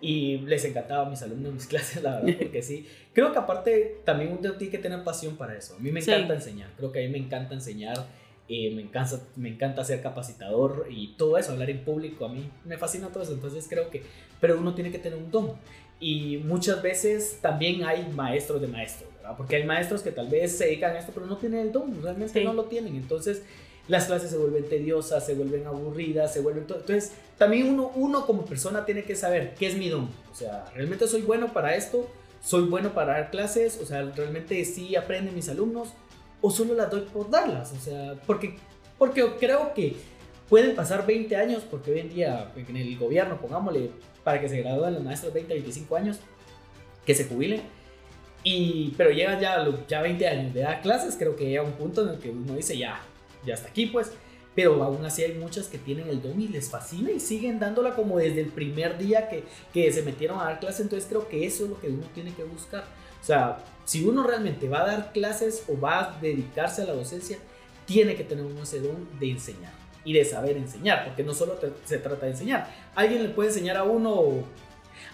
y 0.00 0.38
les 0.38 0.64
encantaba 0.64 1.06
a 1.06 1.10
mis 1.10 1.22
alumnos 1.22 1.52
mis 1.54 1.66
clases, 1.68 2.02
la 2.02 2.20
verdad, 2.20 2.38
porque 2.38 2.62
sí. 2.62 2.86
Creo 3.12 3.32
que 3.32 3.38
aparte 3.38 4.00
también 4.04 4.36
uno 4.38 4.52
tiene 4.54 4.70
que 4.70 4.78
tener 4.78 5.02
pasión 5.04 5.36
para 5.36 5.56
eso. 5.56 5.76
A 5.76 5.78
mí 5.78 5.92
me 5.92 6.00
encanta 6.00 6.34
enseñar, 6.34 6.70
creo 6.76 6.92
que 6.92 6.98
a 6.98 7.02
mí 7.02 7.08
me 7.08 7.18
encanta 7.18 7.54
enseñar, 7.54 8.06
eh, 8.48 8.72
me, 8.74 8.82
encanta, 8.82 9.20
me 9.36 9.48
encanta 9.48 9.84
ser 9.84 10.02
capacitador 10.02 10.86
y 10.90 11.14
todo 11.16 11.38
eso, 11.38 11.52
hablar 11.52 11.70
en 11.70 11.84
público, 11.84 12.26
a 12.26 12.28
mí 12.28 12.50
me 12.64 12.76
fascina 12.76 13.08
todo 13.08 13.22
eso. 13.22 13.32
Entonces 13.32 13.66
creo 13.68 13.90
que, 13.90 14.02
pero 14.40 14.58
uno 14.58 14.74
tiene 14.74 14.90
que 14.90 14.98
tener 14.98 15.18
un 15.18 15.30
don. 15.30 15.52
Y 16.00 16.38
muchas 16.38 16.82
veces 16.82 17.38
también 17.40 17.84
hay 17.84 18.10
maestros 18.12 18.60
de 18.60 18.66
maestros, 18.66 19.08
¿verdad? 19.14 19.36
Porque 19.36 19.54
hay 19.54 19.64
maestros 19.64 20.02
que 20.02 20.10
tal 20.10 20.26
vez 20.26 20.58
se 20.58 20.64
dedican 20.64 20.96
a 20.96 20.98
esto, 20.98 21.12
pero 21.14 21.26
no 21.26 21.36
tienen 21.36 21.60
el 21.60 21.70
don, 21.70 22.02
realmente 22.02 22.42
no 22.42 22.52
lo 22.52 22.64
tienen. 22.64 22.96
Entonces 22.96 23.44
las 23.92 24.06
clases 24.06 24.30
se 24.30 24.38
vuelven 24.38 24.66
tediosas, 24.70 25.26
se 25.26 25.34
vuelven 25.34 25.66
aburridas, 25.66 26.32
se 26.32 26.40
vuelven 26.40 26.66
todo. 26.66 26.78
Entonces, 26.78 27.12
también 27.36 27.68
uno, 27.68 27.92
uno 27.94 28.24
como 28.24 28.46
persona 28.46 28.86
tiene 28.86 29.04
que 29.04 29.14
saber 29.14 29.54
qué 29.54 29.66
es 29.66 29.76
mi 29.76 29.90
don. 29.90 30.08
O 30.32 30.34
sea, 30.34 30.64
realmente 30.74 31.06
soy 31.06 31.20
bueno 31.20 31.52
para 31.52 31.76
esto, 31.76 32.08
soy 32.42 32.62
bueno 32.62 32.94
para 32.94 33.12
dar 33.12 33.30
clases, 33.30 33.78
o 33.82 33.84
sea, 33.84 34.00
realmente 34.16 34.64
sí 34.64 34.96
aprenden 34.96 35.34
mis 35.34 35.50
alumnos, 35.50 35.90
o 36.40 36.50
solo 36.50 36.72
las 36.72 36.90
doy 36.90 37.02
por 37.02 37.28
darlas. 37.28 37.74
O 37.74 37.80
sea, 37.80 38.14
porque, 38.26 38.56
porque 38.96 39.26
creo 39.38 39.74
que 39.74 39.94
pueden 40.48 40.74
pasar 40.74 41.06
20 41.06 41.36
años, 41.36 41.62
porque 41.70 41.92
hoy 41.92 41.98
en 41.98 42.08
día 42.08 42.50
en 42.56 42.74
el 42.74 42.98
gobierno, 42.98 43.38
pongámosle, 43.42 43.90
para 44.24 44.40
que 44.40 44.48
se 44.48 44.62
gradúen 44.62 44.94
los 44.94 45.04
maestros 45.04 45.34
20, 45.34 45.52
25 45.52 45.96
años, 45.96 46.18
que 47.04 47.14
se 47.14 47.26
jubilen. 47.26 47.60
Y, 48.42 48.94
pero 48.96 49.10
llegan 49.10 49.38
ya, 49.38 49.62
ya 49.86 50.00
20 50.00 50.26
años 50.26 50.54
de 50.54 50.62
dar 50.62 50.80
clases, 50.80 51.14
creo 51.18 51.36
que 51.36 51.44
llega 51.44 51.62
un 51.62 51.72
punto 51.72 52.04
en 52.04 52.14
el 52.14 52.18
que 52.18 52.30
uno 52.30 52.54
dice, 52.54 52.78
ya, 52.78 53.02
ya 53.44 53.54
hasta 53.54 53.68
aquí 53.68 53.86
pues. 53.86 54.12
Pero 54.54 54.82
aún 54.82 55.04
así 55.06 55.22
hay 55.22 55.32
muchas 55.32 55.66
que 55.66 55.78
tienen 55.78 56.08
el 56.08 56.20
don 56.20 56.38
y 56.38 56.46
les 56.48 56.68
fascina 56.68 57.10
y 57.10 57.20
siguen 57.20 57.58
dándola 57.58 57.94
como 57.94 58.18
desde 58.18 58.42
el 58.42 58.48
primer 58.48 58.98
día 58.98 59.30
que, 59.30 59.44
que 59.72 59.90
se 59.90 60.02
metieron 60.02 60.38
a 60.40 60.44
dar 60.44 60.60
clases. 60.60 60.80
Entonces 60.80 61.08
creo 61.08 61.26
que 61.26 61.46
eso 61.46 61.64
es 61.64 61.70
lo 61.70 61.80
que 61.80 61.88
uno 61.88 62.04
tiene 62.14 62.34
que 62.34 62.44
buscar. 62.44 62.84
O 63.22 63.24
sea, 63.24 63.64
si 63.84 64.04
uno 64.04 64.24
realmente 64.24 64.68
va 64.68 64.82
a 64.82 64.86
dar 64.86 65.12
clases 65.12 65.64
o 65.68 65.80
va 65.80 66.00
a 66.00 66.20
dedicarse 66.20 66.82
a 66.82 66.86
la 66.86 66.92
docencia, 66.92 67.38
tiene 67.86 68.14
que 68.14 68.24
tener 68.24 68.44
uno 68.44 68.62
ese 68.62 68.80
don 68.80 69.08
de 69.18 69.30
enseñar 69.30 69.72
y 70.04 70.12
de 70.12 70.24
saber 70.24 70.56
enseñar, 70.56 71.04
porque 71.04 71.22
no 71.22 71.32
solo 71.32 71.58
se 71.84 71.98
trata 71.98 72.26
de 72.26 72.32
enseñar. 72.32 72.68
Alguien 72.94 73.22
le 73.22 73.28
puede 73.30 73.50
enseñar 73.50 73.76
a 73.76 73.84
uno. 73.84 74.44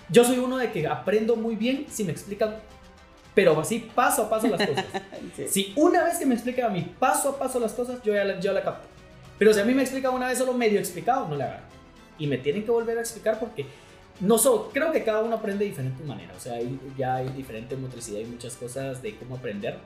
Yo 0.08 0.24
soy 0.24 0.38
uno 0.38 0.56
de 0.56 0.72
que 0.72 0.86
aprendo 0.86 1.36
muy 1.36 1.56
bien 1.56 1.86
si 1.88 2.04
me 2.04 2.12
explican 2.12 2.56
pero 3.38 3.56
así 3.60 3.88
paso 3.94 4.24
a 4.24 4.28
paso 4.28 4.48
las 4.48 4.66
cosas. 4.66 4.84
Si 5.48 5.72
una 5.76 6.02
vez 6.02 6.18
que 6.18 6.26
me 6.26 6.34
explica 6.34 6.66
a 6.66 6.70
mí 6.70 6.92
paso 6.98 7.28
a 7.28 7.38
paso 7.38 7.60
las 7.60 7.72
cosas, 7.72 8.02
yo 8.02 8.12
ya 8.12 8.24
la, 8.24 8.40
yo 8.40 8.52
la 8.52 8.64
capto. 8.64 8.88
Pero 9.38 9.54
si 9.54 9.60
a 9.60 9.64
mí 9.64 9.74
me 9.74 9.82
explica 9.82 10.10
una 10.10 10.26
vez 10.26 10.38
solo 10.38 10.54
medio 10.54 10.80
explicado, 10.80 11.28
no 11.28 11.36
la 11.36 11.44
agarro. 11.44 11.66
Y 12.18 12.26
me 12.26 12.38
tienen 12.38 12.64
que 12.64 12.72
volver 12.72 12.98
a 12.98 13.00
explicar 13.00 13.38
porque 13.38 13.64
no 14.18 14.38
so, 14.38 14.70
creo 14.72 14.90
que 14.90 15.04
cada 15.04 15.22
uno 15.22 15.36
aprende 15.36 15.64
de 15.64 15.70
diferentes 15.70 16.04
maneras. 16.04 16.36
O 16.36 16.40
sea, 16.40 16.58
ya 16.96 17.14
hay 17.14 17.28
diferente 17.28 17.76
motricidad 17.76 18.18
y 18.18 18.24
muchas 18.24 18.56
cosas 18.56 19.02
de 19.02 19.14
cómo 19.14 19.36
aprender. 19.36 19.76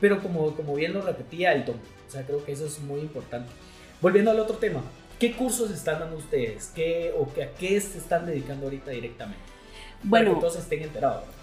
Pero 0.00 0.22
como, 0.22 0.56
como 0.56 0.74
bien 0.74 0.94
lo 0.94 1.02
repetía 1.02 1.52
el 1.52 1.66
tono, 1.66 1.80
o 2.08 2.10
sea, 2.10 2.22
creo 2.22 2.42
que 2.42 2.52
eso 2.52 2.64
es 2.64 2.78
muy 2.78 3.00
importante. 3.00 3.52
Volviendo 4.00 4.30
al 4.30 4.40
otro 4.40 4.56
tema, 4.56 4.80
¿qué 5.20 5.36
cursos 5.36 5.70
están 5.72 6.00
dando 6.00 6.16
ustedes? 6.16 6.72
¿Qué, 6.74 7.12
o 7.18 7.24
a 7.24 7.58
qué 7.58 7.78
se 7.82 7.98
están 7.98 8.24
dedicando 8.24 8.64
ahorita 8.64 8.92
directamente? 8.92 9.44
Bueno, 10.02 10.30
Para 10.30 10.34
que 10.36 10.40
todos 10.40 10.56
estén 10.56 10.82
enterados. 10.84 11.37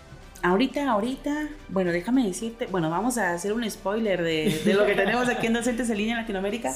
Ahorita, 0.45 0.91
ahorita, 0.91 1.49
bueno, 1.69 1.91
déjame 1.91 2.23
decirte, 2.27 2.67
bueno, 2.67 2.91
vamos 2.91 3.17
a 3.17 3.33
hacer 3.33 3.51
un 3.51 3.67
spoiler 3.67 4.21
de, 4.21 4.75
lo 4.75 4.85
que 4.85 4.93
tenemos 4.95 5.27
aquí 5.27 5.47
en 5.47 5.53
Docentes 5.53 5.89
en 5.89 5.97
Línea 5.97 6.13
en 6.13 6.21
Latinoamérica. 6.21 6.71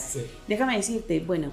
Déjame 0.47 0.75
decirte, 0.75 1.19
bueno, 1.19 1.51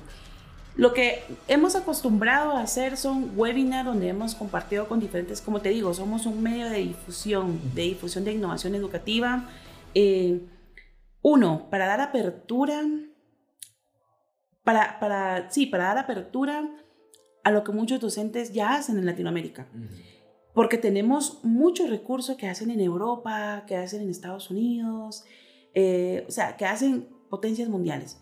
Lo 0.76 0.94
que 0.94 1.24
hemos 1.46 1.76
acostumbrado 1.76 2.52
a 2.52 2.62
hacer 2.62 2.96
son 2.96 3.32
webinars 3.36 3.84
donde 3.84 4.08
hemos 4.08 4.34
compartido 4.34 4.88
con 4.88 4.98
diferentes, 4.98 5.42
como 5.42 5.60
te 5.60 5.68
digo, 5.68 5.92
somos 5.92 6.24
un 6.24 6.42
medio 6.42 6.70
de 6.70 6.78
difusión, 6.78 7.60
de 7.74 7.82
difusión 7.82 8.24
de 8.24 8.32
innovación 8.32 8.74
educativa. 8.74 9.50
Eh, 9.92 10.40
uno, 11.20 11.68
para 11.70 11.86
dar 11.86 12.00
apertura, 12.00 12.82
para, 14.64 14.98
para, 15.00 15.50
sí, 15.50 15.66
para 15.66 15.84
dar 15.84 15.98
apertura 15.98 16.66
a 17.44 17.50
lo 17.50 17.62
que 17.62 17.72
muchos 17.72 18.00
docentes 18.00 18.54
ya 18.54 18.74
hacen 18.74 18.96
en 18.96 19.04
Latinoamérica. 19.04 19.66
Porque 20.56 20.78
tenemos 20.78 21.40
muchos 21.44 21.90
recursos 21.90 22.34
que 22.38 22.48
hacen 22.48 22.70
en 22.70 22.80
Europa, 22.80 23.64
que 23.66 23.76
hacen 23.76 24.00
en 24.00 24.08
Estados 24.08 24.50
Unidos, 24.50 25.22
eh, 25.74 26.24
o 26.26 26.30
sea, 26.30 26.56
que 26.56 26.64
hacen 26.64 27.10
potencias 27.28 27.68
mundiales. 27.68 28.18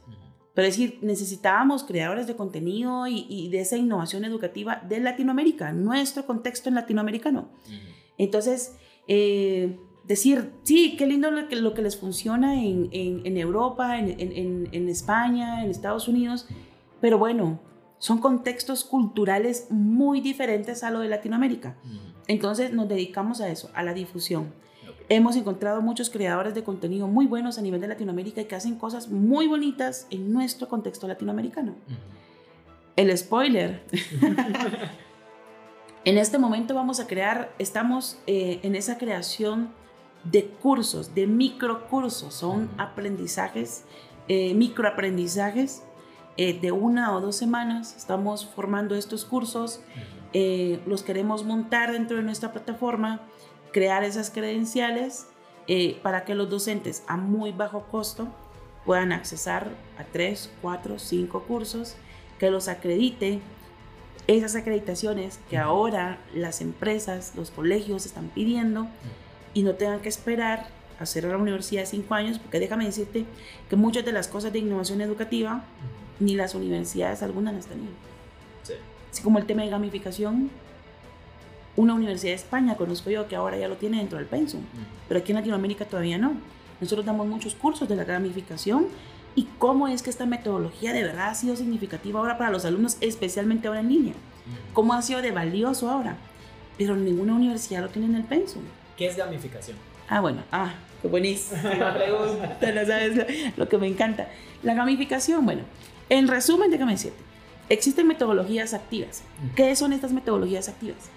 Pero 0.53 0.67
es 0.67 0.77
decir, 0.77 0.99
necesitábamos 1.01 1.85
creadores 1.85 2.27
de 2.27 2.35
contenido 2.35 3.07
y, 3.07 3.49
de 3.51 3.61
esa 3.61 3.77
innovación 3.77 4.25
educativa 4.25 4.83
de 4.89 4.99
Latinoamérica, 4.99 5.73
nuestro 5.73 6.27
contexto 6.27 6.69
en 6.69 6.75
latinoamericano. 6.75 7.51
Entonces, 8.19 8.75
eh, 9.07 9.79
decir, 10.03 10.55
sí, 10.65 10.97
qué 10.97 11.07
lindo 11.07 11.31
lo 11.31 11.47
que, 11.47 11.55
lo 11.55 11.73
que 11.73 11.83
les 11.83 11.97
funciona 11.97 12.61
en, 12.65 12.89
en, 12.91 13.37
Europa, 13.37 13.97
en, 13.97 14.69
en, 14.73 14.89
España, 14.89 15.63
en 15.63 15.71
Estados 15.71 16.09
Unidos, 16.09 16.49
pero 17.01 17.17
bueno, 17.17 17.61
son 17.99 18.19
contextos 18.19 18.85
culturales 18.85 19.67
muy 19.71 20.21
diferentes 20.21 20.85
a 20.85 20.91
lo 20.91 21.01
de 21.01 21.09
Latinoamérica. 21.09 21.77
Entonces 22.27 22.73
nos 22.73 22.89
dedicamos 22.89 23.41
a 23.41 23.49
eso, 23.49 23.71
a 23.75 23.83
la 23.83 23.95
difusión. 23.95 24.53
Hemos 25.09 25.37
encontrado 25.37 25.83
muchos 25.83 26.09
creadores 26.09 26.55
de 26.55 26.65
contenido 26.65 27.09
muy 27.09 27.27
buenos 27.27 27.59
a 27.59 27.63
nivel 27.63 27.81
de 27.81 27.89
Latinoamérica 27.89 28.41
y 28.41 28.45
que 28.47 28.55
hacen 28.55 28.77
cosas 28.77 29.09
muy 29.09 29.47
bonitas 29.47 30.07
en 30.11 30.33
nuestro 30.33 30.69
contexto 30.69 31.07
latinoamericano. 31.07 31.75
El 32.97 33.17
spoiler. 33.17 33.83
en 36.05 36.19
este 36.19 36.39
momento 36.39 36.75
vamos 36.75 37.01
a 37.01 37.07
crear, 37.07 37.53
estamos 37.59 38.19
eh, 38.27 38.61
en 38.63 38.75
esa 38.77 38.97
creación 38.97 39.71
de 40.25 40.47
cursos, 40.47 41.15
de 41.15 41.27
microcursos. 41.27 42.33
Son 42.33 42.71
aprendizajes, 42.79 43.85
eh, 44.29 44.55
microaprendizajes 44.55 45.83
eh, 46.37 46.59
de 46.59 46.73
una 46.73 47.15
o 47.17 47.21
dos 47.21 47.37
semanas. 47.37 47.95
Estamos 47.97 48.47
formando 48.47 48.95
estos 48.95 49.25
cursos. 49.25 49.81
los 50.87 51.03
queremos 51.05 51.45
montar 51.45 51.93
dentro 51.93 52.17
de 52.17 52.25
nuestra 52.25 52.53
plataforma 52.53 53.21
crear 53.75 54.05
esas 54.05 54.31
credenciales 54.31 55.27
eh, 55.67 55.99
para 56.03 56.25
que 56.25 56.37
los 56.37 56.49
docentes 56.49 57.03
a 57.09 57.17
muy 57.17 57.51
bajo 57.51 57.83
costo 57.91 58.29
puedan 58.87 59.13
accesar 59.13 59.71
a 59.99 60.05
3, 60.05 60.51
4, 60.63 60.99
5 60.99 61.43
cursos, 61.43 61.97
que 62.39 62.51
los 62.51 62.69
acredite. 62.69 63.41
Esas 64.27 64.55
acreditaciones 64.55 65.41
que 65.51 65.59
ahora 65.59 66.19
las 66.33 66.61
empresas, 66.61 67.33
los 67.35 67.51
colegios 67.51 68.07
están 68.07 68.29
pidiendo 68.29 68.87
y 69.53 69.65
no 69.65 69.75
tengan 69.75 70.01
que 70.01 70.09
esperar 70.09 70.69
a 71.01 71.05
cerrar 71.05 71.33
la 71.33 71.39
universidad 71.39 71.85
5 71.85 72.15
años, 72.15 72.39
porque 72.39 72.61
déjame 72.61 72.87
decirte 72.87 73.27
que 73.69 73.77
muchas 73.77 74.05
de 74.05 74.13
las 74.13 74.29
cosas 74.29 74.53
de 74.53 74.61
innovación 74.61 75.01
educativa 75.01 75.65
ni 76.21 76.35
las 76.35 76.55
universidades 76.55 77.23
algunas 77.23 77.55
las 77.55 77.67
tenían. 77.67 77.93
Así 79.11 79.23
como 79.23 79.39
el 79.39 79.47
tema 79.47 79.63
de 79.63 79.71
gamificación, 79.71 80.51
una 81.77 81.95
universidad 81.95 82.33
de 82.33 82.37
España, 82.37 82.77
conozco 82.77 83.11
yo, 83.11 83.29
que 83.29 83.37
ahora 83.37 83.57
ya 83.57 83.69
lo 83.69 83.77
tiene 83.77 83.99
dentro 83.99 84.19
del 84.19 84.27
pensum, 84.27 84.63
pero 85.09 85.21
aquí 85.21 85.33
en 85.33 85.39
Latinoamérica 85.39 85.85
todavía 85.85 86.19
no. 86.19 86.35
Nosotros 86.81 87.07
damos 87.07 87.27
muchos 87.27 87.55
cursos 87.55 87.89
de 87.89 87.97
la 87.97 88.05
gamificación 88.05 88.87
y 89.37 89.49
cómo 89.59 89.89
es 89.89 90.03
que 90.03 90.11
esta 90.11 90.27
metodología 90.27 90.93
de 90.93 91.03
verdad 91.03 91.29
ha 91.31 91.35
sido 91.35 91.57
significativa 91.57 92.21
ahora 92.21 92.39
para 92.39 92.51
los 92.51 92.65
alumnos, 92.65 92.97
especialmente 93.01 93.69
ahora 93.69 93.81
en 93.81 93.89
línea. 93.89 94.15
Cómo 94.73 94.95
ha 94.95 95.03
sido 95.03 95.23
de 95.23 95.31
valioso 95.31 95.91
ahora. 95.91 96.17
Pero 96.77 96.97
ninguna 96.97 97.35
universidad 97.35 97.83
lo 97.83 97.89
tiene 97.89 98.09
en 98.09 98.17
el 98.17 98.25
pensum. 98.25 98.63
¿Qué 98.97 99.07
es 99.07 99.17
gamificación? 99.17 99.77
Ah, 100.09 100.21
bueno, 100.21 100.43
ah, 100.53 100.75
qué 101.01 101.09
buenísima 101.09 101.95
pregunta, 101.95 102.73
no 102.73 102.87
sabes 102.87 103.57
lo 103.57 103.69
que 103.69 103.79
me 103.79 103.87
encanta. 103.87 104.29
La 104.63 104.75
gamificación, 104.75 105.45
bueno, 105.45 105.63
en 106.09 106.29
resumen, 106.29 106.71
déjame 106.71 106.93
decirte, 106.93 107.19
existen 107.69 108.07
metodologías 108.07 108.75
activas. 108.75 109.23
¿Qué 109.55 109.75
son 109.77 109.93
estas 109.93 110.13
metodologías 110.13 110.69
activas? 110.69 111.11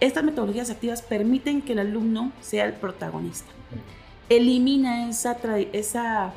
Estas 0.00 0.22
metodologías 0.22 0.70
activas 0.70 1.02
permiten 1.02 1.62
que 1.62 1.72
el 1.72 1.80
alumno 1.80 2.32
sea 2.40 2.66
el 2.66 2.74
protagonista. 2.74 3.50
Elimina 4.28 5.08
esa, 5.08 5.36
esa, 5.72 6.32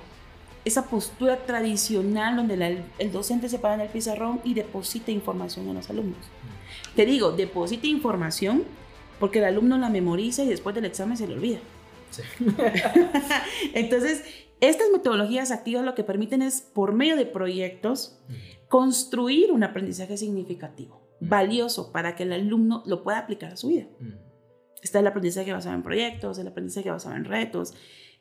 esa 0.66 0.86
postura 0.86 1.46
tradicional 1.46 2.38
donde 2.38 2.84
el 2.98 3.12
docente 3.12 3.50
se 3.50 3.60
para 3.60 3.76
en 3.76 3.82
el 3.82 3.90
pizarrón 3.90 4.42
y 4.44 4.54
deposita 4.54 5.12
información 5.12 5.68
en 5.68 5.76
los 5.76 5.90
alumnos. 5.90 6.20
Te 6.96 7.06
digo, 7.06 7.32
deposita 7.32 7.88
información 7.88 8.64
porque 9.20 9.40
el 9.40 9.46
alumno 9.46 9.78
la 9.78 9.90
memoriza 9.90 10.44
y 10.44 10.48
después 10.48 10.74
del 10.74 10.86
examen 10.86 11.16
se 11.16 11.28
le 11.28 11.36
olvida. 11.36 11.60
Entonces, 13.74 14.24
estas 14.62 14.90
metodologías 14.92 15.52
activas 15.52 15.84
lo 15.84 15.96
que 15.96 16.04
permiten 16.04 16.42
es, 16.42 16.62
por 16.62 16.94
medio 16.94 17.16
de 17.16 17.26
proyectos, 17.26 18.20
construir 18.70 19.52
un 19.52 19.64
aprendizaje 19.64 20.18
significativo 20.18 21.02
valioso 21.20 21.92
para 21.92 22.16
que 22.16 22.24
el 22.24 22.34
alumno 22.34 22.84
lo 22.86 23.04
pueda 23.04 23.20
aplicar 23.20 23.54
a 23.54 23.58
su 23.58 23.68
vida. 23.68 23.86
Está 24.82 25.00
el 25.00 25.08
aprendizaje 25.08 25.54
basado 25.54 25.76
en 25.76 25.84
proyectos, 25.84 26.40
el 26.40 26.48
aprendizaje 26.48 26.90
basado 26.90 27.16
en 27.16 27.26
retos, 27.26 27.74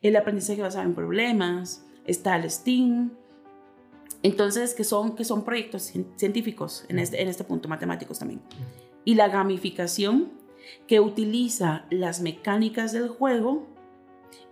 el 0.03 0.17
aprendizaje 0.17 0.61
basado 0.61 0.85
en 0.85 0.95
problemas, 0.95 1.85
está 2.05 2.37
el 2.37 2.51
STEAM. 2.51 3.13
Entonces, 4.23 4.75
que 4.75 4.85
son, 4.85 5.17
que 5.17 5.25
son 5.25 5.45
proyectos 5.45 5.93
científicos 6.17 6.85
en 6.89 6.99
este, 6.99 7.23
en 7.23 7.29
este 7.29 7.45
punto, 7.45 7.69
matemáticos 7.69 8.19
también. 8.19 8.43
Y 9.05 9.15
la 9.15 9.29
gamificación, 9.29 10.33
que 10.87 11.01
utiliza 11.01 11.87
las 11.91 12.21
mecánicas 12.21 12.93
del 12.93 13.09
juego 13.09 13.67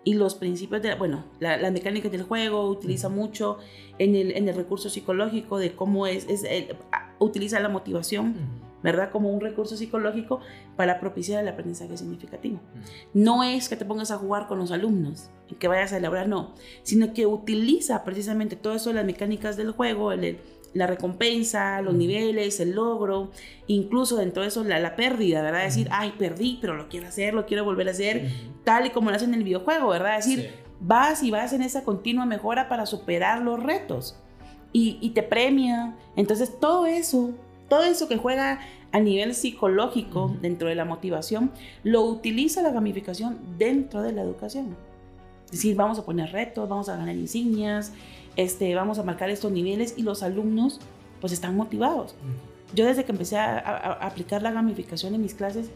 y 0.08 0.14
los 0.14 0.36
principios 0.36 0.80
de, 0.80 0.94
bueno, 0.94 1.22
las 1.38 1.70
mecánicas 1.70 2.10
del 2.10 2.22
juego, 2.22 2.66
utiliza 2.66 3.10
mucho 3.10 3.58
en 3.98 4.14
el, 4.14 4.34
en 4.34 4.48
el 4.48 4.56
recurso 4.56 4.88
psicológico 4.88 5.58
de 5.58 5.76
cómo 5.76 6.06
es, 6.06 6.26
es 6.30 6.46
utiliza 7.18 7.60
la 7.60 7.68
motivación, 7.68 8.34
¿verdad? 8.82 9.10
Como 9.10 9.30
un 9.30 9.42
recurso 9.42 9.76
psicológico 9.76 10.40
para 10.76 10.98
propiciar 10.98 11.42
el 11.42 11.48
aprendizaje 11.48 11.94
significativo. 11.98 12.58
No 13.12 13.44
es 13.44 13.68
que 13.68 13.76
te 13.76 13.84
pongas 13.84 14.10
a 14.10 14.16
jugar 14.16 14.48
con 14.48 14.58
los 14.58 14.70
alumnos 14.70 15.28
y 15.50 15.56
que 15.56 15.68
vayas 15.68 15.92
a 15.92 15.98
elaborar, 15.98 16.26
no, 16.26 16.54
sino 16.84 17.12
que 17.12 17.26
utiliza 17.26 18.02
precisamente 18.02 18.56
todo 18.56 18.72
eso, 18.72 18.90
las 18.94 19.04
mecánicas 19.04 19.58
del 19.58 19.72
juego, 19.72 20.14
la 20.74 20.86
recompensa, 20.86 21.80
los 21.82 21.94
niveles, 21.94 22.60
el 22.60 22.72
logro, 22.72 23.30
incluso 23.66 24.16
dentro 24.16 24.42
de 24.42 24.48
eso 24.48 24.62
la, 24.64 24.96
pérdida, 24.96 25.42
¿verdad? 25.42 25.64
Decir, 25.64 25.88
ay, 25.90 26.14
perdí, 26.18 26.58
pero 26.60 26.76
lo 26.76 26.88
quiero 26.88 27.08
hacer, 27.08 27.34
lo 27.34 27.46
quiero 27.46 27.64
volver 27.64 27.88
a 27.88 27.92
hacer, 27.92 28.30
tal 28.64 28.86
y 28.86 28.90
como 28.90 29.10
lo 29.10 29.16
hacen 29.16 29.30
en 29.30 29.40
el 29.40 29.44
videojuego, 29.44 29.88
¿verdad? 29.88 30.16
Decir, 30.16 30.50
vas 30.80 31.22
y 31.22 31.30
vas 31.30 31.52
en 31.52 31.62
esa 31.62 31.84
continua 31.84 32.26
mejora 32.26 32.68
para 32.68 32.86
superar 32.86 33.42
los 33.42 33.62
retos 33.62 34.16
y, 34.72 35.10
te 35.10 35.22
premia. 35.22 35.96
Entonces 36.16 36.58
todo 36.58 36.86
eso, 36.86 37.30
todo 37.68 37.82
eso 37.82 38.08
que 38.08 38.16
juega 38.16 38.60
a 38.92 39.00
nivel 39.00 39.34
psicológico 39.34 40.34
dentro 40.40 40.68
de 40.68 40.74
la 40.74 40.84
motivación, 40.84 41.50
lo 41.82 42.02
utiliza 42.02 42.62
la 42.62 42.70
gamificación 42.70 43.38
dentro 43.58 44.02
de 44.02 44.12
la 44.12 44.22
educación. 44.22 44.76
Es 45.46 45.52
decir, 45.52 45.76
vamos 45.76 45.98
a 45.98 46.04
poner 46.04 46.30
retos, 46.30 46.68
vamos 46.68 46.88
a 46.88 46.96
ganar 46.96 47.14
insignias, 47.14 47.92
este, 48.36 48.74
vamos 48.74 48.98
a 48.98 49.02
marcar 49.02 49.30
estos 49.30 49.52
niveles 49.52 49.94
y 49.96 50.02
los 50.02 50.22
alumnos 50.22 50.80
pues 51.20 51.32
están 51.32 51.56
motivados. 51.56 52.14
Yo 52.74 52.84
desde 52.86 53.04
que 53.04 53.12
empecé 53.12 53.36
a, 53.38 53.58
a, 53.58 54.06
aplicar 54.06 54.42
la 54.42 54.52
gamificación 54.52 55.14
en 55.14 55.22
mis 55.22 55.34
clases, 55.34 55.70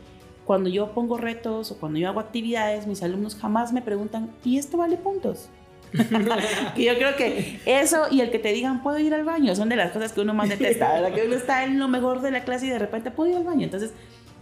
cuando 0.44 0.68
yo 0.68 0.92
pongo 0.92 1.16
retos 1.16 1.70
o 1.70 1.76
cuando 1.78 1.98
yo 1.98 2.08
hago 2.08 2.20
actividades, 2.20 2.86
mis 2.86 3.02
alumnos 3.02 3.34
jamás 3.36 3.72
me 3.72 3.82
preguntan, 3.82 4.30
¿y 4.44 4.58
esto 4.58 4.76
vale 4.76 4.96
puntos? 4.96 5.48
que 6.74 6.84
yo 6.84 6.94
creo 6.94 7.16
que 7.16 7.60
eso 7.66 8.06
y 8.10 8.20
el 8.20 8.30
que 8.30 8.38
te 8.38 8.52
digan, 8.52 8.82
puedo 8.82 8.98
ir 8.98 9.12
al 9.14 9.24
baño, 9.24 9.54
son 9.54 9.68
de 9.68 9.76
las 9.76 9.92
cosas 9.92 10.12
que 10.12 10.20
uno 10.20 10.34
más 10.34 10.48
detesta, 10.48 10.92
¿verdad? 10.94 11.12
Que 11.12 11.26
uno 11.26 11.34
está 11.34 11.64
en 11.64 11.78
lo 11.78 11.88
mejor 11.88 12.22
de 12.22 12.30
la 12.30 12.44
clase 12.44 12.66
y 12.66 12.70
de 12.70 12.78
repente 12.78 13.10
puedo 13.10 13.30
ir 13.30 13.36
al 13.36 13.44
baño. 13.44 13.64
Entonces, 13.64 13.92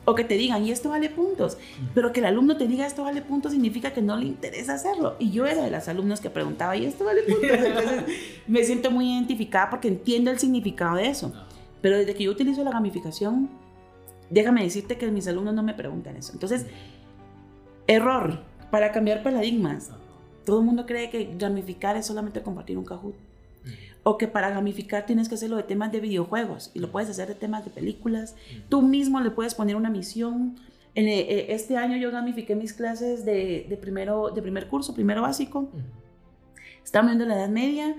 o 0.04 0.14
que 0.14 0.24
te 0.24 0.34
digan, 0.34 0.64
y 0.64 0.70
esto 0.70 0.88
vale 0.90 1.10
puntos, 1.10 1.58
pero 1.94 2.12
que 2.12 2.20
el 2.20 2.26
alumno 2.26 2.56
te 2.56 2.66
diga 2.66 2.86
esto 2.86 3.04
vale 3.04 3.22
puntos 3.22 3.52
significa 3.52 3.92
que 3.92 4.02
no 4.02 4.16
le 4.16 4.26
interesa 4.26 4.74
hacerlo. 4.74 5.16
Y 5.18 5.30
yo 5.30 5.46
era 5.46 5.62
de 5.62 5.70
las 5.70 5.88
alumnos 5.88 6.20
que 6.20 6.30
preguntaba, 6.30 6.76
¿y 6.76 6.86
esto 6.86 7.04
vale 7.04 7.22
puntos? 7.22 7.50
Entonces, 7.50 8.04
me 8.46 8.64
siento 8.64 8.90
muy 8.90 9.12
identificada 9.12 9.70
porque 9.70 9.88
entiendo 9.88 10.30
el 10.30 10.38
significado 10.38 10.96
de 10.96 11.08
eso. 11.08 11.32
Pero 11.80 11.98
desde 11.98 12.14
que 12.14 12.24
yo 12.24 12.30
utilizo 12.30 12.64
la 12.64 12.70
gamificación, 12.70 13.50
déjame 14.30 14.62
decirte 14.62 14.96
que 14.96 15.10
mis 15.10 15.26
alumnos 15.28 15.54
no 15.54 15.62
me 15.62 15.74
preguntan 15.74 16.16
eso. 16.16 16.32
Entonces, 16.32 16.66
error 17.86 18.40
para 18.70 18.92
cambiar 18.92 19.22
paradigmas 19.22 19.90
todo 20.44 20.60
el 20.60 20.66
mundo 20.66 20.86
cree 20.86 21.10
que 21.10 21.34
gamificar 21.38 21.96
es 21.96 22.06
solamente 22.06 22.42
compartir 22.42 22.78
un 22.78 22.84
Kahoot. 22.84 23.14
O 24.02 24.16
que 24.18 24.28
para 24.28 24.50
gamificar 24.50 25.06
tienes 25.06 25.28
que 25.28 25.34
hacerlo 25.34 25.56
de 25.56 25.62
temas 25.62 25.92
de 25.92 26.00
videojuegos 26.00 26.70
y 26.74 26.78
lo 26.78 26.90
puedes 26.90 27.10
hacer 27.10 27.28
de 27.28 27.34
temas 27.34 27.64
de 27.64 27.70
películas. 27.70 28.34
Tú 28.68 28.82
mismo 28.82 29.20
le 29.20 29.30
puedes 29.30 29.54
poner 29.54 29.76
una 29.76 29.90
misión. 29.90 30.56
En, 30.94 31.06
eh, 31.06 31.20
eh, 31.20 31.46
este 31.50 31.76
año 31.76 31.96
yo 31.96 32.10
gamifiqué 32.10 32.54
mis 32.54 32.72
clases 32.72 33.24
de, 33.24 33.78
primero, 33.80 34.30
de 34.30 34.42
primer 34.42 34.68
curso, 34.68 34.94
primero 34.94 35.22
básico. 35.22 35.68
Estamos 36.82 37.10
viendo 37.10 37.26
la 37.26 37.36
Edad 37.36 37.50
Media 37.50 37.94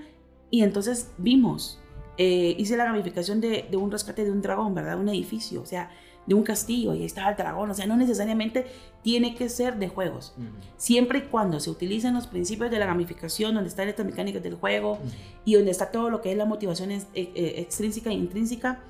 y 0.50 0.62
entonces 0.62 1.12
vimos 1.18 1.78
eh, 2.18 2.54
hice 2.58 2.76
la 2.76 2.84
gamificación 2.84 3.40
de, 3.40 3.66
de, 3.70 3.76
un 3.78 3.90
rescate 3.90 4.24
de 4.24 4.30
un 4.30 4.42
dragón, 4.42 4.74
¿verdad? 4.74 5.00
Un 5.00 5.08
edificio, 5.08 5.62
o 5.62 5.66
sea, 5.66 5.90
de 6.26 6.34
un 6.34 6.42
castillo 6.42 6.94
y 6.94 6.98
ahí 6.98 7.04
estaba 7.04 7.30
el 7.30 7.36
dragón, 7.36 7.70
o 7.70 7.74
sea, 7.74 7.86
no 7.86 7.96
necesariamente 7.96 8.66
tiene 9.02 9.34
que 9.34 9.48
ser 9.48 9.76
de 9.78 9.88
juegos. 9.88 10.34
Siempre 10.76 11.20
y 11.20 11.22
cuando 11.22 11.58
se 11.60 11.70
utilicen 11.70 12.14
los 12.14 12.26
principios 12.26 12.70
de 12.70 12.78
la 12.78 12.86
gamificación, 12.86 13.54
donde 13.54 13.68
están 13.68 13.88
estas 13.88 14.06
mecánicas 14.06 14.42
del 14.42 14.54
juego 14.54 14.98
y 15.44 15.54
donde 15.54 15.70
está 15.70 15.90
todo 15.90 16.10
lo 16.10 16.20
que 16.20 16.30
es 16.30 16.36
la 16.36 16.44
motivación 16.44 16.92
eh, 16.92 17.04
eh, 17.14 17.54
extrínseca 17.58 18.10
e 18.10 18.14
intrínseca, 18.14 18.80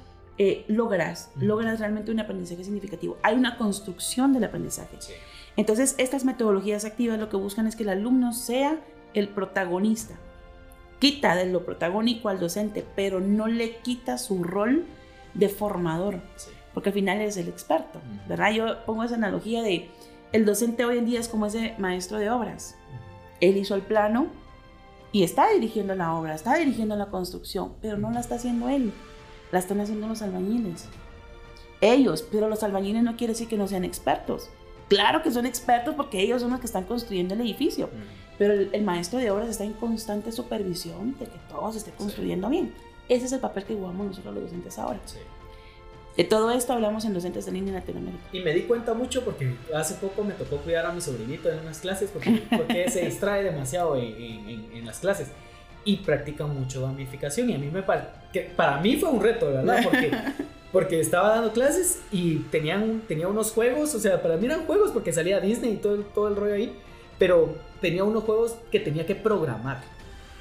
logras, 0.67 1.31
logras 1.37 1.79
realmente 1.79 2.11
un 2.11 2.19
aprendizaje 2.19 2.65
significativo. 2.65 3.17
Hay 3.23 3.37
una 3.37 3.57
construcción 3.57 4.33
del 4.33 4.45
aprendizaje. 4.45 4.99
Entonces, 5.57 5.95
estas 5.99 6.25
metodologías 6.25 6.85
activas 6.85 7.19
lo 7.19 7.29
que 7.29 7.37
buscan 7.37 7.67
es 7.67 7.77
que 7.77 7.83
el 7.83 7.91
alumno 7.91 8.33
sea 8.33 8.81
el 9.15 9.29
protagonista. 9.29 10.15
Quita 10.99 11.35
de 11.35 11.47
lo 11.47 11.65
protagónico 11.65 12.29
al 12.29 12.41
docente, 12.41 12.85
pero 12.97 13.21
no 13.21 13.49
le 13.49 13.77
quita 13.79 14.19
su 14.19 14.43
rol 14.45 14.85
de 15.35 15.49
formador, 15.49 16.21
porque 16.75 16.91
al 16.91 16.95
final 16.95 17.21
es 17.21 17.37
el 17.37 17.49
experto, 17.49 18.01
¿verdad? 18.29 18.53
Yo 18.53 18.85
pongo 18.85 19.05
esa 19.05 19.17
analogía 19.17 19.63
de 19.63 19.89
el 20.33 20.47
docente 20.47 20.85
hoy 20.85 20.99
en 20.99 21.07
día 21.07 21.21
es 21.21 21.29
como 21.29 21.47
ese 21.47 21.75
maestro 21.79 22.19
de 22.19 22.31
obras. 22.31 22.77
Él 23.41 23.57
hizo 23.57 23.75
el 23.75 23.83
plano 23.83 24.29
y 25.13 25.25
está 25.25 25.51
dirigiendo 25.51 25.95
la 25.95 26.15
obra, 26.15 26.35
está 26.35 26.57
dirigiendo 26.57 26.97
la 26.97 27.07
construcción, 27.07 27.75
pero 27.83 27.99
no 27.99 28.11
la 28.11 28.21
está 28.21 28.37
haciendo 28.37 28.69
él, 28.71 28.93
la 29.51 29.59
están 29.59 29.81
haciendo 29.81 30.09
los 30.09 30.23
albañiles. 30.23 30.89
Ellos, 31.83 32.27
pero 32.31 32.49
los 32.49 32.63
albañiles 32.63 33.03
no 33.03 33.17
quiere 33.17 33.35
decir 33.35 33.49
que 33.49 33.59
no 33.59 33.69
sean 33.69 33.85
expertos. 33.85 34.49
Claro 34.89 35.23
que 35.23 35.31
son 35.31 35.47
expertos 35.47 35.95
porque 35.95 36.21
ellos 36.21 36.41
son 36.41 36.51
los 36.51 36.61
que 36.61 36.67
están 36.67 36.85
construyendo 36.85 37.35
el 37.35 37.41
edificio. 37.43 37.91
Pero 38.39 38.55
el, 38.55 38.83
maestro 38.83 39.19
de 39.19 39.31
obras 39.31 39.49
está 39.49 39.65
en 39.65 39.73
constante 39.75 40.33
supervisión 40.33 41.19
de 41.19 41.27
que 41.27 41.39
todo 41.49 41.71
se 41.73 41.79
esté 41.79 41.91
construyendo 41.93 42.49
bien. 42.49 42.73
Ese 43.09 43.27
es 43.27 43.33
el 43.33 43.41
papel 43.41 43.65
que 43.65 43.75
jugamos 43.75 44.07
nosotros 44.07 44.35
los 44.35 44.45
docentes 44.45 44.79
ahora. 44.79 45.01
De 46.17 46.25
todo 46.25 46.51
esto 46.51 46.73
hablamos 46.73 47.05
en 47.05 47.15
Docentes 47.15 47.47
de 47.47 47.53
Línea 47.53 47.71
en 47.71 47.81
Latinoamérica. 47.81 48.23
Y 48.33 48.41
me 48.41 48.53
di 48.53 48.63
cuenta 48.63 48.95
mucho 48.95 49.25
porque 49.25 49.55
hace 49.75 49.95
poco 49.95 50.25
me 50.25 50.35
tocó 50.35 50.59
cuidar 50.59 50.87
a 50.87 50.93
mi 50.93 51.01
sobrinito 51.01 51.51
en 51.51 51.61
unas 51.61 51.81
clases 51.81 52.11
porque, 52.11 52.43
porque 52.57 52.91
se 52.91 53.07
distrae 53.07 53.43
demasiado 53.43 53.97
en, 53.97 54.69
en, 54.73 54.87
las 54.87 54.99
clases 54.99 55.29
y 55.85 55.97
practica 55.97 56.47
mucho 56.47 56.83
gamificación 56.83 57.51
y 57.51 57.55
a 57.55 57.59
mí 57.59 57.71
me 57.73 57.83
que 58.33 58.41
para 58.57 58.79
mí 58.81 58.97
fue 58.97 59.09
un 59.09 59.23
reto, 59.23 59.47
¿verdad? 59.47 59.81
Porque, 59.83 60.11
porque 60.73 61.01
estaba 61.01 61.31
dando 61.31 61.53
clases 61.53 62.01
y 62.13 62.37
tenían, 62.51 63.03
tenía 63.09 63.29
unos 63.29 63.53
juegos, 63.53 63.95
o 63.95 63.99
sea, 63.99 64.23
para 64.23 64.37
mí 64.37 64.47
eran 64.47 64.67
juegos 64.67 64.91
porque 64.91 65.13
salía 65.13 65.41
Disney 65.41 65.73
y 65.73 65.77
todo, 65.77 65.97
todo 66.15 66.29
el 66.29 66.37
rollo 66.37 66.55
ahí 66.55 66.77
pero 67.23 67.55
tenía 67.81 68.03
unos 68.03 68.25
juegos 68.25 68.57
que 68.73 68.81
tenía 68.81 69.07
que 69.07 69.15
programar. 69.15 69.81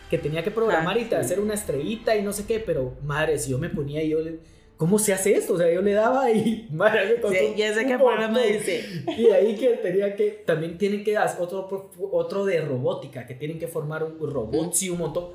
Que 0.10 0.18
tenía 0.18 0.44
que 0.44 0.50
programar 0.50 0.98
y 0.98 1.08
ah, 1.14 1.20
hacer 1.20 1.40
una 1.40 1.54
estrellita 1.54 2.16
y 2.16 2.24
no 2.24 2.34
sé 2.34 2.48
qué, 2.48 2.60
pero 2.60 2.96
madre, 3.04 3.38
si 3.38 3.52
yo 3.52 3.60
me 3.60 3.70
ponía 3.70 4.02
y 4.02 4.10
yo 4.10 4.20
le, 4.20 4.40
¿cómo 4.82 4.98
se 4.98 5.14
hace 5.14 5.36
esto? 5.36 5.54
O 5.54 5.58
sea, 5.60 5.72
yo 5.72 5.80
le 5.84 5.94
daba 5.94 6.32
y 6.32 6.68
madre, 6.72 7.06
me 7.06 7.22
costó 7.22 7.38
sí, 7.38 7.54
ya 7.56 7.72
sé 7.72 7.86
qué 7.86 8.00
programa 8.00 8.42
dice. 8.42 8.84
Y 9.16 9.28
ahí 9.28 9.56
que 9.56 9.70
tenía 9.78 10.16
que, 10.16 10.42
también 10.44 10.80
tienen 10.80 11.04
que 11.04 11.12
dar 11.12 11.38
otro, 11.40 11.92
otro 12.12 12.46
de 12.46 12.62
robótica, 12.62 13.28
que 13.28 13.36
tienen 13.36 13.60
que 13.60 13.68
formar 13.68 14.04
un 14.04 14.18
robot, 14.20 14.74
sí, 14.74 14.90
un 14.90 14.98
montón 14.98 15.28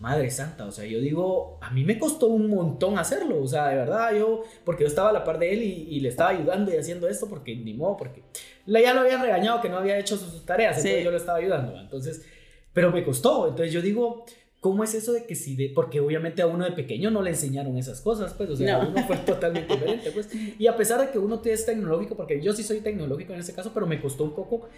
Madre 0.00 0.30
santa, 0.30 0.64
o 0.64 0.72
sea, 0.72 0.86
yo 0.86 0.98
digo, 0.98 1.58
a 1.60 1.70
mí 1.70 1.84
me 1.84 1.98
costó 1.98 2.28
un 2.28 2.48
montón 2.48 2.98
hacerlo, 2.98 3.42
o 3.42 3.46
sea, 3.46 3.68
de 3.68 3.76
verdad, 3.76 4.14
yo, 4.14 4.44
porque 4.64 4.84
yo 4.84 4.88
estaba 4.88 5.10
a 5.10 5.12
la 5.12 5.24
par 5.24 5.38
de 5.38 5.52
él 5.52 5.62
y, 5.62 6.00
le 6.00 6.08
estaba 6.08 6.30
ayudando 6.30 6.72
y 6.72 6.76
haciendo 6.78 7.06
esto 7.06 7.26
porque 7.28 7.54
ni 7.54 7.74
modo, 7.74 7.98
porque 7.98 8.22
ya 8.66 8.94
lo 8.94 9.00
había 9.00 9.20
regañado 9.20 9.60
que 9.60 9.68
no 9.68 9.76
había 9.76 9.98
hecho 9.98 10.16
sus 10.16 10.46
tareas, 10.46 10.78
entonces 10.78 11.04
yo 11.04 11.10
le 11.10 11.18
estaba 11.18 11.36
ayudando, 11.36 11.78
entonces, 11.78 12.24
pero 12.72 12.90
me 12.90 13.04
costó, 13.04 13.48
entonces 13.48 13.74
yo 13.74 13.82
digo, 13.82 14.24
¿cómo 14.60 14.84
es 14.84 14.94
eso 14.94 15.12
de 15.12 15.24
que 15.24 15.34
si 15.34 15.56
de, 15.56 15.72
porque 15.74 16.00
obviamente 16.00 16.42
a 16.42 16.46
uno 16.46 16.64
de 16.64 16.72
pequeño 16.72 17.10
no 17.10 17.22
le 17.22 17.30
enseñaron 17.30 17.76
esas 17.78 18.00
cosas, 18.00 18.34
pues, 18.34 18.50
o 18.50 18.56
sea, 18.56 18.78
uno 18.78 19.02
fue 19.06 19.16
totalmente 19.26 19.74
diferente, 19.74 20.10
pues, 20.12 20.28
y 20.58 20.66
a 20.66 20.76
pesar 20.76 21.00
de 21.00 21.10
que 21.10 21.18
uno 21.18 21.40
es 21.44 21.66
tecnológico, 21.66 22.14
porque 22.16 22.40
yo 22.40 22.52
sí 22.52 22.62
soy 22.62 22.80
tecnológico 22.80 23.32
en 23.32 23.40
ese 23.40 23.54
caso, 23.54 23.72
pero 23.72 23.86
me 23.86 24.00
costó 24.00 24.24
un 24.24 24.34
poco 24.34 24.68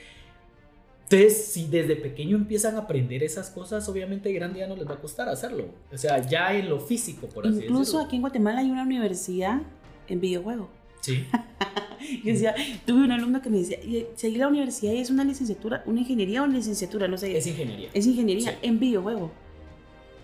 entonces, 1.12 1.44
si 1.44 1.66
desde 1.66 1.96
pequeño 1.96 2.36
empiezan 2.36 2.76
a 2.76 2.80
aprender 2.80 3.22
esas 3.22 3.50
cosas, 3.50 3.86
obviamente 3.86 4.32
grande 4.32 4.60
ya 4.60 4.66
no 4.66 4.76
les 4.76 4.88
va 4.88 4.94
a 4.94 5.00
costar 5.00 5.28
hacerlo. 5.28 5.66
O 5.92 5.98
sea, 5.98 6.26
ya 6.26 6.54
en 6.54 6.70
lo 6.70 6.80
físico, 6.80 7.26
por 7.26 7.44
así 7.44 7.56
decirlo. 7.56 7.76
Incluso 7.76 8.00
aquí 8.00 8.16
en 8.16 8.22
Guatemala 8.22 8.60
hay 8.60 8.70
una 8.70 8.82
universidad 8.82 9.60
en 10.08 10.20
videojuego. 10.20 10.70
Sí. 11.02 11.26
Yo 12.24 12.32
decía, 12.32 12.54
tuve 12.86 13.04
un 13.04 13.12
alumno 13.12 13.42
que 13.42 13.50
me 13.50 13.58
decía, 13.58 13.78
seguí 14.14 14.36
la 14.36 14.48
universidad 14.48 14.92
y 14.92 14.98
es 14.98 15.10
una 15.10 15.24
licenciatura, 15.24 15.82
una 15.84 16.00
ingeniería 16.00 16.40
o 16.40 16.44
una 16.46 16.56
licenciatura, 16.56 17.06
no 17.08 17.18
sé. 17.18 17.36
Es 17.36 17.46
ingeniería. 17.46 17.90
Es 17.92 18.06
ingeniería 18.06 18.58
en 18.62 18.80
videojuego. 18.80 19.30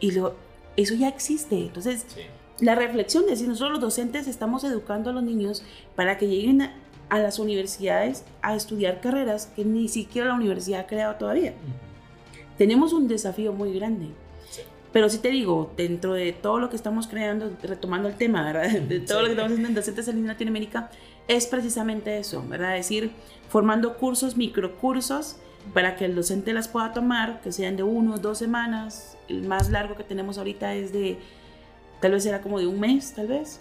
Y 0.00 0.12
lo, 0.12 0.34
eso 0.76 0.94
ya 0.94 1.08
existe. 1.08 1.58
Entonces, 1.58 2.06
la 2.60 2.74
reflexión 2.74 3.24
de 3.24 3.30
decir, 3.30 3.48
nosotros 3.48 3.72
los 3.72 3.80
docentes 3.80 4.26
estamos 4.26 4.64
educando 4.64 5.10
a 5.10 5.12
los 5.12 5.22
niños 5.22 5.62
para 5.96 6.18
que 6.18 6.28
lleguen 6.28 6.62
a, 6.62 6.74
a 7.08 7.18
las 7.18 7.38
universidades 7.38 8.24
a 8.42 8.54
estudiar 8.54 9.00
carreras 9.00 9.46
que 9.54 9.64
ni 9.64 9.88
siquiera 9.88 10.28
la 10.28 10.34
universidad 10.34 10.80
ha 10.80 10.86
creado 10.86 11.16
todavía. 11.16 11.54
Tenemos 12.56 12.92
un 12.92 13.08
desafío 13.08 13.52
muy 13.52 13.72
grande. 13.72 14.08
Pero 14.92 15.08
sí 15.10 15.18
te 15.18 15.28
digo, 15.28 15.70
dentro 15.76 16.14
de 16.14 16.32
todo 16.32 16.58
lo 16.58 16.70
que 16.70 16.76
estamos 16.76 17.06
creando, 17.06 17.52
retomando 17.62 18.08
el 18.08 18.16
tema, 18.16 18.44
¿verdad? 18.44 18.80
De 18.88 19.00
todo 19.00 19.20
lo 19.20 19.26
que 19.26 19.32
estamos 19.32 19.52
haciendo 19.52 19.68
en 19.68 19.74
Docentes 19.74 20.08
en 20.08 20.26
Latinoamérica, 20.26 20.90
es 21.28 21.46
precisamente 21.46 22.18
eso, 22.18 22.42
¿verdad? 22.48 22.76
Es 22.78 22.86
decir, 22.86 23.10
formando 23.48 23.98
cursos, 23.98 24.36
microcursos, 24.36 25.36
para 25.74 25.96
que 25.96 26.04
el 26.04 26.14
docente 26.14 26.52
las 26.52 26.68
pueda 26.68 26.92
tomar, 26.92 27.40
que 27.40 27.52
sean 27.52 27.76
de 27.76 27.82
uno 27.82 28.14
o 28.14 28.18
dos 28.18 28.38
semanas. 28.38 29.16
El 29.28 29.46
más 29.46 29.70
largo 29.70 29.96
que 29.96 30.04
tenemos 30.04 30.38
ahorita 30.38 30.74
es 30.74 30.92
de, 30.92 31.18
tal 32.00 32.12
vez 32.12 32.22
será 32.22 32.40
como 32.40 32.58
de 32.58 32.66
un 32.66 32.80
mes, 32.80 33.12
tal 33.12 33.28
vez 33.28 33.60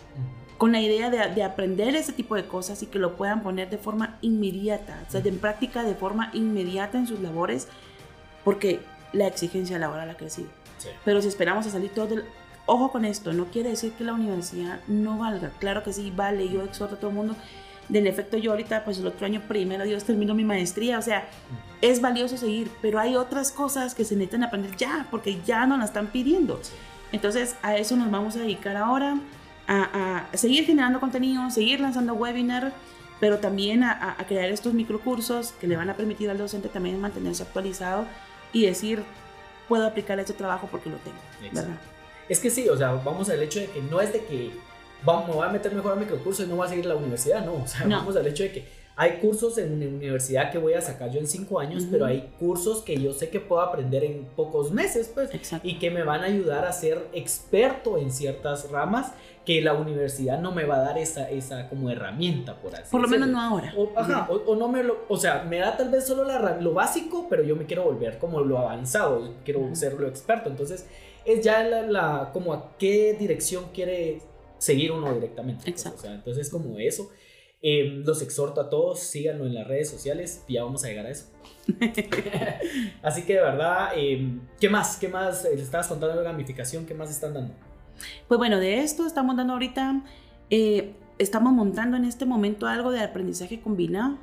con 0.57 0.71
la 0.71 0.81
idea 0.81 1.09
de, 1.09 1.43
aprender 1.43 1.95
ese 1.95 2.13
tipo 2.13 2.35
de 2.35 2.45
cosas 2.45 2.81
y 2.81 2.87
que 2.87 2.99
lo 2.99 3.15
puedan 3.15 3.43
poner 3.43 3.69
de 3.69 3.77
forma 3.77 4.17
inmediata, 4.21 5.03
o 5.07 5.11
sea, 5.11 5.21
en 5.23 5.37
práctica 5.37 5.83
de 5.83 5.93
forma 5.93 6.31
inmediata 6.33 6.97
en 6.97 7.07
sus 7.07 7.19
labores, 7.19 7.67
porque 8.43 8.79
la 9.13 9.27
exigencia 9.27 9.77
laboral 9.77 10.09
ha 10.09 10.17
crecido. 10.17 10.49
Pero 11.05 11.21
si 11.21 11.27
esperamos 11.27 11.65
a 11.67 11.69
salir 11.69 11.91
todo 11.91 12.07
del... 12.07 12.25
Ojo 12.69 12.91
con 12.91 13.05
esto, 13.05 13.31
no 13.31 13.45
quiere 13.45 13.69
decir 13.69 13.93
que 13.93 14.03
la 14.03 14.13
universidad 14.13 14.81
no 14.87 15.17
valga. 15.17 15.51
Claro 15.59 15.83
que 15.83 15.93
sí, 15.93 16.11
vale, 16.13 16.49
yo 16.49 16.63
exhorto 16.63 16.95
a 16.95 16.99
todo 16.99 17.11
el 17.11 17.15
mundo. 17.15 17.35
Del 17.89 18.07
efecto, 18.07 18.37
yo 18.37 18.51
ahorita, 18.51 18.83
pues 18.83 18.99
el 18.99 19.07
otro 19.07 19.25
año 19.25 19.41
primero, 19.47 19.85
Dios, 19.85 20.03
termino 20.03 20.33
mi 20.33 20.43
maestría. 20.43 20.99
O 20.99 21.01
sea, 21.01 21.27
es 21.81 22.01
valioso 22.01 22.37
seguir, 22.37 22.69
pero 22.81 22.99
hay 22.99 23.15
otras 23.15 23.51
cosas 23.51 23.95
que 23.95 24.03
se 24.03 24.15
necesitan 24.15 24.43
aprender 24.43 24.75
ya, 24.75 25.07
porque 25.09 25.39
ya 25.45 25.65
nos 25.65 25.79
la 25.79 25.85
están 25.85 26.07
pidiendo. 26.07 26.59
Entonces, 27.11 27.55
a 27.61 27.77
eso 27.77 27.95
nos 27.95 28.11
vamos 28.11 28.35
a 28.35 28.39
dedicar 28.39 28.75
ahora 28.75 29.17
a, 29.67 30.27
seguir 30.33 30.65
generando 30.65 30.99
contenido, 30.99 31.49
seguir 31.49 31.79
lanzando 31.79 32.13
webinar, 32.13 32.73
pero 33.19 33.39
también 33.39 33.83
a, 33.83 34.15
crear 34.27 34.49
estos 34.49 34.73
microcursos 34.73 35.51
que 35.53 35.67
le 35.67 35.75
van 35.75 35.89
a 35.89 35.95
permitir 35.95 36.29
al 36.29 36.37
docente 36.37 36.69
también 36.69 36.99
mantenerse 36.99 37.43
actualizado 37.43 38.05
y 38.53 38.65
decir, 38.65 39.03
puedo 39.67 39.85
aplicar 39.85 40.19
este 40.19 40.33
trabajo 40.33 40.67
porque 40.71 40.89
lo 40.89 40.97
tengo. 40.97 41.67
Es 42.29 42.39
que 42.39 42.49
sí, 42.49 42.67
o 42.69 42.77
sea, 42.77 42.91
vamos 42.91 43.29
al 43.29 43.41
hecho 43.41 43.59
de 43.59 43.67
que 43.67 43.81
no 43.81 44.01
es 44.01 44.13
de 44.13 44.25
que 44.25 44.51
vamos, 45.03 45.27
me 45.27 45.35
voy 45.35 45.47
a 45.47 45.51
meter 45.51 45.73
mejor 45.73 45.93
a 45.93 45.95
microcursos 45.95 46.45
y 46.45 46.49
no 46.49 46.55
voy 46.55 46.65
a 46.65 46.69
seguir 46.69 46.85
la 46.85 46.95
universidad, 46.95 47.45
no, 47.45 47.63
o 47.63 47.67
sea, 47.67 47.85
vamos 47.87 48.15
al 48.15 48.27
hecho 48.27 48.43
de 48.43 48.51
que 48.51 48.77
hay 48.99 49.19
cursos 49.19 49.59
en 49.59 49.79
la 49.79 49.85
universidad 49.85 50.51
que 50.51 50.57
voy 50.57 50.73
a 50.73 50.81
sacar 50.81 51.11
yo 51.11 51.19
en 51.19 51.27
cinco 51.27 51.59
años, 51.59 51.85
pero 51.89 52.05
hay 52.05 52.33
cursos 52.39 52.81
que 52.81 52.99
yo 52.99 53.13
sé 53.13 53.29
que 53.29 53.39
puedo 53.39 53.61
aprender 53.61 54.03
en 54.03 54.25
pocos 54.35 54.71
meses, 54.71 55.11
pues, 55.13 55.29
y 55.61 55.77
que 55.77 55.91
me 55.91 56.01
van 56.01 56.21
a 56.21 56.25
ayudar 56.25 56.65
a 56.65 56.73
ser 56.73 57.07
experto 57.13 57.99
en 57.99 58.11
ciertas 58.11 58.71
ramas 58.71 59.11
que 59.45 59.61
la 59.61 59.75
universidad 59.75 60.41
no 60.41 60.51
me 60.51 60.65
va 60.65 60.77
a 60.77 60.79
dar 60.79 60.97
esa, 60.97 61.29
esa 61.29 61.69
como 61.69 61.91
herramienta, 61.91 62.55
por 62.59 62.75
así 62.75 62.89
Por 62.89 63.01
lo 63.01 63.07
menos 63.07 63.29
no 63.29 63.39
ahora. 63.39 63.71
O, 63.77 63.91
ajá, 63.95 64.27
o, 64.29 64.55
no 64.55 64.67
me 64.67 64.83
lo, 64.83 65.05
o 65.07 65.15
sea, 65.15 65.43
me 65.43 65.59
da 65.59 65.77
tal 65.77 65.89
vez 65.89 66.07
solo 66.07 66.23
la, 66.23 66.59
lo 66.59 66.73
básico, 66.73 67.27
pero 67.29 67.43
yo 67.43 67.55
me 67.55 67.67
quiero 67.67 67.83
volver 67.83 68.17
como 68.17 68.41
lo 68.41 68.57
avanzado, 68.57 69.35
quiero 69.45 69.75
ser 69.75 69.93
lo 69.93 70.07
experto. 70.07 70.49
Entonces, 70.49 70.87
es 71.23 71.45
ya 71.45 71.63
la, 71.63 72.31
como 72.33 72.51
a 72.51 72.71
qué 72.79 73.15
dirección 73.17 73.65
quiere 73.73 74.21
seguir 74.57 74.91
uno 74.91 75.13
directamente. 75.13 75.63
Pues, 75.63 75.75
Exacto. 75.75 75.99
o 75.99 76.01
sea, 76.01 76.13
entonces, 76.13 76.49
como 76.49 76.79
eso. 76.79 77.09
Em, 77.59 78.03
los 78.05 78.21
exhorto 78.21 78.61
a 78.61 78.69
todos, 78.69 78.99
síganlo 78.99 79.47
en 79.47 79.55
las 79.55 79.67
redes 79.67 79.89
sociales, 79.89 80.43
ya 80.47 80.63
vamos 80.63 80.83
a 80.83 80.89
llegar 80.89 81.07
a 81.07 81.09
eso. 81.09 81.25
Así 83.01 83.23
que 83.23 83.33
de 83.33 83.41
verdad, 83.41 83.89
em, 83.95 84.41
¿qué 84.59 84.69
más? 84.69 84.97
¿Qué 84.97 85.07
más? 85.07 85.43
Les 85.43 85.61
estabas 85.61 85.87
contando 85.87 86.17
de 86.17 86.23
gamificación, 86.23 86.85
¿qué 86.85 86.93
más 86.93 87.09
están 87.09 87.33
dando? 87.33 87.53
Pues 88.27 88.37
bueno, 88.37 88.59
de 88.59 88.81
esto 88.81 89.07
estamos 89.07 89.35
dando 89.35 89.53
ahorita, 89.53 90.03
eh, 90.51 90.93
estamos 91.17 91.51
montando 91.51 91.97
en 91.97 92.05
este 92.05 92.25
momento 92.25 92.67
algo 92.67 92.91
de 92.91 93.01
aprendizaje 93.01 93.59
combinado, 93.59 94.19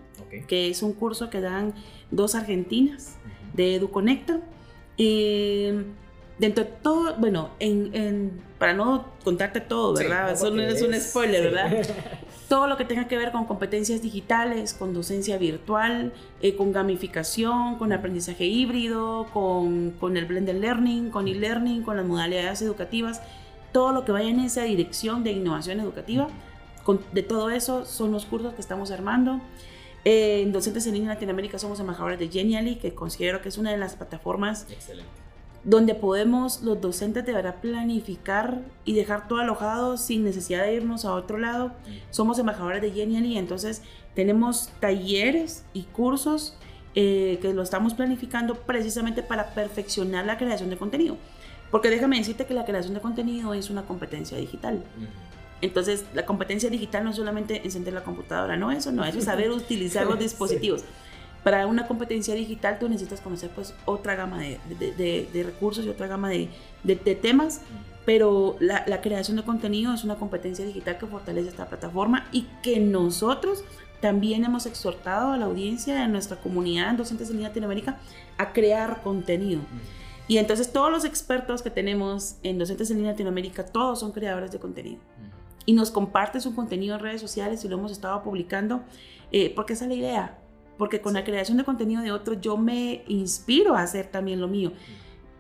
que 0.47 0.71
es 0.71 0.85
un 0.85 0.93
curso 0.93 1.29
que 1.29 1.41
dan 1.41 1.75
dos 2.13 2.37
argentinas 2.37 3.17
de 3.53 3.75
EduConecta. 3.75 4.41
Eh, 6.35 6.39
dentro 6.39 6.65
de 6.65 6.71
todo, 6.83 7.15
bueno, 7.17 7.51
en, 7.61 8.43
para 8.59 8.75
no 8.75 9.07
contarte 9.23 9.61
todo, 9.61 9.95
¿verdad? 9.95 10.33
Eso 10.33 10.51
no 10.51 10.63
es, 10.63 10.83
un 10.83 10.95
spoiler, 10.95 11.53
¿verdad? 11.53 11.87
todo 12.49 12.67
lo 12.67 12.77
que 12.77 12.85
tenga 12.85 13.09
que 13.09 13.17
ver 13.17 13.33
con 13.33 13.47
competencias 13.47 14.03
digitales, 14.03 14.75
con 14.75 14.93
docencia 14.95 15.39
virtual, 15.39 16.13
eh, 16.43 16.57
con 16.57 16.73
gamificación, 16.73 17.77
con 17.77 17.93
aprendizaje 17.93 18.45
híbrido, 18.45 19.27
con, 19.33 19.93
con 19.93 20.17
el 20.17 20.27
blended 20.27 20.61
learning, 20.61 21.11
con 21.11 21.29
e-learning, 21.29 21.83
con 21.83 21.97
las 21.97 22.07
modalidades 22.07 22.63
educativas 22.63 23.21
todo 23.75 23.91
lo 23.91 24.05
que 24.05 24.13
vaya 24.13 24.31
en 24.31 24.39
esa 24.39 24.63
dirección 24.63 25.25
de 25.25 25.33
innovación 25.33 25.81
educativa. 25.81 26.29
de 27.13 27.23
todo 27.25 27.51
eso 27.51 27.85
son 27.85 28.13
los 28.13 28.25
cursos 28.25 28.55
que 28.55 28.61
estamos 28.61 28.93
armando. 28.93 29.41
en 30.05 30.53
Docentes 30.53 30.87
en 30.87 30.95
Línea 30.95 31.15
Latinoamérica 31.15 31.59
somos 31.59 31.81
embajadores 31.81 32.21
de 32.21 32.29
Genially, 32.29 32.77
que 32.77 32.95
considero 32.95 33.43
que 33.43 33.49
es 33.49 33.59
una 33.59 33.73
de 33.73 33.79
las 33.79 33.97
plataformas 33.97 34.69
donde 35.65 35.95
podemos 35.95 36.63
los 36.63 36.81
docentes 36.81 37.25
de 37.25 37.33
verdad 37.33 37.57
planificar 37.61 38.61
y 38.85 38.95
dejar 38.95 39.29
todo 39.29 39.39
alojado 39.39 39.97
sin 39.97 40.23
necesidad 40.23 40.65
de 40.65 40.75
irnos 40.75 41.05
a 41.05 41.15
otro 41.15 41.39
lado. 41.39 41.73
Somos 42.11 42.39
embajadores 42.39 42.83
de 42.83 42.91
Genially, 42.93 43.39
entonces 43.39 43.83
tenemos 44.15 44.71
talleres 44.81 45.65
y 45.73 45.83
cursos 45.85 46.57
eh, 46.95 47.39
que 47.41 47.53
lo 47.55 47.63
estamos 47.63 47.95
planificando 47.95 48.55
precisamente 48.55 49.23
para 49.23 49.55
perfeccionar 49.55 50.27
la 50.27 50.39
creación 50.39 50.71
de 50.71 50.77
contenido. 50.77 51.17
Porque 51.71 51.91
déjame 51.91 52.19
decirte 52.19 52.47
que 52.47 52.55
la 52.55 52.65
creación 52.65 52.95
de 52.95 53.01
contenido 53.01 53.55
es 53.55 53.71
una 53.71 53.83
competencia 53.83 54.39
digital. 54.39 54.85
Entonces, 55.61 56.05
la 56.15 56.27
competencia 56.27 56.69
digital 56.69 57.05
no 57.05 57.11
es 57.11 57.17
solamente 57.17 57.63
encender 57.65 57.95
la 57.95 58.05
computadora, 58.05 58.57
no, 58.57 58.71
eso 58.71 58.93
no, 58.93 59.05
eso 59.05 59.19
es 59.19 59.25
saber 59.25 59.51
utilizar 59.51 60.07
los 60.07 60.19
dispositivos. 60.19 60.85
Para 61.45 61.67
una 61.67 61.87
competencia 61.87 62.35
digital 62.35 62.79
tú 62.81 62.89
necesitas 62.89 63.21
conocer 63.21 63.51
pues 63.51 63.75
otra 63.85 64.17
gama 64.17 64.41
de, 64.41 64.59
de, 64.79 65.29
de, 65.33 65.43
recursos 65.43 65.85
y 65.85 65.89
otra 65.89 66.07
gama 66.07 66.31
de, 66.31 66.49
temas, 67.21 67.61
pero 68.05 68.57
la, 68.61 68.83
la, 68.87 69.01
creación 69.01 69.37
de 69.37 69.45
contenido 69.45 69.95
es 69.95 70.05
una 70.05 70.17
competencia 70.17 70.65
digital 70.65 70.99
que 70.99 71.07
fortalece 71.07 71.51
esta 71.51 71.67
plataforma 71.67 72.27
y 72.33 72.47
que 72.63 72.81
nosotros 72.81 73.63
también 74.01 74.45
hemos 74.45 74.67
exhortado 74.67 75.33
a 75.33 75.39
la 75.39 75.47
audiencia 75.47 75.95
de 75.95 76.09
nuestra 76.09 76.37
comunidad 76.37 76.91
en 76.91 76.97
Docentes 76.99 77.31
en 77.31 77.43
Latinoamérica 77.43 77.99
a 78.37 78.53
crear 78.53 79.03
contenido. 79.03 79.63
Y 80.27 80.39
entonces 80.39 80.73
todos 80.73 80.91
los 80.91 81.05
expertos 81.05 81.63
que 81.63 81.71
tenemos 81.71 82.37
en 82.43 82.59
Docentes 82.59 82.91
en 82.91 82.99
Línea 82.99 83.13
Latinoamérica, 83.13 83.65
todos 83.65 84.01
son 84.01 84.13
creadores 84.13 84.51
de 84.53 84.59
contenido. 84.59 85.01
Y 85.67 85.73
nos 85.73 85.91
comparte 85.91 86.41
su 86.41 86.55
contenido 86.55 86.97
en 86.97 87.01
redes 87.01 87.21
sociales 87.21 87.65
y 87.65 87.69
lo 87.69 87.79
hemos 87.79 87.93
estado 87.93 88.23
publicando, 88.23 88.83
eh, 89.33 89.53
porque 89.55 89.75
esa 89.75 89.85
es 89.85 89.89
la 89.91 89.97
idea. 89.97 90.39
Porque 90.79 91.01
con 91.01 91.15
la 91.15 91.25
creación 91.25 91.59
de 91.59 91.65
contenido 91.65 92.03
de 92.03 92.13
otros 92.13 92.41
yo 92.41 92.57
me 92.57 93.05
inspiro 93.07 93.75
a 93.75 93.83
hacer 93.83 94.07
también 94.07 94.41
lo 94.41 94.49
mío. 94.49 94.73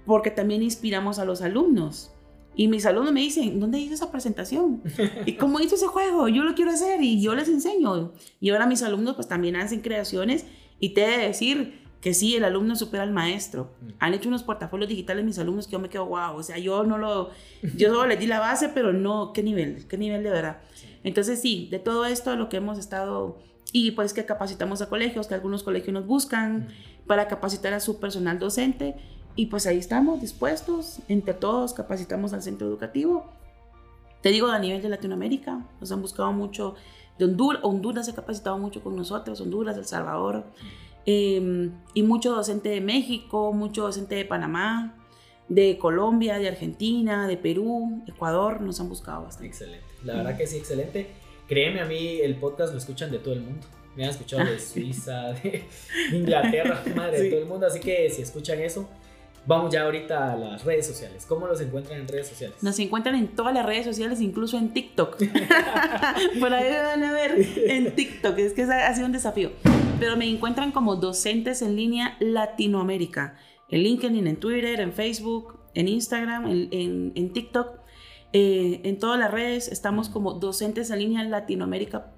Porque 0.07 0.31
también 0.31 0.63
inspiramos 0.63 1.19
a 1.19 1.25
los 1.25 1.43
alumnos. 1.43 2.13
Y 2.57 2.69
mis 2.69 2.87
alumnos 2.87 3.13
me 3.13 3.21
dicen, 3.21 3.59
¿dónde 3.59 3.79
hice 3.79 3.95
esa 3.95 4.13
presentación? 4.13 4.83
¿Y 5.27 5.33
cómo 5.37 5.59
hizo 5.59 5.75
ese 5.75 5.89
juego? 5.89 6.29
Yo 6.29 6.45
lo 6.45 6.55
quiero 6.55 6.71
hacer 6.71 7.03
y 7.03 7.21
yo 7.21 7.35
les 7.35 7.49
enseño. 7.49 8.13
Y 8.41 8.51
ahora 8.51 8.67
mis 8.67 8.83
alumnos 8.83 9.17
pues 9.17 9.27
también 9.27 9.57
hacen 9.57 9.81
creaciones 9.81 10.47
y 10.79 10.91
te 10.91 11.05
he 11.05 11.19
de 11.19 11.27
decir, 11.27 11.85
que 12.05 12.13
sí, 12.13 12.37
el 12.37 12.45
alumno 12.45 12.77
supera 12.77 13.03
al 13.03 13.13
maestro. 13.13 13.71
Han 13.99 14.13
hecho 14.13 14.29
unos 14.29 14.43
portafolios 14.43 14.91
digitales 14.91 15.25
mis 15.25 15.39
alumnos 15.39 15.67
que 15.67 15.73
yo 15.73 15.79
me 15.79 15.89
quedo, 15.89 16.05
wow, 16.05 16.37
o 16.37 16.43
sea, 16.43 16.59
yo 16.59 16.85
no 16.85 16.99
lo, 16.99 17.31
yo 17.79 17.89
solo 17.89 18.07
les 18.07 18.21
di 18.21 18.27
la 18.27 18.41
base, 18.41 18.69
pero 18.69 18.93
no, 18.93 19.33
qué 19.33 19.43
nivel, 19.43 19.89
qué 19.89 19.97
nivel 19.97 20.23
de 20.23 20.29
verdad. 20.29 20.59
Entonces 21.03 21.41
sí, 21.41 21.67
de 21.71 21.79
todo 21.79 22.05
esto 22.05 22.37
lo 22.37 22.51
que 22.51 22.59
hemos 22.59 22.79
estado, 22.79 23.39
y 23.77 23.91
pues 23.91 24.15
que 24.15 24.25
capacitamos 24.25 24.81
a 24.83 24.89
colegios, 24.89 25.27
que 25.27 25.35
algunos 25.35 25.65
colegios 25.65 25.93
nos 25.93 26.07
buscan 26.07 26.69
para 27.09 27.27
capacitar 27.27 27.73
a 27.73 27.81
su 27.81 27.99
personal 27.99 28.39
docente, 28.39 28.95
y 29.35 29.47
pues 29.47 29.67
ahí 29.67 29.79
estamos 29.79 30.21
dispuestos, 30.21 31.01
entre 31.09 31.35
todos 31.35 31.75
capacitamos 31.75 32.33
al 32.33 32.41
centro 32.41 32.69
educativo. 32.69 33.33
Te 34.23 34.29
digo, 34.29 34.47
a 34.47 34.61
nivel 34.61 34.81
de 34.81 34.89
Latinoamérica, 34.89 35.67
nos 35.81 35.91
han 35.91 36.01
buscado 36.01 36.33
mucho 36.33 36.77
de 37.19 37.25
Honduras, 37.25 37.65
Honduras 37.65 38.07
se 38.07 38.13
ha 38.13 38.15
capacitado 38.15 38.59
mucho 38.59 38.81
con 38.81 38.95
nosotros, 38.95 39.41
Honduras, 39.41 39.77
El 39.77 39.87
Salvador. 39.87 40.45
Em, 41.05 41.73
y 41.95 42.05
mucho 42.05 42.33
docente 42.33 42.69
de 42.69 42.81
México, 42.81 43.53
mucho 43.53 43.83
docente 43.83 44.15
de 44.15 44.25
Panamá, 44.25 45.05
de 45.49 45.79
Colombia, 45.79 46.39
de 46.39 46.47
Argentina, 46.47 47.27
de 47.27 47.37
Perú, 47.37 48.05
Ecuador, 48.07 48.61
nos 48.61 48.79
han 48.79 48.89
buscado 48.89 49.25
bastante. 49.25 49.49
Excelente, 49.49 49.87
la 50.05 50.15
verdad 50.15 50.37
que 50.37 50.47
sí, 50.47 50.59
excelente. 50.59 51.24
Créeme, 51.49 51.81
a 51.81 51.85
mí 51.85 52.21
el 52.21 52.37
podcast 52.37 52.73
lo 52.73 52.79
escuchan 52.79 53.11
de 53.11 53.19
todo 53.19 53.35
el 53.35 53.41
mundo. 53.41 53.67
Me 53.97 54.05
han 54.05 54.11
escuchado 54.11 54.45
de 54.45 54.59
Suiza, 54.59 55.33
de 55.43 55.65
Inglaterra, 56.13 56.83
madre, 56.97 57.23
de 57.23 57.31
todo 57.31 57.41
el 57.41 57.47
mundo. 57.47 57.67
Así 57.67 57.81
que 57.81 58.11
si 58.11 58.23
escuchan 58.23 58.61
eso, 58.61 58.89
Vamos 59.47 59.75
ya 59.75 59.83
ahorita 59.83 60.33
a 60.33 60.37
las 60.37 60.65
redes 60.65 60.87
sociales. 60.87 61.27
¿Cómo 61.29 61.47
los 61.47 61.61
encuentran 61.61 62.01
en 62.01 62.09
redes 62.09 62.29
sociales? 62.29 62.63
Nos 62.63 62.79
encuentran 62.79 63.15
en 63.15 63.29
todas 63.29 63.53
las 63.53 63.67
redes 63.67 63.85
sociales, 63.85 64.23
incluso 64.23 64.57
en 64.57 64.73
TikTok. 64.73 65.19
Por 66.41 66.53
ahí 66.55 66.73
van 66.73 67.05
a 67.05 67.13
ver 67.13 67.47
en 67.57 67.95
TikTok, 67.95 68.39
es 68.39 68.55
que 68.55 68.63
ha 68.63 68.95
sido 68.95 69.07
un 69.07 69.13
desafío. 69.13 69.51
Pero 70.01 70.17
me 70.17 70.27
encuentran 70.27 70.73
como 70.73 70.97
docentes 70.97 71.61
en 71.61 71.77
línea 71.77 72.17
Latinoamérica. 72.21 73.37
En 73.69 73.83
LinkedIn, 73.83 74.27
en 74.27 74.37
Twitter, 74.37 74.81
en 74.81 74.95
Facebook, 74.95 75.59
en 75.75 75.89
Instagram, 75.89 76.47
en, 76.47 77.13
en, 77.15 77.33
TikTok. 77.33 77.81
Eh, 78.37 78.81
en 78.83 78.99
todas 78.99 79.17
las 79.17 79.31
redes 79.31 79.69
estamos 79.69 80.09
como 80.09 80.35
docentes 80.35 80.91
en 80.91 80.99
línea 80.99 81.23
Latinoamérica. 81.23 82.13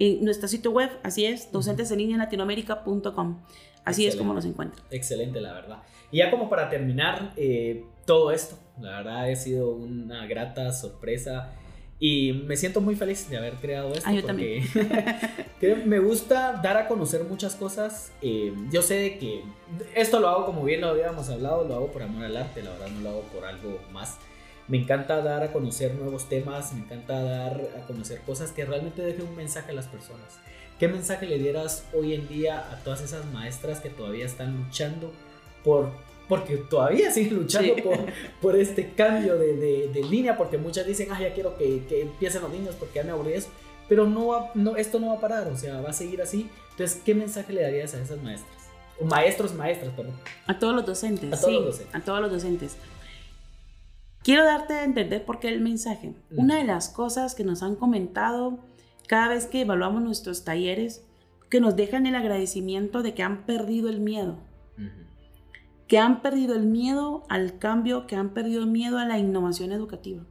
En 0.00 0.24
nuestro 0.24 0.48
sitio 0.48 0.72
web, 0.72 0.90
así 1.04 1.26
es, 1.26 1.52
docentes 1.52 1.92
en 1.92 1.98
línea 1.98 2.18
latinoamérica.com. 2.18 3.40
Así 3.84 4.04
es 4.04 4.16
como 4.16 4.34
nos 4.34 4.44
encuentran. 4.44 4.84
Excelente, 4.90 5.40
la 5.40 5.52
verdad. 5.52 5.82
Y 6.10 6.18
ya 6.18 6.30
como 6.32 6.50
para 6.50 6.68
terminar 6.70 7.32
eh, 7.36 7.84
todo 8.04 8.32
esto, 8.32 8.58
la 8.80 8.96
verdad 8.96 9.30
ha 9.30 9.36
sido 9.36 9.70
una 9.70 10.26
grata 10.26 10.72
sorpresa 10.72 11.52
y 12.00 12.32
me 12.32 12.56
siento 12.56 12.80
muy 12.80 12.96
feliz 12.96 13.30
de 13.30 13.36
haber 13.36 13.54
creado 13.54 13.92
esto. 13.92 14.08
Ah, 14.08 14.12
yo 14.12 14.22
porque 14.22 14.64
también. 15.60 15.88
me 15.88 16.00
gusta 16.00 16.58
dar 16.60 16.78
a 16.78 16.88
conocer 16.88 17.22
muchas 17.22 17.54
cosas. 17.54 18.10
Eh, 18.22 18.52
yo 18.72 18.82
sé 18.82 19.18
que 19.18 19.44
esto 19.94 20.18
lo 20.18 20.28
hago 20.28 20.46
como 20.46 20.64
bien 20.64 20.80
lo 20.80 20.88
habíamos 20.88 21.28
hablado, 21.28 21.62
lo 21.62 21.76
hago 21.76 21.92
por 21.92 22.02
amor 22.02 22.24
al 22.24 22.36
arte, 22.36 22.60
la 22.60 22.70
verdad 22.70 22.88
no 22.88 23.00
lo 23.02 23.10
hago 23.10 23.22
por 23.32 23.44
algo 23.44 23.78
más. 23.92 24.18
Me 24.70 24.78
encanta 24.78 25.20
dar 25.20 25.42
a 25.42 25.52
conocer 25.52 25.96
nuevos 25.96 26.28
temas, 26.28 26.72
me 26.72 26.82
encanta 26.82 27.20
dar 27.20 27.60
a 27.76 27.86
conocer 27.88 28.20
cosas 28.20 28.52
que 28.52 28.64
realmente 28.64 29.02
dejen 29.02 29.26
un 29.26 29.34
mensaje 29.34 29.72
a 29.72 29.74
las 29.74 29.88
personas. 29.88 30.38
¿Qué 30.78 30.86
mensaje 30.86 31.26
le 31.26 31.38
dieras 31.38 31.84
hoy 31.92 32.14
en 32.14 32.28
día 32.28 32.70
a 32.70 32.76
todas 32.84 33.02
esas 33.02 33.26
maestras 33.32 33.80
que 33.80 33.90
todavía 33.90 34.24
están 34.24 34.56
luchando 34.56 35.12
por 35.64 35.90
porque 36.28 36.56
todavía 36.56 37.10
siguen 37.10 37.34
luchando 37.34 37.74
por, 37.82 37.98
por, 38.40 38.56
este 38.56 38.92
cambio 38.92 39.36
de, 39.36 39.88
de, 39.88 40.02
línea, 40.04 40.36
porque 40.36 40.56
muchas 40.56 40.86
dicen, 40.86 41.08
ah, 41.10 41.20
ya 41.20 41.34
quiero 41.34 41.58
que, 41.58 41.84
que 41.88 42.02
empiecen 42.02 42.42
los 42.42 42.52
niños 42.52 42.76
porque 42.76 43.00
ya 43.00 43.02
me 43.02 43.10
aburrí 43.10 43.32
eso, 43.32 43.48
pero 43.88 44.06
no, 44.06 44.50
no, 44.54 44.76
esto 44.76 45.00
no 45.00 45.08
va 45.08 45.14
a 45.14 45.20
parar, 45.20 45.48
o 45.48 45.56
sea, 45.56 45.80
va 45.80 45.90
a 45.90 45.92
seguir 45.92 46.22
así. 46.22 46.48
Entonces, 46.70 47.02
¿qué 47.04 47.16
mensaje 47.16 47.52
le 47.52 47.62
darías 47.62 47.92
a 47.94 48.00
esas 48.00 48.22
maestras? 48.22 48.56
O 49.00 49.04
maestros, 49.04 49.52
maestras, 49.52 49.92
perdón. 49.92 50.14
A 50.46 50.56
todos 50.56 50.76
los 50.76 50.86
docentes. 50.86 51.32
A 51.32 51.40
todos 51.40 51.54
los 51.54 51.64
docentes. 51.64 51.94
A 51.96 52.04
todos 52.04 52.20
los 52.20 52.30
docentes. 52.30 52.76
Quiero 54.22 54.44
darte 54.44 54.74
a 54.74 54.84
entender 54.84 55.24
por 55.24 55.40
qué 55.40 55.48
el 55.48 55.60
mensaje. 55.60 56.14
Una 56.30 56.56
de 56.56 56.64
las 56.64 56.88
cosas 56.88 57.34
que 57.34 57.44
nos 57.44 57.62
han 57.62 57.76
comentado 57.76 58.58
cada 59.08 59.28
vez 59.28 59.46
que 59.46 59.62
evaluamos 59.62 60.02
nuestros 60.02 60.44
talleres, 60.44 61.04
que 61.48 61.60
nos 61.60 61.74
dejan 61.74 62.06
el 62.06 62.14
agradecimiento 62.14 63.02
de 63.02 63.14
que 63.14 63.22
han 63.22 63.44
perdido 63.44 63.88
el 63.88 64.00
miedo 64.00 64.38
que 65.90 65.98
han 65.98 66.22
perdido 66.22 66.54
el 66.54 66.66
miedo 66.66 67.24
al 67.28 67.58
cambio, 67.58 68.06
que 68.06 68.14
han 68.14 68.30
perdido 68.30 68.60
el 68.60 68.68
miedo 68.68 68.98
a 68.98 69.04
la 69.06 69.18
innovación 69.18 69.72
educativa. 69.72 70.22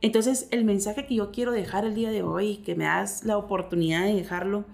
Entonces, 0.00 0.46
el 0.52 0.64
mensaje 0.64 1.06
que 1.06 1.16
yo 1.16 1.32
quiero 1.32 1.50
dejar 1.50 1.84
el 1.84 1.96
día 1.96 2.12
de 2.12 2.22
hoy, 2.22 2.58
que 2.58 2.76
me 2.76 2.84
das 2.84 3.24
la 3.24 3.36
oportunidad 3.36 4.04
de 4.04 4.14
dejarlo, 4.14 4.64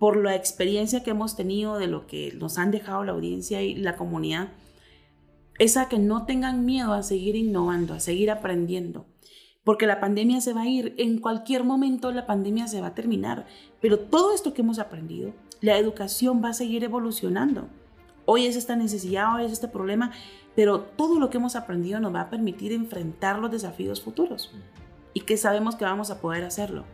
por 0.00 0.16
la 0.16 0.34
experiencia 0.34 1.04
que 1.04 1.10
hemos 1.10 1.36
tenido 1.36 1.78
de 1.78 1.86
lo 1.86 2.08
que 2.08 2.32
nos 2.36 2.58
han 2.58 2.72
dejado 2.72 3.04
la 3.04 3.12
audiencia 3.12 3.62
y 3.62 3.76
la 3.76 3.94
comunidad, 3.94 4.48
es 5.60 5.76
a 5.76 5.90
que 5.90 5.98
no 5.98 6.24
tengan 6.24 6.64
miedo 6.64 6.94
a 6.94 7.02
seguir 7.02 7.36
innovando, 7.36 7.92
a 7.92 8.00
seguir 8.00 8.30
aprendiendo. 8.30 9.04
Porque 9.62 9.86
la 9.86 10.00
pandemia 10.00 10.40
se 10.40 10.54
va 10.54 10.62
a 10.62 10.66
ir, 10.66 10.94
en 10.96 11.18
cualquier 11.18 11.64
momento 11.64 12.10
la 12.12 12.26
pandemia 12.26 12.66
se 12.66 12.80
va 12.80 12.88
a 12.88 12.94
terminar, 12.94 13.46
pero 13.78 13.98
todo 13.98 14.32
esto 14.34 14.54
que 14.54 14.62
hemos 14.62 14.78
aprendido, 14.78 15.34
la 15.60 15.76
educación 15.76 16.42
va 16.42 16.48
a 16.48 16.54
seguir 16.54 16.82
evolucionando. 16.82 17.68
Hoy 18.24 18.46
es 18.46 18.56
esta 18.56 18.74
necesidad, 18.74 19.36
hoy 19.36 19.44
es 19.44 19.52
este 19.52 19.68
problema, 19.68 20.12
pero 20.56 20.80
todo 20.80 21.20
lo 21.20 21.28
que 21.28 21.36
hemos 21.36 21.54
aprendido 21.56 22.00
nos 22.00 22.14
va 22.14 22.22
a 22.22 22.30
permitir 22.30 22.72
enfrentar 22.72 23.38
los 23.38 23.50
desafíos 23.50 24.00
futuros 24.00 24.50
y 25.12 25.20
que 25.20 25.36
sabemos 25.36 25.76
que 25.76 25.84
vamos 25.84 26.10
a 26.10 26.20
poder 26.20 26.44
hacerlo. 26.44 26.84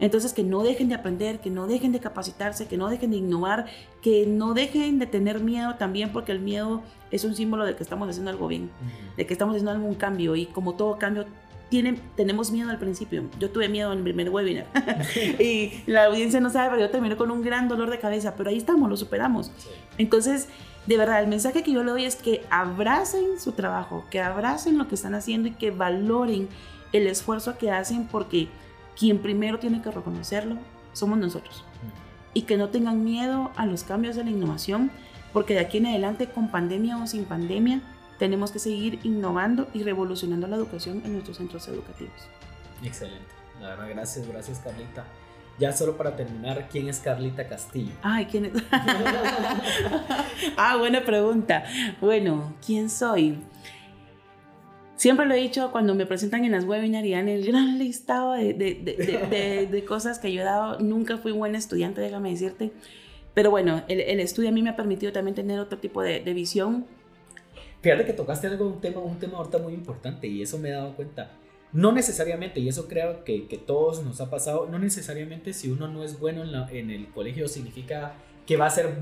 Entonces, 0.00 0.32
que 0.32 0.42
no 0.42 0.62
dejen 0.62 0.88
de 0.88 0.94
aprender, 0.94 1.40
que 1.40 1.50
no 1.50 1.66
dejen 1.66 1.92
de 1.92 2.00
capacitarse, 2.00 2.66
que 2.66 2.76
no 2.76 2.88
dejen 2.88 3.10
de 3.10 3.18
innovar, 3.18 3.66
que 4.02 4.26
no 4.26 4.54
dejen 4.54 4.98
de 4.98 5.06
tener 5.06 5.40
miedo 5.40 5.74
también, 5.76 6.12
porque 6.12 6.32
el 6.32 6.40
miedo 6.40 6.82
es 7.10 7.24
un 7.24 7.34
símbolo 7.34 7.64
de 7.64 7.76
que 7.76 7.82
estamos 7.82 8.08
haciendo 8.08 8.30
algo 8.30 8.48
bien, 8.48 8.70
de 9.16 9.26
que 9.26 9.32
estamos 9.32 9.54
haciendo 9.54 9.70
algún 9.70 9.94
cambio 9.94 10.36
y 10.36 10.46
como 10.46 10.74
todo 10.74 10.98
cambio 10.98 11.26
tiene, 11.68 11.98
tenemos 12.14 12.50
miedo 12.50 12.70
al 12.70 12.78
principio. 12.78 13.24
Yo 13.38 13.50
tuve 13.50 13.68
miedo 13.68 13.92
en 13.92 13.98
el 13.98 14.04
primer 14.04 14.30
webinar 14.30 14.66
y 15.40 15.82
la 15.86 16.04
audiencia 16.04 16.40
no 16.40 16.50
sabe, 16.50 16.70
pero 16.70 16.82
yo 16.82 16.90
terminé 16.90 17.16
con 17.16 17.30
un 17.30 17.42
gran 17.42 17.68
dolor 17.68 17.90
de 17.90 17.98
cabeza, 17.98 18.34
pero 18.36 18.50
ahí 18.50 18.56
estamos, 18.56 18.88
lo 18.88 18.96
superamos. 18.96 19.50
Entonces, 19.98 20.48
de 20.86 20.96
verdad, 20.96 21.20
el 21.20 21.28
mensaje 21.28 21.62
que 21.62 21.72
yo 21.72 21.82
le 21.82 21.90
doy 21.90 22.04
es 22.04 22.16
que 22.16 22.44
abracen 22.50 23.40
su 23.40 23.52
trabajo, 23.52 24.04
que 24.10 24.20
abracen 24.20 24.78
lo 24.78 24.86
que 24.86 24.94
están 24.94 25.14
haciendo 25.14 25.48
y 25.48 25.52
que 25.52 25.72
valoren 25.72 26.48
el 26.96 27.06
esfuerzo 27.06 27.58
que 27.58 27.70
hacen 27.70 28.06
porque 28.06 28.48
quien 28.98 29.18
primero 29.18 29.58
tiene 29.58 29.82
que 29.82 29.90
reconocerlo 29.90 30.56
somos 30.92 31.18
nosotros. 31.18 31.64
Y 32.34 32.42
que 32.42 32.56
no 32.56 32.68
tengan 32.68 33.04
miedo 33.04 33.50
a 33.56 33.66
los 33.66 33.84
cambios 33.84 34.16
de 34.16 34.24
la 34.24 34.30
innovación, 34.30 34.90
porque 35.32 35.54
de 35.54 35.60
aquí 35.60 35.78
en 35.78 35.86
adelante, 35.86 36.28
con 36.28 36.50
pandemia 36.50 36.98
o 36.98 37.06
sin 37.06 37.24
pandemia, 37.24 37.80
tenemos 38.18 38.50
que 38.50 38.58
seguir 38.58 39.00
innovando 39.04 39.68
y 39.74 39.82
revolucionando 39.82 40.46
la 40.46 40.56
educación 40.56 41.02
en 41.04 41.12
nuestros 41.12 41.36
centros 41.36 41.68
educativos. 41.68 42.28
Excelente. 42.82 43.26
La 43.60 43.68
verdad, 43.68 43.88
gracias, 43.90 44.26
gracias 44.26 44.58
Carlita. 44.60 45.04
Ya 45.58 45.72
solo 45.72 45.96
para 45.96 46.16
terminar, 46.16 46.68
¿quién 46.70 46.88
es 46.88 47.00
Carlita 47.00 47.48
Castillo? 47.48 47.92
Ay, 48.02 48.26
¿quién 48.26 48.46
es? 48.46 48.52
ah, 50.56 50.76
buena 50.76 51.02
pregunta. 51.02 51.64
Bueno, 52.00 52.54
¿quién 52.64 52.90
soy? 52.90 53.38
Siempre 54.96 55.26
lo 55.26 55.34
he 55.34 55.38
dicho 55.38 55.70
cuando 55.72 55.94
me 55.94 56.06
presentan 56.06 56.44
en 56.44 56.52
las 56.52 56.64
webinars 56.64 57.06
y 57.06 57.12
dan 57.12 57.28
el 57.28 57.46
gran 57.46 57.78
listado 57.78 58.32
de, 58.32 58.54
de, 58.54 58.74
de, 58.74 59.66
de, 59.70 59.84
cosas 59.84 60.18
que 60.18 60.32
yo 60.32 60.40
he 60.40 60.44
dado. 60.44 60.80
Nunca 60.80 61.18
fui 61.18 61.32
buen 61.32 61.54
estudiante, 61.54 62.00
déjame 62.00 62.30
decirte. 62.30 62.72
Pero 63.34 63.50
bueno, 63.50 63.82
el, 63.88 64.00
el, 64.00 64.20
estudio 64.20 64.48
a 64.48 64.52
mí 64.52 64.62
me 64.62 64.70
ha 64.70 64.76
permitido 64.76 65.12
también 65.12 65.34
tener 65.34 65.60
otro 65.60 65.78
tipo 65.78 66.02
de, 66.02 66.20
visión. 66.32 66.86
Fíjate 67.82 68.06
que 68.06 68.14
tocaste 68.14 68.46
algo, 68.46 68.66
un 68.66 68.80
tema, 68.80 69.00
un 69.00 69.18
tema 69.18 69.36
ahorita 69.36 69.58
muy 69.58 69.74
importante 69.74 70.26
y 70.26 70.40
eso 70.40 70.58
me 70.58 70.70
he 70.70 70.72
dado 70.72 70.96
cuenta 70.96 71.30
no 71.72 71.92
necesariamente, 71.92 72.60
y 72.60 72.68
eso 72.68 72.88
creo 72.88 73.22
que, 73.22 73.48
que 73.48 73.58
todos 73.58 74.02
nos 74.02 74.22
ha 74.22 74.30
pasado, 74.30 74.66
no 74.70 74.78
necesariamente 74.78 75.52
si 75.52 75.70
uno 75.70 75.88
no 75.88 76.04
es 76.04 76.18
bueno 76.18 76.42
en, 76.42 76.52
la, 76.52 76.70
en 76.70 76.90
el 76.90 77.08
colegio 77.08 77.48
significa 77.48 78.14
que 78.46 78.56
va 78.56 78.66
a 78.66 78.70
ser, 78.70 78.94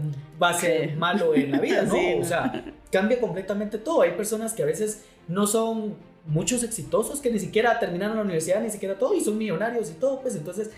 va 0.42 0.50
a 0.50 0.54
ser 0.54 0.96
malo 0.96 1.34
en 1.34 1.52
la 1.52 1.60
vida, 1.60 1.82
¿no? 1.86 1.94
O 2.18 2.24
sea, 2.24 2.64
cambia 2.90 3.20
completamente 3.20 3.78
todo. 3.78 4.02
Hay 4.02 4.12
personas 4.12 4.54
que 4.54 4.62
a 4.62 4.66
veces 4.66 5.04
no 5.28 5.46
son 5.46 5.94
muchos 6.26 6.62
exitosos, 6.62 7.20
que 7.20 7.30
ni 7.30 7.38
siquiera 7.38 7.78
terminaron 7.78 8.16
la 8.16 8.22
universidad, 8.22 8.62
ni 8.62 8.70
siquiera 8.70 8.98
todo, 8.98 9.14
y 9.14 9.20
son 9.20 9.36
millonarios 9.36 9.90
y 9.90 9.94
todo, 9.94 10.20
pues 10.20 10.34
entonces 10.34 10.70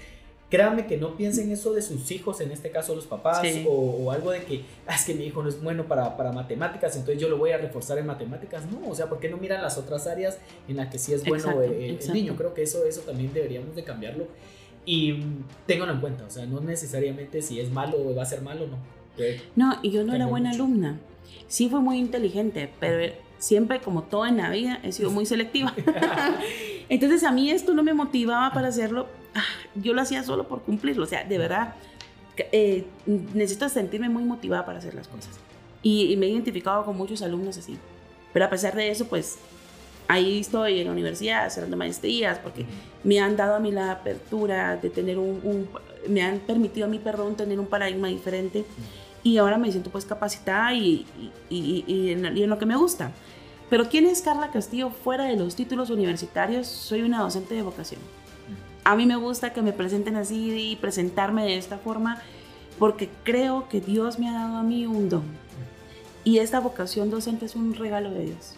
créanme 0.49 0.87
que 0.87 0.97
no 0.97 1.17
piensen 1.17 1.51
eso 1.51 1.73
de 1.73 1.83
sus 1.83 2.11
hijos, 2.11 2.41
en 2.41 2.53
este 2.53 2.71
caso 2.71 2.95
los 2.95 3.07
papás, 3.07 3.47
o, 3.67 4.11
algo 4.13 4.31
de 4.31 4.43
que 4.45 4.65
ah, 4.87 4.95
es 4.95 5.05
que 5.05 5.15
mi 5.15 5.25
hijo 5.25 5.43
no 5.43 5.49
es 5.49 5.61
bueno 5.61 5.87
para, 5.87 6.17
para, 6.17 6.33
matemáticas, 6.33 6.95
entonces 6.97 7.21
yo 7.21 7.29
lo 7.29 7.37
voy 7.37 7.51
a 7.51 7.59
reforzar 7.59 7.99
en 7.99 8.07
matemáticas. 8.07 8.65
No, 8.71 8.89
o 8.89 8.95
sea, 8.95 9.09
¿por 9.09 9.19
qué 9.19 9.29
no 9.29 9.37
miran 9.39 9.63
las 9.63 9.77
otras 9.77 10.07
áreas 10.07 10.39
en 10.69 10.77
las 10.77 10.89
que 10.89 10.99
sí 10.99 11.13
es 11.13 11.25
bueno 11.25 11.63
el, 11.63 11.99
niño? 12.13 12.37
Creo 12.37 12.55
que 12.55 12.63
eso, 12.63 12.85
eso 12.85 13.01
también 13.01 13.33
deberíamos 13.33 13.75
de 13.75 13.83
cambiarlo. 13.83 14.27
Y 14.85 15.21
ténganlo 15.67 15.95
en 15.95 16.01
cuenta, 16.01 16.25
o 16.25 16.31
sea, 16.31 16.47
no 16.47 16.61
necesariamente 16.61 17.43
si 17.43 17.59
es 17.59 17.71
malo 17.71 17.99
o 17.99 18.15
va 18.15 18.23
a 18.23 18.27
ser 18.27 18.43
malo, 18.43 18.69
no. 18.69 18.79
No, 19.57 19.79
y 19.83 19.91
yo 19.91 20.05
no 20.05 20.15
era 20.15 20.27
buena 20.27 20.51
alumna. 20.51 21.01
Sí 21.49 21.69
fue 21.69 21.81
muy 21.81 21.99
inteligente, 21.99 22.71
pero 22.79 23.13
siempre 23.39 23.81
como 23.81 24.03
todo 24.03 24.27
en 24.27 24.37
la 24.37 24.51
vida 24.51 24.81
he 24.83 24.93
sido 24.93 25.11
muy 25.11 25.27
selectiva. 25.27 25.75
Entonces 26.89 27.25
a 27.25 27.33
mí 27.33 27.51
esto 27.51 27.75
no 27.75 27.83
me 27.83 27.95
motivaba 27.95 28.53
para 28.53 28.69
hacerlo, 28.69 29.07
Ah, 29.37 29.45
yo 29.75 29.93
lo 29.93 30.01
hacía 30.01 30.23
solo 30.23 30.49
por 30.49 30.63
cumplirlo. 30.63 31.05
O 31.05 31.07
sea, 31.07 31.23
de 31.23 31.37
verdad, 31.37 31.75
eh, 32.53 32.87
necesito 33.05 33.69
sentirme 33.69 34.09
muy 34.09 34.25
motivada 34.25 34.65
para 34.65 34.79
hacer 34.79 34.95
las 34.95 35.09
cosas. 35.09 35.39
Y, 35.83 36.17
me 36.17 36.27
he 36.27 36.31
identificado 36.31 36.87
con 36.87 36.97
muchos 36.97 37.21
alumnos 37.21 37.59
así. 37.59 37.77
Pero 38.33 38.47
a 38.47 38.51
pesar 38.51 38.75
de 38.75 38.91
eso, 38.91 39.07
pues 39.09 39.37
ahí 40.09 40.41
estoy 40.41 40.81
en 40.81 40.87
la 40.87 40.93
universidad 40.93 41.45
haciendo 41.45 41.77
maestrías 41.77 42.39
porque 42.39 42.65
me 43.05 43.21
han 43.21 43.37
dado 43.37 43.57
a 43.57 43.61
mí 43.61 43.73
la 43.73 43.91
apertura 43.91 44.77
de 44.77 44.89
tener 44.89 45.19
un, 45.19 45.69
me 46.09 46.23
han 46.23 46.39
permitido 46.39 46.87
a 46.87 46.89
mí, 46.89 46.99
perdón, 46.99 47.37
tener 47.37 47.61
un 47.61 47.67
paradigma 47.67 48.09
diferente 48.09 48.65
y 49.27 49.39
ahora 49.39 49.59
me 49.59 49.71
siento 49.71 49.91
pues 49.91 50.05
capacitada 50.05 50.73
y, 50.75 51.07
y, 51.51 51.85
y, 51.87 52.11
en, 52.11 52.37
y, 52.37 52.43
en, 52.43 52.51
lo 52.51 52.59
que 52.59 52.67
me 52.67 52.77
gusta. 52.77 53.13
Pero 53.69 53.89
¿quién 53.89 54.07
es 54.07 54.23
Carla 54.23 54.51
Castillo 54.51 54.91
fuera 54.91 55.25
de 55.25 55.37
los 55.37 55.57
títulos 55.57 55.91
universitarios? 55.91 56.67
Soy 56.67 57.03
una 57.03 57.21
docente 57.21 57.55
de 57.55 57.63
vocación 57.63 58.01
a 58.87 58.95
mí 58.95 59.05
me 59.05 59.17
gusta 59.17 59.53
que 59.53 59.63
me 59.63 59.73
presenten 59.73 60.15
así 60.15 60.53
y 60.57 60.77
presentarme 60.77 61.45
de 61.45 61.57
esta 61.57 61.77
forma 61.77 62.23
porque 62.79 63.11
creo 63.25 63.69
que 63.69 63.81
Dios 63.81 64.21
me 64.21 64.29
ha 64.29 64.33
dado 64.33 64.59
a 64.59 64.63
mí 64.63 64.87
un 64.87 65.09
don. 65.09 65.25
Y 66.23 66.39
esta 66.39 66.61
vocación 66.61 67.11
docente 67.11 67.47
es 67.47 67.57
un 67.57 67.75
regalo 67.75 68.13
de 68.13 68.27
Dios. 68.27 68.55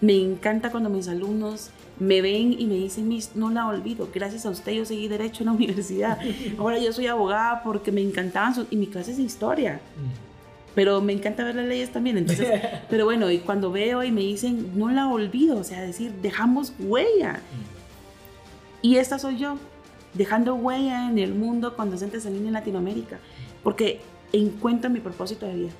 Me 0.00 0.14
encanta 0.14 0.70
cuando 0.70 0.88
mis 0.88 1.08
alumnos 1.08 1.68
me 2.00 2.22
ven 2.22 2.56
y 2.58 2.64
me 2.64 2.74
dicen, 2.74 3.06
Miss, 3.06 3.36
no 3.36 3.50
la 3.50 3.68
olvido, 3.68 4.08
gracias 4.12 4.46
a 4.46 4.50
usted 4.50 4.72
yo 4.72 4.84
seguí 4.84 5.06
derecho 5.06 5.42
en 5.42 5.46
la 5.46 5.52
universidad. 5.56 6.18
Ahora 6.58 6.78
yo 6.78 6.92
soy 6.92 7.06
abogada 7.06 7.62
porque 7.62 7.92
me 7.92 8.00
encantaban 8.00 8.54
sus... 8.54 8.66
y 8.70 8.76
mi 8.76 8.86
clase 8.86 9.12
es 9.12 9.18
de 9.18 9.22
historia. 9.22 9.80
Pero 10.74 11.00
me 11.02 11.12
encanta 11.12 11.44
ver 11.44 11.56
las 11.56 11.66
leyes 11.66 11.92
también. 11.92 12.16
Entonces, 12.16 12.48
pero 12.90 13.04
bueno, 13.04 13.30
y 13.30 13.38
cuando 13.38 13.70
veo 13.70 14.02
y 14.02 14.10
me 14.10 14.22
dicen, 14.22 14.78
no 14.78 14.90
la 14.90 15.08
olvido, 15.08 15.58
o 15.58 15.64
sea, 15.64 15.82
decir, 15.82 16.12
dejamos 16.22 16.72
huella. 16.78 17.40
Y 18.80 18.96
esta 18.96 19.18
soy 19.18 19.36
yo, 19.36 19.58
dejando 20.14 20.54
huella 20.54 21.10
en 21.10 21.18
el 21.18 21.34
mundo 21.34 21.76
con 21.76 21.90
docentes 21.90 22.24
en 22.24 22.32
línea 22.32 22.48
en 22.48 22.54
Latinoamérica, 22.54 23.18
porque 23.62 24.00
encuentro 24.32 24.88
mi 24.88 25.00
propósito 25.00 25.44
de 25.44 25.54
vida. 25.54 25.70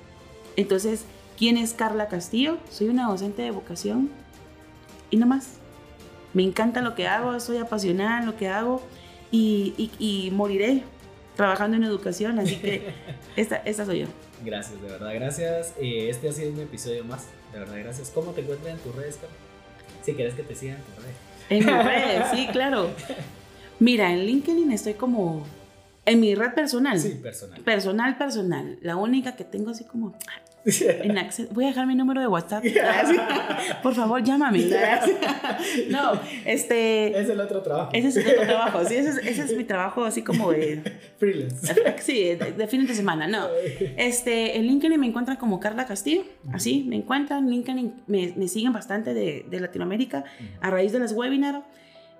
Entonces, 0.55 1.05
¿quién 1.35 1.57
es 1.57 1.73
Carla 1.73 2.09
Castillo? 2.09 2.57
Soy 2.69 2.89
una 2.89 3.07
docente 3.07 3.41
de 3.41 3.49
vocación 3.49 4.11
y 5.09 5.17
nada 5.17 5.35
más. 5.35 5.60
Me 6.33 6.43
encanta 6.43 6.81
lo 6.81 6.95
que 6.95 7.07
hago, 7.07 7.39
soy 7.39 7.57
apasionada 7.57 8.19
en 8.19 8.25
lo 8.25 8.37
que 8.37 8.47
hago 8.47 8.81
y, 9.31 10.29
moriré 10.33 10.83
trabajando 11.35 11.77
en 11.77 11.83
educación, 11.83 12.39
así 12.39 12.57
que 12.57 12.93
esta, 13.35 13.57
esta 13.57 13.85
soy 13.85 13.99
yo. 14.01 14.07
Gracias, 14.43 14.81
de 14.81 14.87
verdad, 14.87 15.13
gracias. 15.13 15.73
Eh, 15.79 16.09
este 16.09 16.29
ha 16.29 16.31
sido 16.31 16.51
un 16.51 16.59
episodio 16.59 17.03
más, 17.03 17.27
de 17.53 17.59
verdad, 17.59 17.77
gracias. 17.77 18.11
¿Cómo 18.13 18.31
te 18.31 18.41
encuentras 18.41 18.75
en 18.75 18.79
tus 18.79 18.95
redes? 18.95 19.19
Si 20.03 20.13
quieres 20.13 20.33
que 20.33 20.43
te 20.43 20.55
sigan 20.55 20.77
en 20.77 20.83
tus 20.83 21.03
redes. 21.03 21.15
En 21.49 21.65
mi 21.65 21.83
red, 21.83 22.21
sí, 22.33 22.47
claro. 22.51 22.89
Mira, 23.79 24.11
en 24.11 24.25
LinkedIn 24.25 24.71
estoy 24.71 24.93
como 24.93 25.45
en 26.05 26.19
mi 26.19 26.35
red 26.35 26.53
personal. 26.53 26.99
Sí, 26.99 27.19
personal. 27.21 27.61
Personal, 27.61 28.17
personal. 28.17 28.79
La 28.81 28.95
única 28.95 29.35
que 29.35 29.43
tengo 29.43 29.71
así 29.71 29.83
como 29.83 30.15
voy 31.51 31.65
a 31.65 31.67
dejar 31.67 31.87
mi 31.87 31.95
número 31.95 32.21
de 32.21 32.27
WhatsApp. 32.27 32.63
Por 33.83 33.95
favor, 33.95 34.23
llámame. 34.23 34.61
No, 35.89 36.13
este. 36.45 37.19
Es 37.19 37.29
el 37.29 37.39
otro 37.39 37.61
trabajo. 37.61 37.89
Ese 37.93 38.07
es 38.09 38.17
el 38.17 38.27
otro 38.27 38.45
trabajo. 38.45 38.85
Sí, 38.85 38.95
ese 38.95 39.09
es, 39.09 39.17
ese 39.17 39.43
es 39.43 39.57
mi 39.57 39.63
trabajo 39.63 40.03
así 40.03 40.23
como 40.23 40.51
de. 40.51 40.81
Freelance. 41.17 41.73
Sí, 41.99 42.35
de, 42.35 42.53
de 42.57 42.67
fin 42.67 42.85
de 42.85 42.93
semana. 42.93 43.27
No. 43.27 43.47
Este, 43.97 44.57
en 44.57 44.67
LinkedIn 44.67 44.99
me 44.99 45.07
encuentran 45.07 45.37
como 45.37 45.59
Carla 45.59 45.85
Castillo. 45.85 46.23
Así, 46.53 46.85
me 46.87 46.95
encuentran. 46.95 47.49
LinkedIn 47.49 48.03
me, 48.07 48.33
me 48.35 48.47
siguen 48.47 48.73
bastante 48.73 49.13
de, 49.13 49.45
de 49.49 49.59
Latinoamérica 49.59 50.23
a 50.61 50.69
raíz 50.69 50.91
de 50.91 50.99
las 50.99 51.13
webinars. 51.13 51.59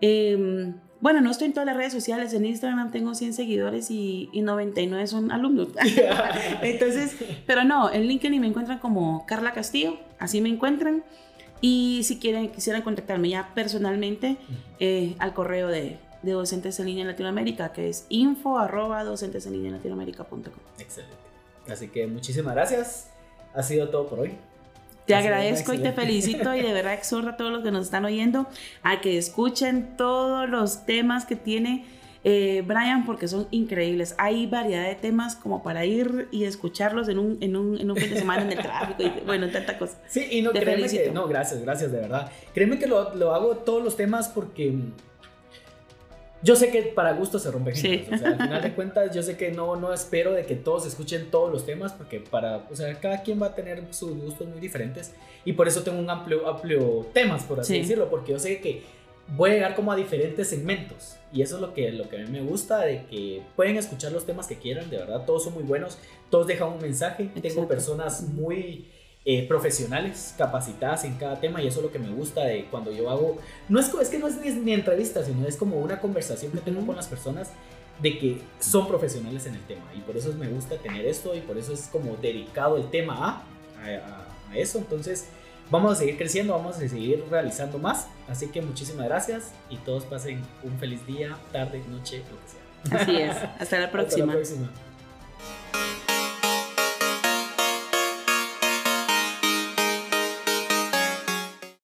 Eh, 0.01 0.73
bueno, 1.01 1.19
no 1.19 1.31
estoy 1.31 1.47
en 1.47 1.53
todas 1.53 1.65
las 1.65 1.75
redes 1.75 1.91
sociales. 1.91 2.33
En 2.33 2.45
Instagram 2.45 2.91
tengo 2.91 3.15
100 3.15 3.33
seguidores 3.33 3.89
y, 3.89 4.29
99 4.33 5.07
son 5.07 5.31
alumnos. 5.31 5.69
Entonces, 6.61 7.15
pero 7.45 7.63
no, 7.63 7.91
en 7.91 8.03
LinkedIn 8.03 8.39
me 8.39 8.47
encuentran 8.47 8.79
como 8.79 9.25
Carla 9.25 9.51
Castillo, 9.51 9.97
así 10.19 10.41
me 10.41 10.49
encuentran. 10.49 11.03
Y 11.59 12.01
si 12.03 12.19
quieren, 12.19 12.49
quisieran 12.49 12.81
contactarme 12.83 13.29
ya 13.29 13.51
personalmente 13.53 14.37
eh, 14.79 15.15
al 15.19 15.33
correo 15.33 15.67
de, 15.67 15.97
Docentes 16.23 16.79
en 16.79 16.85
Línea 16.85 17.01
en 17.01 17.07
Latinoamérica, 17.07 17.73
que 17.73 17.89
es 17.89 18.05
info 18.09 18.59
arroba 18.59 19.03
docentes 19.03 19.47
en 19.47 19.53
línea 19.53 19.69
en 19.69 19.77
Latinoamérica.com. 19.77 20.41
Excelente. 20.77 21.15
Así 21.67 21.87
que 21.87 22.05
muchísimas 22.05 22.53
gracias. 22.53 23.09
Ha 23.55 23.63
sido 23.63 23.89
todo 23.89 24.07
por 24.07 24.19
hoy. 24.19 24.37
Te 25.12 25.16
agradezco 25.16 25.74
y 25.74 25.80
te 25.80 25.91
felicito 25.91 26.55
y 26.55 26.62
de 26.62 26.74
verdad 26.74 26.93
exhorto 27.01 27.30
a 27.30 27.38
todos 27.38 27.51
los 27.51 27.64
que 27.64 27.72
nos 27.72 27.86
están 27.86 28.05
oyendo 28.05 28.47
a 28.84 29.01
que 29.01 29.18
escuchen 29.18 29.97
todos 29.97 30.47
los 30.49 30.86
temas 30.86 31.26
que 31.26 31.36
tiene 31.36 31.86
eh, 32.24 32.64
Brian 32.66 33.05
porque 33.05 33.28
son 33.28 33.47
increíbles. 33.51 34.16
Hay 34.18 34.45
variedad 34.47 34.88
de 34.88 34.95
temas 34.95 35.36
como 35.36 35.64
para 35.64 35.86
ir 35.86 36.28
y 36.32 36.43
escucharlos 36.43 37.09
en 37.09 37.18
un, 37.18 37.38
en 37.41 37.55
un, 37.55 37.80
en 37.80 37.89
un 37.89 37.97
fin 37.97 38.12
de 38.12 38.20
semana 38.20 38.43
en 38.43 38.51
el 38.51 38.59
tráfico 38.59 39.03
y 39.03 39.26
bueno, 39.26 39.49
tanta 39.49 39.78
cosa. 39.78 39.97
Sí, 40.07 40.28
y 40.32 40.41
no, 40.41 40.51
créeme 40.51 40.88
que, 40.88 41.12
no, 41.12 41.28
gracias, 41.28 41.62
gracias 41.62 41.91
de 41.91 41.99
verdad. 41.99 42.32
Créeme 42.53 42.78
que 42.78 42.88
lo, 42.88 43.16
lo 43.16 43.34
hago 43.34 43.57
todos 43.57 43.84
los 43.84 43.97
temas 43.97 44.30
porque 44.30 44.74
yo 46.43 46.55
sé 46.55 46.71
que 46.71 46.81
para 46.83 47.13
gusto 47.13 47.39
se 47.39 47.51
rompe 47.51 47.73
gente. 47.73 48.13
O 48.13 48.17
sea, 48.17 48.29
al 48.29 48.37
final 48.37 48.61
de 48.61 48.73
cuentas, 48.75 49.13
yo 49.13 49.21
sé 49.21 49.37
que 49.37 49.51
no, 49.51 49.75
no 49.75 49.93
espero 49.93 50.33
de 50.33 50.45
que 50.45 50.55
todos 50.55 50.85
escuchen 50.85 51.29
todos 51.29 51.51
los 51.51 51.65
temas, 51.65 51.93
porque 51.93 52.19
para, 52.19 52.65
o 52.69 52.75
sea, 52.75 52.93
cada 52.99 53.21
quien 53.21 53.41
va 53.41 53.47
a 53.47 53.55
tener 53.55 53.83
sus 53.91 54.17
gustos 54.17 54.47
muy 54.47 54.59
diferentes. 54.59 55.13
Y 55.45 55.53
por 55.53 55.67
eso 55.67 55.83
tengo 55.83 55.99
un 55.99 56.09
amplio, 56.09 56.47
amplio 56.47 57.07
temas, 57.13 57.43
por 57.43 57.59
así 57.59 57.79
decirlo, 57.79 58.09
porque 58.09 58.31
yo 58.31 58.39
sé 58.39 58.59
que 58.59 58.81
voy 59.35 59.51
a 59.51 59.53
llegar 59.53 59.75
como 59.75 59.91
a 59.91 59.95
diferentes 59.95 60.49
segmentos. 60.49 61.15
Y 61.31 61.41
eso 61.41 61.55
es 61.55 61.61
lo 61.61 61.73
que, 61.73 61.91
lo 61.91 62.09
que 62.09 62.17
a 62.17 62.19
mí 62.19 62.29
me 62.29 62.41
gusta, 62.41 62.79
de 62.79 63.05
que 63.05 63.41
pueden 63.55 63.77
escuchar 63.77 64.11
los 64.11 64.25
temas 64.25 64.47
que 64.47 64.57
quieran, 64.57 64.89
de 64.89 64.97
verdad, 64.97 65.25
todos 65.25 65.43
son 65.43 65.53
muy 65.53 65.63
buenos, 65.63 65.97
todos 66.29 66.47
dejan 66.47 66.69
un 66.69 66.81
mensaje. 66.81 67.29
Tengo 67.41 67.67
personas 67.67 68.23
muy 68.23 68.89
eh, 69.24 69.47
profesionales 69.47 70.34
capacitadas 70.36 71.03
en 71.03 71.13
cada 71.13 71.39
tema 71.39 71.61
y 71.61 71.67
eso 71.67 71.80
es 71.80 71.86
lo 71.86 71.91
que 71.91 71.99
me 71.99 72.09
gusta 72.09 72.43
de 72.43 72.65
cuando 72.72 72.91
yo 72.91 73.07
hago, 73.07 73.38
no 73.69 73.80
es, 73.80 73.93
es 73.93 74.09
que 74.09 74.17
no 74.17 74.28
es 74.28 74.36
ni, 74.55 74.74
entrevista, 74.74 75.24
sino 75.24 75.47
es 75.47 75.57
como 75.57 75.80
una 75.80 75.99
conversación 75.99 76.51
que 76.51 76.57
tengo 76.57 76.84
con 76.84 76.95
las 76.95 77.07
personas 77.07 77.51
de 78.01 78.17
que 78.17 78.41
son 78.59 78.88
profesionales 78.88 79.45
en 79.45 79.53
el 79.53 79.61
tema 79.61 79.86
y 79.95 79.99
por 79.99 80.17
eso 80.17 80.34
me 80.34 80.47
gusta 80.47 80.76
tener 80.78 81.05
esto 81.05 81.36
y 81.36 81.41
por 81.41 81.55
eso 81.59 81.72
es 81.72 81.82
como 81.91 82.15
dedicado 82.15 82.78
el 82.78 82.89
tema 82.89 83.43
a, 83.78 83.86
a, 84.49 84.57
eso, 84.57 84.80
entonces 84.80 85.28
vamos 85.69 85.91
a 85.91 85.95
seguir 85.97 86.17
creciendo, 86.17 86.53
vamos 86.53 86.78
a 86.78 86.80
seguir 86.80 87.24
realizando 87.30 87.78
más, 87.78 88.07
así 88.28 88.47
que 88.47 88.63
muchísimas 88.63 89.05
gracias 89.05 89.51
y 89.69 89.78
todos 89.78 90.03
pasen 90.05 90.41
un 90.63 90.80
feliz 90.80 91.05
día, 91.05 91.38
tarde, 91.51 91.84
noche, 91.91 92.24
lo 92.32 92.39
que 92.41 92.47
sea. 92.47 93.01
Así 93.01 93.15
es, 93.17 93.38
hasta 93.59 93.80
la 93.80 93.91
próxima. 93.91 94.34
Hasta 94.34 94.39
la 94.39 94.65
próxima. 94.65 94.90